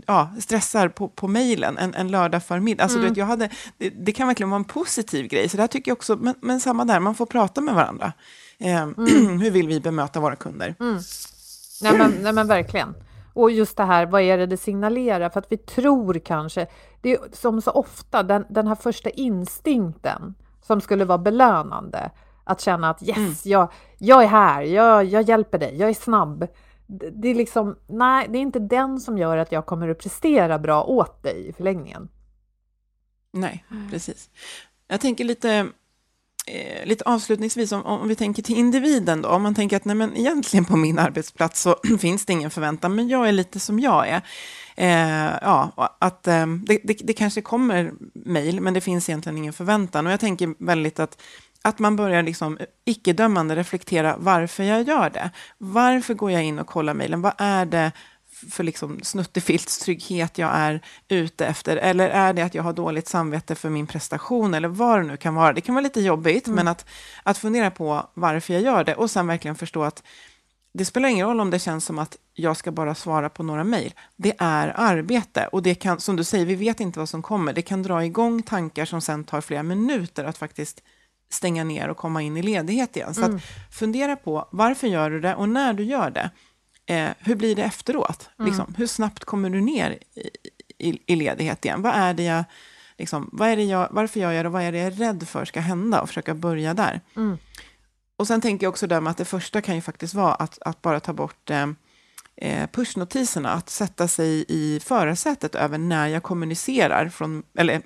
ja, 0.07 0.31
stressar 0.41 0.89
på, 0.89 1.09
på 1.09 1.29
mejlen 1.29 1.79
en, 1.79 1.95
en 1.95 2.09
lördag 2.09 2.43
förmiddag. 2.43 2.83
Alltså, 2.83 2.99
mm. 2.99 3.05
du 3.05 3.11
vet, 3.11 3.19
jag 3.19 3.27
hade, 3.27 3.49
det, 3.79 3.91
det, 3.91 4.13
kan 4.13 4.27
verkligen 4.27 4.51
vara 4.51 4.59
en 4.59 4.65
positiv 4.65 5.29
grej. 5.29 5.49
Så 5.49 5.57
det 5.57 5.69
tycker 5.69 5.91
jag 5.91 5.97
också, 5.97 6.17
men, 6.17 6.35
men 6.41 6.61
samma 6.61 6.85
där, 6.85 7.01
man 7.01 7.15
får 7.15 7.27
prata 7.27 7.61
med 7.61 7.75
varandra. 7.75 8.13
Eh, 8.59 8.83
mm. 8.83 9.39
hur 9.41 9.51
vill 9.51 9.69
vi 9.69 9.81
bemöta 9.81 10.21
våra 10.21 10.37
kunder? 10.37 10.75
Mm. 10.81 10.99
Nej, 11.83 11.99
men, 11.99 12.11
nej 12.23 12.33
men 12.33 12.47
verkligen. 12.47 12.95
Och 13.33 13.51
just 13.51 13.77
det 13.77 13.85
här, 13.85 14.07
vad 14.07 14.23
är 14.23 14.39
det 14.39 14.47
det 14.47 14.57
signalerar? 14.57 15.31
För 15.31 15.41
att 15.41 15.53
vi 15.53 15.57
tror 15.57 16.19
kanske, 16.19 16.67
det 17.01 17.13
är 17.13 17.19
som 17.33 17.63
så 17.63 17.71
ofta, 17.71 18.23
den, 18.23 18.45
den 18.49 18.67
här 18.67 18.75
första 18.75 19.11
instinkten 19.11 20.35
som 20.63 20.81
skulle 20.81 21.05
vara 21.05 21.19
belönande, 21.19 22.11
att 22.45 22.61
känna 22.61 22.91
att 22.91 23.03
yes, 23.03 23.17
mm. 23.17 23.35
jag, 23.45 23.73
jag 23.99 24.23
är 24.23 24.29
här, 24.29 24.63
jag, 24.63 25.05
jag 25.05 25.23
hjälper 25.23 25.59
dig, 25.59 25.77
jag 25.77 25.91
är 25.91 25.95
snabb 25.95 26.47
det 26.87 27.29
är 27.29 27.35
liksom, 27.35 27.77
nej, 27.87 28.29
det 28.31 28.38
är 28.38 28.42
inte 28.42 28.59
den 28.59 29.01
som 29.01 29.18
gör 29.18 29.37
att 29.37 29.53
jag 29.53 29.66
kommer 29.66 29.88
att 29.88 29.99
prestera 29.99 30.59
bra 30.59 30.83
åt 30.83 31.23
dig 31.23 31.49
i 31.49 31.53
förlängningen. 31.53 32.09
Nej, 33.33 33.65
precis. 33.90 34.31
Jag 34.88 35.00
tänker 35.00 35.25
lite, 35.25 35.67
eh, 36.46 36.87
lite 36.87 37.04
avslutningsvis, 37.04 37.73
om, 37.73 37.83
om, 37.83 38.09
vi 38.09 38.15
tänker 38.15 38.42
till 38.42 38.59
individen 38.59 39.23
då, 39.23 39.29
om 39.29 39.42
man 39.42 39.54
tänker 39.54 39.77
att 39.77 39.85
nej, 39.85 39.96
men 39.96 40.17
egentligen 40.17 40.65
på 40.65 40.77
min 40.77 40.98
arbetsplats 40.98 41.61
så 41.61 41.77
finns 42.00 42.27
det 42.27 42.33
ingen 42.33 42.50
förväntan, 42.50 42.94
men 42.94 43.09
jag 43.09 43.29
är 43.29 43.33
lite 43.33 43.61
som 43.61 43.81
jag 43.81 44.09
är. 44.09 44.23
Eh, 44.77 45.38
ja, 45.42 45.73
att 45.98 46.27
eh, 46.27 46.46
det, 46.46 46.79
det, 46.85 46.94
det 47.04 47.13
kanske 47.13 47.40
kommer 47.40 47.92
mejl, 48.15 48.61
men 48.61 48.75
det 48.75 48.81
finns 48.81 49.09
egentligen 49.09 49.38
ingen 49.38 49.52
förväntan. 49.52 50.06
Och 50.06 50.13
jag 50.13 50.21
tänker 50.21 50.65
väldigt 50.65 51.00
att 51.00 51.23
att 51.65 51.79
man 51.79 51.96
börjar 51.96 52.23
liksom 52.23 52.58
icke-dömande 52.85 53.56
reflektera 53.56 54.17
varför 54.19 54.62
jag 54.65 54.83
gör 54.83 55.10
det. 55.10 55.31
Varför 55.58 56.15
går 56.15 56.31
jag 56.31 56.44
in 56.44 56.58
och 56.58 56.67
kollar 56.67 56.94
mejlen? 56.94 57.23
Vad 57.23 57.33
är 57.38 57.67
det 57.67 57.92
för 58.50 58.65
liksom 58.65 59.00
trygghet 59.85 60.38
jag 60.38 60.50
är 60.54 60.81
ute 61.08 61.46
efter? 61.46 61.77
Eller 61.77 62.08
är 62.08 62.33
det 62.33 62.42
att 62.42 62.54
jag 62.54 62.62
har 62.62 62.73
dåligt 62.73 63.08
samvete 63.08 63.54
för 63.54 63.71
min 63.71 63.87
prestation? 63.87 64.54
Eller 64.54 64.69
vad 64.69 64.98
det 65.00 65.04
nu 65.04 65.17
kan 65.17 65.35
vara. 65.35 65.52
Det 65.52 65.60
kan 65.60 65.75
vara 65.75 65.83
lite 65.83 66.00
jobbigt, 66.00 66.46
mm. 66.46 66.56
men 66.56 66.69
att, 66.69 66.87
att 67.23 67.38
fundera 67.38 67.71
på 67.71 68.10
varför 68.15 68.54
jag 68.54 68.62
gör 68.62 68.85
det 68.85 68.94
och 68.94 69.10
sen 69.10 69.27
verkligen 69.27 69.56
förstå 69.56 69.83
att 69.83 70.02
det 70.73 70.85
spelar 70.85 71.08
ingen 71.08 71.27
roll 71.27 71.40
om 71.40 71.50
det 71.50 71.58
känns 71.58 71.85
som 71.85 71.98
att 71.98 72.17
jag 72.35 72.56
ska 72.56 72.73
bara 72.73 72.94
svara 72.94 73.29
på 73.29 73.42
några 73.42 73.65
mejl. 73.65 73.94
Det 74.17 74.35
är 74.38 74.73
arbete 74.77 75.48
och 75.52 75.62
det 75.62 75.75
kan, 75.75 76.00
som 76.00 76.17
du 76.17 76.25
säger, 76.25 76.46
vi 76.46 76.54
vet 76.54 76.81
inte 76.81 76.98
vad 76.98 77.08
som 77.08 77.23
kommer. 77.23 77.52
Det 77.52 77.62
kan 77.62 77.83
dra 77.83 78.04
igång 78.04 78.42
tankar 78.42 78.85
som 78.85 79.00
sen 79.00 79.25
tar 79.25 79.40
flera 79.40 79.62
minuter 79.62 80.25
att 80.25 80.38
faktiskt 80.38 80.83
stänga 81.35 81.65
ner 81.65 81.89
och 81.89 81.97
komma 81.97 82.23
in 82.23 82.37
i 82.37 82.43
ledighet 82.43 82.97
igen. 82.97 83.15
Så 83.15 83.23
mm. 83.23 83.37
att 83.37 83.43
fundera 83.71 84.17
på 84.17 84.49
varför 84.51 84.87
gör 84.87 85.11
du 85.11 85.21
det 85.21 85.35
och 85.35 85.49
när 85.49 85.73
du 85.73 85.85
gör 85.85 86.11
det, 86.11 86.31
eh, 86.87 87.11
hur 87.19 87.37
blir 87.37 87.57
det 87.57 87.63
efteråt? 87.63 88.31
Mm. 88.39 88.49
Liksom, 88.49 88.75
hur 88.79 88.87
snabbt 88.87 89.25
kommer 89.25 89.51
du 89.51 89.61
ner 89.61 89.99
i, 90.15 90.31
i, 90.89 91.03
i, 91.07 91.17
ledighet 91.17 91.65
igen? 91.65 91.83
Vad 91.83 91.95
är 91.95 92.15
det 92.15 92.23
jag, 92.23 92.45
liksom, 92.99 93.31
vad 93.33 93.49
är 93.49 93.57
det 93.57 93.65
jag, 93.65 93.89
varför 93.91 94.21
gör 94.21 94.33
jag 94.33 94.45
det 94.45 94.49
och 94.49 94.53
vad 94.53 94.63
är 94.63 94.73
det 94.73 94.79
jag 94.79 94.87
är 94.87 94.91
rädd 94.91 95.29
för 95.29 95.45
ska 95.45 95.61
hända 95.61 96.01
och 96.01 96.09
försöka 96.09 96.35
börja 96.35 96.75
där. 96.75 97.01
Mm. 97.17 97.39
Och 98.17 98.27
sen 98.27 98.41
tänker 98.41 98.67
jag 98.67 98.71
också 98.71 98.87
där 98.87 99.01
med 99.01 99.11
att 99.11 99.17
det 99.17 99.25
första 99.25 99.61
kan 99.61 99.75
ju 99.75 99.81
faktiskt 99.81 100.15
vara 100.15 100.35
att, 100.35 100.59
att 100.61 100.83
bara 100.83 101.01
ta 101.01 101.13
bort 101.13 101.51
eh, 101.51 101.67
eh 102.37 102.67
pushnotiserna, 102.73 103.51
att 103.51 103.71
sätta 103.71 104.09
sig 104.09 104.45
i 104.49 104.81
förarsätet 104.81 105.55
över 105.55 105.79
när 105.79 106.09
jag 106.09 106.23
kommunicerar, 106.23 107.09
från, 107.09 107.43
eller 107.59 107.83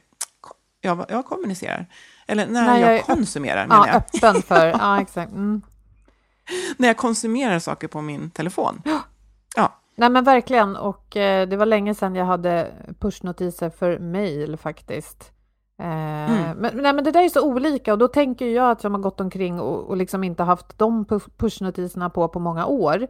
ja, 0.81 1.07
jag 1.09 1.27
kommunicerar, 1.27 1.87
eller 2.29 2.47
när, 2.47 2.67
när 2.67 2.79
jag, 2.81 2.95
jag 2.95 3.05
konsumerar, 3.05 3.67
menar 3.67 3.87
ja, 3.87 3.93
jag. 3.93 3.97
öppen 3.97 4.43
för, 4.43 4.67
ja 4.79 5.01
exakt. 5.01 5.33
Mm. 5.33 5.63
när 6.77 6.89
jag 6.89 6.97
konsumerar 6.97 7.59
saker 7.59 7.89
på 7.89 8.01
min 8.01 8.31
telefon. 8.31 8.83
Ja. 9.57 9.81
Nej 9.97 10.11
men 10.11 10.25
verkligen, 10.25 10.77
och 10.77 11.17
eh, 11.17 11.49
det 11.49 11.57
var 11.57 11.67
länge 11.67 11.95
sedan 11.95 12.15
jag 12.15 12.25
hade 12.25 12.73
pushnotiser 13.01 13.71
för 13.71 13.99
mail 13.99 14.57
faktiskt. 14.57 15.33
Eh, 15.81 16.31
mm. 16.31 16.59
men, 16.59 16.77
nej, 16.77 16.93
men 16.93 17.05
det 17.05 17.11
där 17.11 17.25
är 17.25 17.29
så 17.29 17.43
olika 17.43 17.93
och 17.93 17.99
då 17.99 18.09
tänker 18.09 18.47
jag 18.47 18.71
att 18.71 18.85
jag 18.85 18.91
har 18.91 18.99
gått 18.99 19.21
omkring 19.21 19.61
och, 19.61 19.91
och 19.91 19.97
liksom 19.97 20.25
inte 20.25 20.43
haft 20.43 20.79
de 20.79 21.05
pushnotiserna 21.37 22.11
på 22.11 22.29
på 22.29 22.41
många 22.41 22.67
år. 22.67 23.07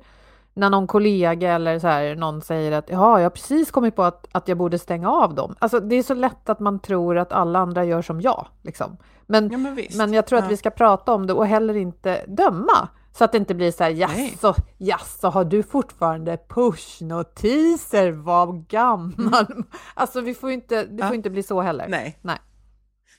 När 0.59 0.70
någon 0.70 0.86
kollega 0.86 1.52
eller 1.52 1.78
så 1.78 1.86
här, 1.86 2.14
någon 2.14 2.42
säger 2.42 2.72
att 2.72 2.90
ja, 2.90 3.18
jag 3.18 3.24
har 3.24 3.30
precis 3.30 3.70
kommit 3.70 3.96
på 3.96 4.02
att, 4.02 4.26
att 4.32 4.48
jag 4.48 4.59
borde 4.59 4.78
stänga 4.78 5.11
av 5.11 5.34
dem. 5.34 5.54
Alltså, 5.59 5.80
det 5.80 5.94
är 5.94 6.02
så 6.02 6.14
lätt 6.14 6.48
att 6.48 6.61
man 6.61 6.78
tror 6.78 7.18
att 7.18 7.32
alla 7.32 7.59
andra 7.59 7.84
gör 7.84 8.02
som 8.02 8.20
jag. 8.20 8.46
Liksom. 8.62 8.96
Men, 9.26 9.50
ja, 9.52 9.59
men, 9.59 9.78
men, 9.96 10.12
jag 10.12 10.26
tror 10.26 10.38
att 10.38 10.44
ja. 10.44 10.48
vi 10.48 10.56
ska 10.56 10.70
prata 10.70 11.12
om 11.12 11.26
det 11.26 11.32
och 11.32 11.46
heller 11.46 11.76
inte 11.76 12.24
döma. 12.26 12.88
Så 13.12 13.24
att 13.24 13.32
det 13.32 13.38
inte 13.38 13.54
blir 13.54 13.72
så 13.72 13.84
här, 13.84 13.90
jaså, 13.90 14.54
jaså, 14.78 15.28
har 15.28 15.44
du 15.44 15.62
fortfarande 15.62 16.38
pushnotiser? 16.48 18.11
Vad 18.11 18.68
gammal? 18.68 19.46
Mm. 19.52 19.64
Alltså, 19.94 20.20
vi 20.20 20.34
får 20.34 20.50
inte, 20.50 20.84
det 20.84 21.06
får 21.06 21.14
inte 21.14 21.30
bli 21.30 21.42
så 21.42 21.61
heller. 21.61 21.86
Nej. 21.88 22.18
Nej. 22.22 22.38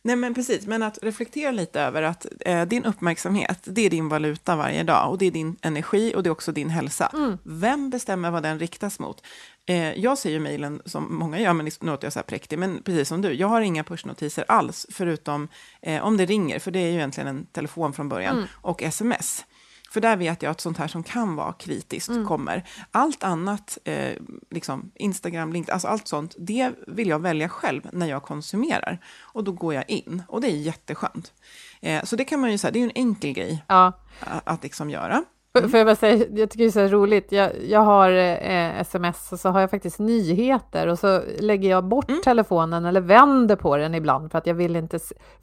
Nej, 0.01 0.15
men 0.15 0.33
precis. 0.33 0.67
Men 0.67 0.83
att 0.83 0.99
reflektera 1.01 1.51
lite 1.51 1.81
över 1.81 2.03
att 2.03 2.25
eh, 2.39 2.65
din 2.65 2.85
uppmärksamhet, 2.85 3.59
det 3.63 3.85
är 3.85 3.89
din 3.89 4.09
valuta 4.09 4.55
varje 4.55 4.83
dag 4.83 5.09
och 5.09 5.17
det 5.17 5.25
är 5.25 5.31
din 5.31 5.55
energi 5.61 6.13
och 6.15 6.23
det 6.23 6.27
är 6.27 6.31
också 6.31 6.51
din 6.51 6.69
hälsa. 6.69 7.11
Mm. 7.13 7.37
Vem 7.43 7.89
bestämmer 7.89 8.31
vad 8.31 8.43
den 8.43 8.59
riktas 8.59 8.99
mot? 8.99 9.23
Eh, 9.65 9.99
jag 9.99 10.17
ser 10.17 10.29
ju 10.29 10.39
mejlen 10.39 10.81
som 10.85 11.17
många 11.17 11.39
gör, 11.39 11.53
men 11.53 11.65
nu 11.65 11.71
låter 11.91 12.05
jag 12.05 12.13
så 12.13 12.19
här 12.19 12.23
präktig, 12.23 12.59
men 12.59 12.83
precis 12.83 13.07
som 13.07 13.21
du, 13.21 13.33
jag 13.33 13.47
har 13.47 13.61
inga 13.61 13.83
pushnotiser 13.83 14.45
alls, 14.47 14.87
förutom 14.89 15.47
eh, 15.81 16.03
om 16.03 16.17
det 16.17 16.25
ringer, 16.25 16.59
för 16.59 16.71
det 16.71 16.79
är 16.79 16.91
ju 16.91 16.95
egentligen 16.95 17.27
en 17.27 17.45
telefon 17.45 17.93
från 17.93 18.09
början, 18.09 18.35
mm. 18.37 18.47
och 18.53 18.83
sms. 18.83 19.45
För 19.91 20.01
där 20.01 20.17
vet 20.17 20.41
jag 20.41 20.51
att 20.51 20.61
sånt 20.61 20.77
här 20.77 20.87
som 20.87 21.03
kan 21.03 21.35
vara 21.35 21.53
kritiskt 21.53 22.09
mm. 22.09 22.25
kommer. 22.25 22.63
Allt 22.91 23.23
annat, 23.23 23.77
eh, 23.83 24.13
liksom 24.49 24.91
Instagram, 24.95 25.53
LinkedIn, 25.53 25.73
alltså 25.73 25.87
allt 25.87 26.07
sånt, 26.07 26.35
det 26.37 26.71
vill 26.87 27.07
jag 27.07 27.19
välja 27.19 27.49
själv 27.49 27.81
när 27.93 28.07
jag 28.07 28.23
konsumerar. 28.23 28.99
Och 29.21 29.43
då 29.43 29.51
går 29.51 29.73
jag 29.73 29.89
in 29.89 30.23
och 30.27 30.41
det 30.41 30.47
är 30.47 30.55
jätteskönt. 30.55 31.33
Eh, 31.81 32.03
så 32.03 32.15
det 32.15 32.23
kan 32.25 32.39
man 32.39 32.51
ju 32.51 32.57
säga, 32.57 32.71
det 32.71 32.79
är 32.79 32.81
ju 32.81 32.85
en 32.85 32.95
enkel 32.95 33.33
grej 33.33 33.63
ja. 33.67 33.93
att, 34.19 34.41
att 34.43 34.63
liksom 34.63 34.89
göra. 34.89 35.23
Mm. 35.57 35.69
Får 35.69 35.77
jag 35.77 35.87
bara 35.87 35.95
säga, 35.95 36.25
jag 36.35 36.49
tycker 36.49 36.63
det 36.63 36.69
är 36.69 36.87
så 36.89 36.95
roligt, 36.95 37.31
jag, 37.31 37.51
jag 37.67 37.79
har 37.79 38.11
eh, 38.11 38.79
sms 38.79 39.31
och 39.31 39.39
så 39.39 39.49
har 39.49 39.61
jag 39.61 39.69
faktiskt 39.69 39.99
nyheter 39.99 40.87
och 40.87 40.99
så 40.99 41.21
lägger 41.39 41.69
jag 41.69 41.83
bort 41.83 42.09
mm. 42.09 42.21
telefonen 42.21 42.85
eller 42.85 43.01
vänder 43.01 43.55
på 43.55 43.77
den 43.77 43.95
ibland 43.95 44.31
för 44.31 44.37
att 44.37 44.47
jag 44.47 44.53
vill 44.53 44.75
inte... 44.75 44.99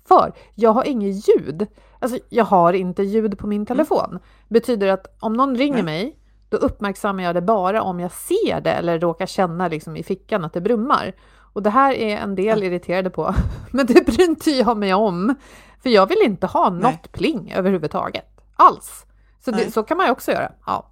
För 0.09 0.32
jag 0.55 0.72
har 0.72 0.84
inget 0.84 1.28
ljud. 1.28 1.66
Alltså 2.07 2.26
jag 2.28 2.44
har 2.44 2.72
inte 2.72 3.02
ljud 3.02 3.38
på 3.38 3.46
min 3.46 3.59
mm. 3.59 3.66
telefon. 3.66 4.11
Mm. 4.11 4.22
Betyder 4.48 4.88
att 4.88 5.16
om 5.20 5.32
någon 5.32 5.57
ringer 5.57 5.82
mig, 5.82 6.18
då 6.48 6.57
uppmärksammar 6.57 7.22
jag 7.22 7.34
det 7.34 7.42
bara 7.42 7.82
om 7.82 8.00
jag 8.00 8.12
ser 8.12 8.61
det 8.61 8.70
eller 8.70 8.98
råkar 8.98 9.26
känna 9.26 9.68
liksom 9.68 9.96
i 9.96 10.02
fickan 10.02 10.44
att 10.44 10.52
det 10.52 10.61
brummar. 10.61 11.12
Och 11.52 11.62
det 11.62 11.70
här 11.70 11.92
är 11.92 12.16
en 12.16 12.34
del 12.34 12.62
irriterade 12.62 13.11
på, 13.11 13.34
men 13.70 13.86
det 13.86 14.07
bryr 14.07 14.28
inte 14.28 14.50
jag 14.50 14.76
mig 14.76 14.94
om. 14.94 15.34
För 15.82 15.90
jag 15.90 16.07
vill 16.07 16.22
inte 16.24 16.46
ha 16.46 16.70
något 16.70 16.82
Nej. 16.82 17.00
pling 17.12 17.52
överhuvudtaget, 17.57 18.40
alls. 18.57 19.07
Så, 19.44 19.50
det, 19.50 19.70
så 19.70 19.82
kan 19.82 19.96
man 19.96 20.07
ju 20.07 20.12
också 20.12 20.32
göra. 20.32 20.52
Ja. 20.66 20.90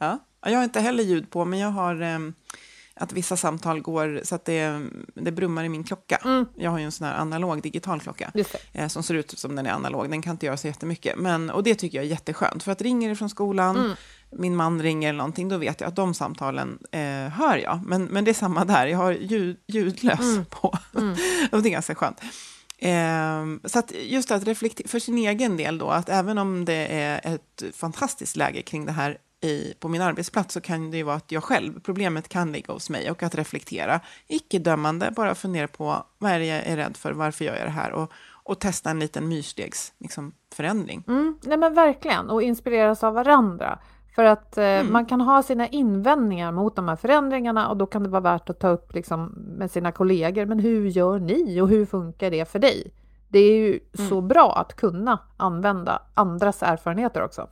ja. 0.00 0.18
Jag 0.46 0.56
har 0.56 0.64
inte 0.64 0.80
heller 0.80 1.02
ljud 1.02 1.30
på, 1.30 1.44
men 1.44 1.58
jag 1.58 1.68
har 1.68 2.02
eh, 2.02 2.18
att 2.94 3.12
vissa 3.12 3.36
samtal 3.36 3.80
går 3.80 4.20
så 4.24 4.34
att 4.34 4.44
det, 4.44 4.88
det 5.14 5.32
brummar 5.32 5.64
i 5.64 5.68
min 5.68 5.84
klocka. 5.84 6.16
Mm. 6.24 6.46
Jag 6.56 6.70
har 6.70 6.78
ju 6.78 6.84
en 6.84 6.92
sån 6.92 7.06
här 7.06 7.20
analog 7.20 7.62
digital 7.62 8.00
klocka 8.00 8.32
eh, 8.72 8.88
som 8.88 9.02
ser 9.02 9.14
ut 9.14 9.38
som 9.38 9.56
den 9.56 9.66
är 9.66 9.72
analog. 9.72 10.10
Den 10.10 10.22
kan 10.22 10.30
inte 10.30 10.46
göra 10.46 10.56
så 10.56 10.66
jättemycket, 10.66 11.18
men, 11.18 11.50
och 11.50 11.62
det 11.62 11.74
tycker 11.74 11.98
jag 11.98 12.04
är 12.04 12.10
jätteskönt. 12.10 12.62
För 12.62 12.72
att 12.72 12.82
ringer 12.82 13.08
det 13.08 13.16
från 13.16 13.30
skolan, 13.30 13.76
mm. 13.76 13.92
min 14.30 14.56
man 14.56 14.82
ringer 14.82 15.08
eller 15.08 15.18
någonting, 15.18 15.48
då 15.48 15.56
vet 15.56 15.80
jag 15.80 15.88
att 15.88 15.96
de 15.96 16.14
samtalen 16.14 16.78
eh, 16.92 17.28
hör 17.28 17.56
jag. 17.56 17.80
Men, 17.86 18.04
men 18.04 18.24
det 18.24 18.30
är 18.30 18.34
samma 18.34 18.64
där, 18.64 18.86
jag 18.86 18.98
har 18.98 19.12
ljud, 19.12 19.56
ljudlös 19.66 20.20
mm. 20.20 20.44
på. 20.44 20.78
Mm. 20.96 21.16
och 21.52 21.62
det 21.62 21.68
är 21.68 21.72
ganska 21.72 21.94
skönt. 21.94 22.20
Eh, 22.78 23.68
så 23.68 23.78
att 23.78 23.92
just 24.02 24.30
att 24.30 24.44
reflektera 24.44 24.88
för 24.88 24.98
sin 24.98 25.18
egen 25.18 25.56
del 25.56 25.78
då, 25.78 25.88
att 25.88 26.08
även 26.08 26.38
om 26.38 26.64
det 26.64 26.86
är 26.86 27.34
ett 27.34 27.76
fantastiskt 27.76 28.36
läge 28.36 28.62
kring 28.62 28.86
det 28.86 28.92
här 28.92 29.18
i, 29.42 29.74
på 29.80 29.88
min 29.88 30.02
arbetsplats 30.02 30.54
så 30.54 30.60
kan 30.60 30.90
det 30.90 30.96
ju 30.96 31.02
vara 31.02 31.16
att 31.16 31.32
jag 31.32 31.44
själv, 31.44 31.80
problemet 31.80 32.28
kan 32.28 32.52
ligga 32.52 32.72
hos 32.72 32.90
mig 32.90 33.10
och 33.10 33.22
att 33.22 33.34
reflektera, 33.34 34.00
icke-dömande, 34.28 35.10
bara 35.16 35.34
fundera 35.34 35.68
på 35.68 36.06
vad 36.18 36.30
är 36.30 36.38
det 36.38 36.46
jag 36.46 36.66
är 36.66 36.76
rädd 36.76 36.96
för, 36.96 37.12
varför 37.12 37.44
gör 37.44 37.56
jag 37.56 37.66
det 37.66 37.70
här 37.70 37.92
och, 37.92 38.12
och 38.44 38.58
testa 38.58 38.90
en 38.90 38.98
liten 38.98 39.28
myrstegs 39.28 39.92
liksom, 39.98 40.32
förändring. 40.54 41.04
Mm, 41.08 41.38
nej 41.42 41.58
men 41.58 41.74
verkligen, 41.74 42.30
och 42.30 42.42
inspireras 42.42 43.04
av 43.04 43.14
varandra. 43.14 43.78
För 44.14 44.24
att 44.24 44.58
eh, 44.58 44.64
mm. 44.64 44.92
man 44.92 45.06
kan 45.06 45.20
ha 45.20 45.42
sina 45.42 45.68
invändningar 45.68 46.52
mot 46.52 46.76
de 46.76 46.88
här 46.88 46.96
förändringarna 46.96 47.68
och 47.68 47.76
då 47.76 47.86
kan 47.86 48.02
det 48.02 48.08
vara 48.08 48.20
värt 48.20 48.50
att 48.50 48.60
ta 48.60 48.68
upp 48.68 48.94
liksom, 48.94 49.26
med 49.36 49.70
sina 49.70 49.92
kollegor. 49.92 50.46
Men 50.46 50.58
hur 50.58 50.86
gör 50.86 51.18
ni 51.18 51.60
och 51.60 51.68
hur 51.68 51.86
funkar 51.86 52.30
det 52.30 52.48
för 52.50 52.58
dig? 52.58 52.94
Det 53.28 53.38
är 53.38 53.56
ju 53.56 53.80
mm. 53.98 54.08
så 54.08 54.20
bra 54.20 54.56
att 54.56 54.76
kunna 54.76 55.18
använda 55.36 56.02
andras 56.14 56.62
erfarenheter 56.62 57.22
också. 57.22 57.48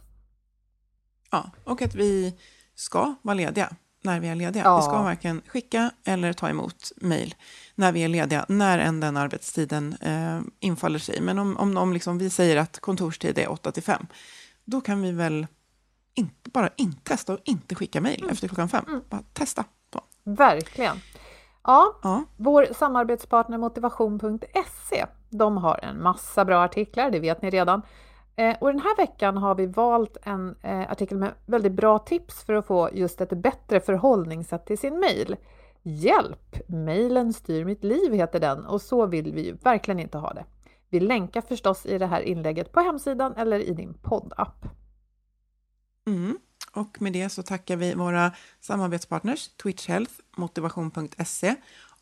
Ja, 1.31 1.51
och 1.65 1.83
att 1.83 1.95
vi 1.95 2.35
ska 2.75 3.15
vara 3.23 3.35
lediga 3.35 3.73
när 4.03 4.21
vi 4.21 4.29
är 4.29 4.35
lediga. 4.35 4.65
Ja. 4.65 4.77
Vi 4.77 4.83
ska 4.83 5.03
varken 5.03 5.43
skicka 5.47 5.91
eller 6.05 6.33
ta 6.33 6.49
emot 6.49 6.93
mejl 6.97 7.35
när 7.75 7.93
vi 7.93 8.01
är 8.01 8.09
lediga, 8.09 8.45
när 8.49 8.79
än 8.79 9.01
den 9.01 9.17
arbetstiden 9.17 9.97
eh, 10.01 10.41
infaller 10.61 10.99
sig. 10.99 11.21
Men 11.21 11.39
om, 11.39 11.57
om, 11.57 11.77
om 11.77 11.93
liksom 11.93 12.19
vi 12.19 12.31
säger 12.31 12.57
att 12.57 12.81
kontorstid 12.81 13.39
är 13.39 13.51
8 13.51 13.73
till 13.73 13.83
5, 13.83 14.07
då 14.65 14.81
kan 14.81 15.03
vi 15.03 15.13
väl 15.13 15.47
inte, 16.15 16.51
bara 16.51 16.71
inte 16.77 17.01
testa 17.03 17.33
och 17.33 17.41
inte 17.45 17.75
skicka 17.75 18.01
mejl 18.01 18.21
mm. 18.21 18.33
efter 18.33 18.49
klockan 18.49 18.69
fem. 18.69 18.85
Mm. 18.89 19.01
Bara 19.09 19.23
testa. 19.33 19.65
Då. 19.91 20.01
Verkligen. 20.25 21.01
Ja, 21.63 21.99
ja, 22.03 22.25
vår 22.37 22.69
samarbetspartner 22.79 23.59
motivation.se, 23.59 25.07
de 25.31 25.57
har 25.57 25.81
en 25.83 26.03
massa 26.03 26.45
bra 26.45 26.65
artiklar, 26.65 27.11
det 27.11 27.21
vet 27.21 27.43
ni 27.43 27.51
redan. 27.51 27.83
Eh, 28.41 28.57
och 28.61 28.73
den 28.73 28.81
här 28.81 28.97
veckan 28.97 29.37
har 29.37 29.55
vi 29.55 29.67
valt 29.67 30.17
en 30.23 30.57
eh, 30.63 30.91
artikel 30.91 31.19
med 31.19 31.35
väldigt 31.47 31.73
bra 31.73 31.99
tips 31.99 32.45
för 32.45 32.53
att 32.53 32.67
få 32.67 32.91
just 32.93 33.21
ett 33.21 33.31
bättre 33.31 33.81
förhållningssätt 33.81 34.67
till 34.67 34.79
sin 34.79 35.01
mejl. 35.01 35.37
Hjälp! 35.83 36.57
Mejlen 36.69 37.33
styr 37.33 37.65
mitt 37.65 37.85
liv 37.85 38.13
heter 38.13 38.41
den 38.41 38.67
och 38.67 38.83
så 38.83 39.07
vill 39.07 39.33
vi 39.33 39.47
ju 39.47 39.53
verkligen 39.53 40.01
inte 40.01 40.19
ha 40.19 40.33
det. 40.33 40.45
Vi 40.89 41.01
länkar 41.01 41.41
förstås 41.41 41.87
i 41.87 41.99
det 41.99 42.07
här 42.07 42.21
inlägget 42.21 42.73
på 42.73 42.81
hemsidan 42.81 43.35
eller 43.37 43.61
i 43.61 43.75
din 43.75 43.95
poddapp. 43.95 44.67
Mm. 46.07 46.39
Och 46.73 47.03
med 47.03 47.13
det 47.13 47.29
så 47.29 47.43
tackar 47.43 47.77
vi 47.77 47.95
våra 47.95 48.33
samarbetspartners 48.61 49.49
Twitch 49.49 49.89
Health, 49.89 50.13
motivation.se 50.37 51.55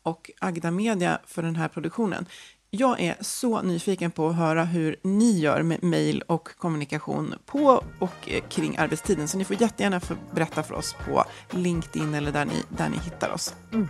och 0.03 0.31
Agda 0.39 0.71
Media 0.71 1.19
för 1.25 1.41
den 1.41 1.55
här 1.55 1.67
produktionen. 1.67 2.25
Jag 2.71 2.99
är 2.99 3.15
så 3.21 3.61
nyfiken 3.61 4.11
på 4.11 4.27
att 4.27 4.35
höra 4.35 4.63
hur 4.63 4.95
ni 5.03 5.39
gör 5.39 5.61
med 5.61 5.83
mejl 5.83 6.23
och 6.27 6.49
kommunikation 6.57 7.35
på 7.45 7.83
och 7.99 8.29
kring 8.49 8.77
arbetstiden. 8.77 9.27
Så 9.27 9.37
ni 9.37 9.43
får 9.43 9.61
jättegärna 9.61 10.01
berätta 10.31 10.63
för 10.63 10.75
oss 10.75 10.95
på 11.05 11.23
LinkedIn 11.51 12.13
eller 12.13 12.31
där 12.31 12.45
ni, 12.45 12.63
där 12.69 12.89
ni 12.89 12.97
hittar 12.97 13.33
oss. 13.33 13.55
Mm. 13.73 13.87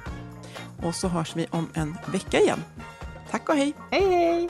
Och 0.84 0.96
så 0.96 1.08
hörs 1.08 1.36
vi 1.36 1.48
om 1.50 1.68
en 1.74 1.98
vecka 2.12 2.40
igen. 2.40 2.64
Tack 3.32 3.50
och 3.50 3.56
hej! 3.56 3.74
Hej 3.92 4.10
hej! 4.10 4.50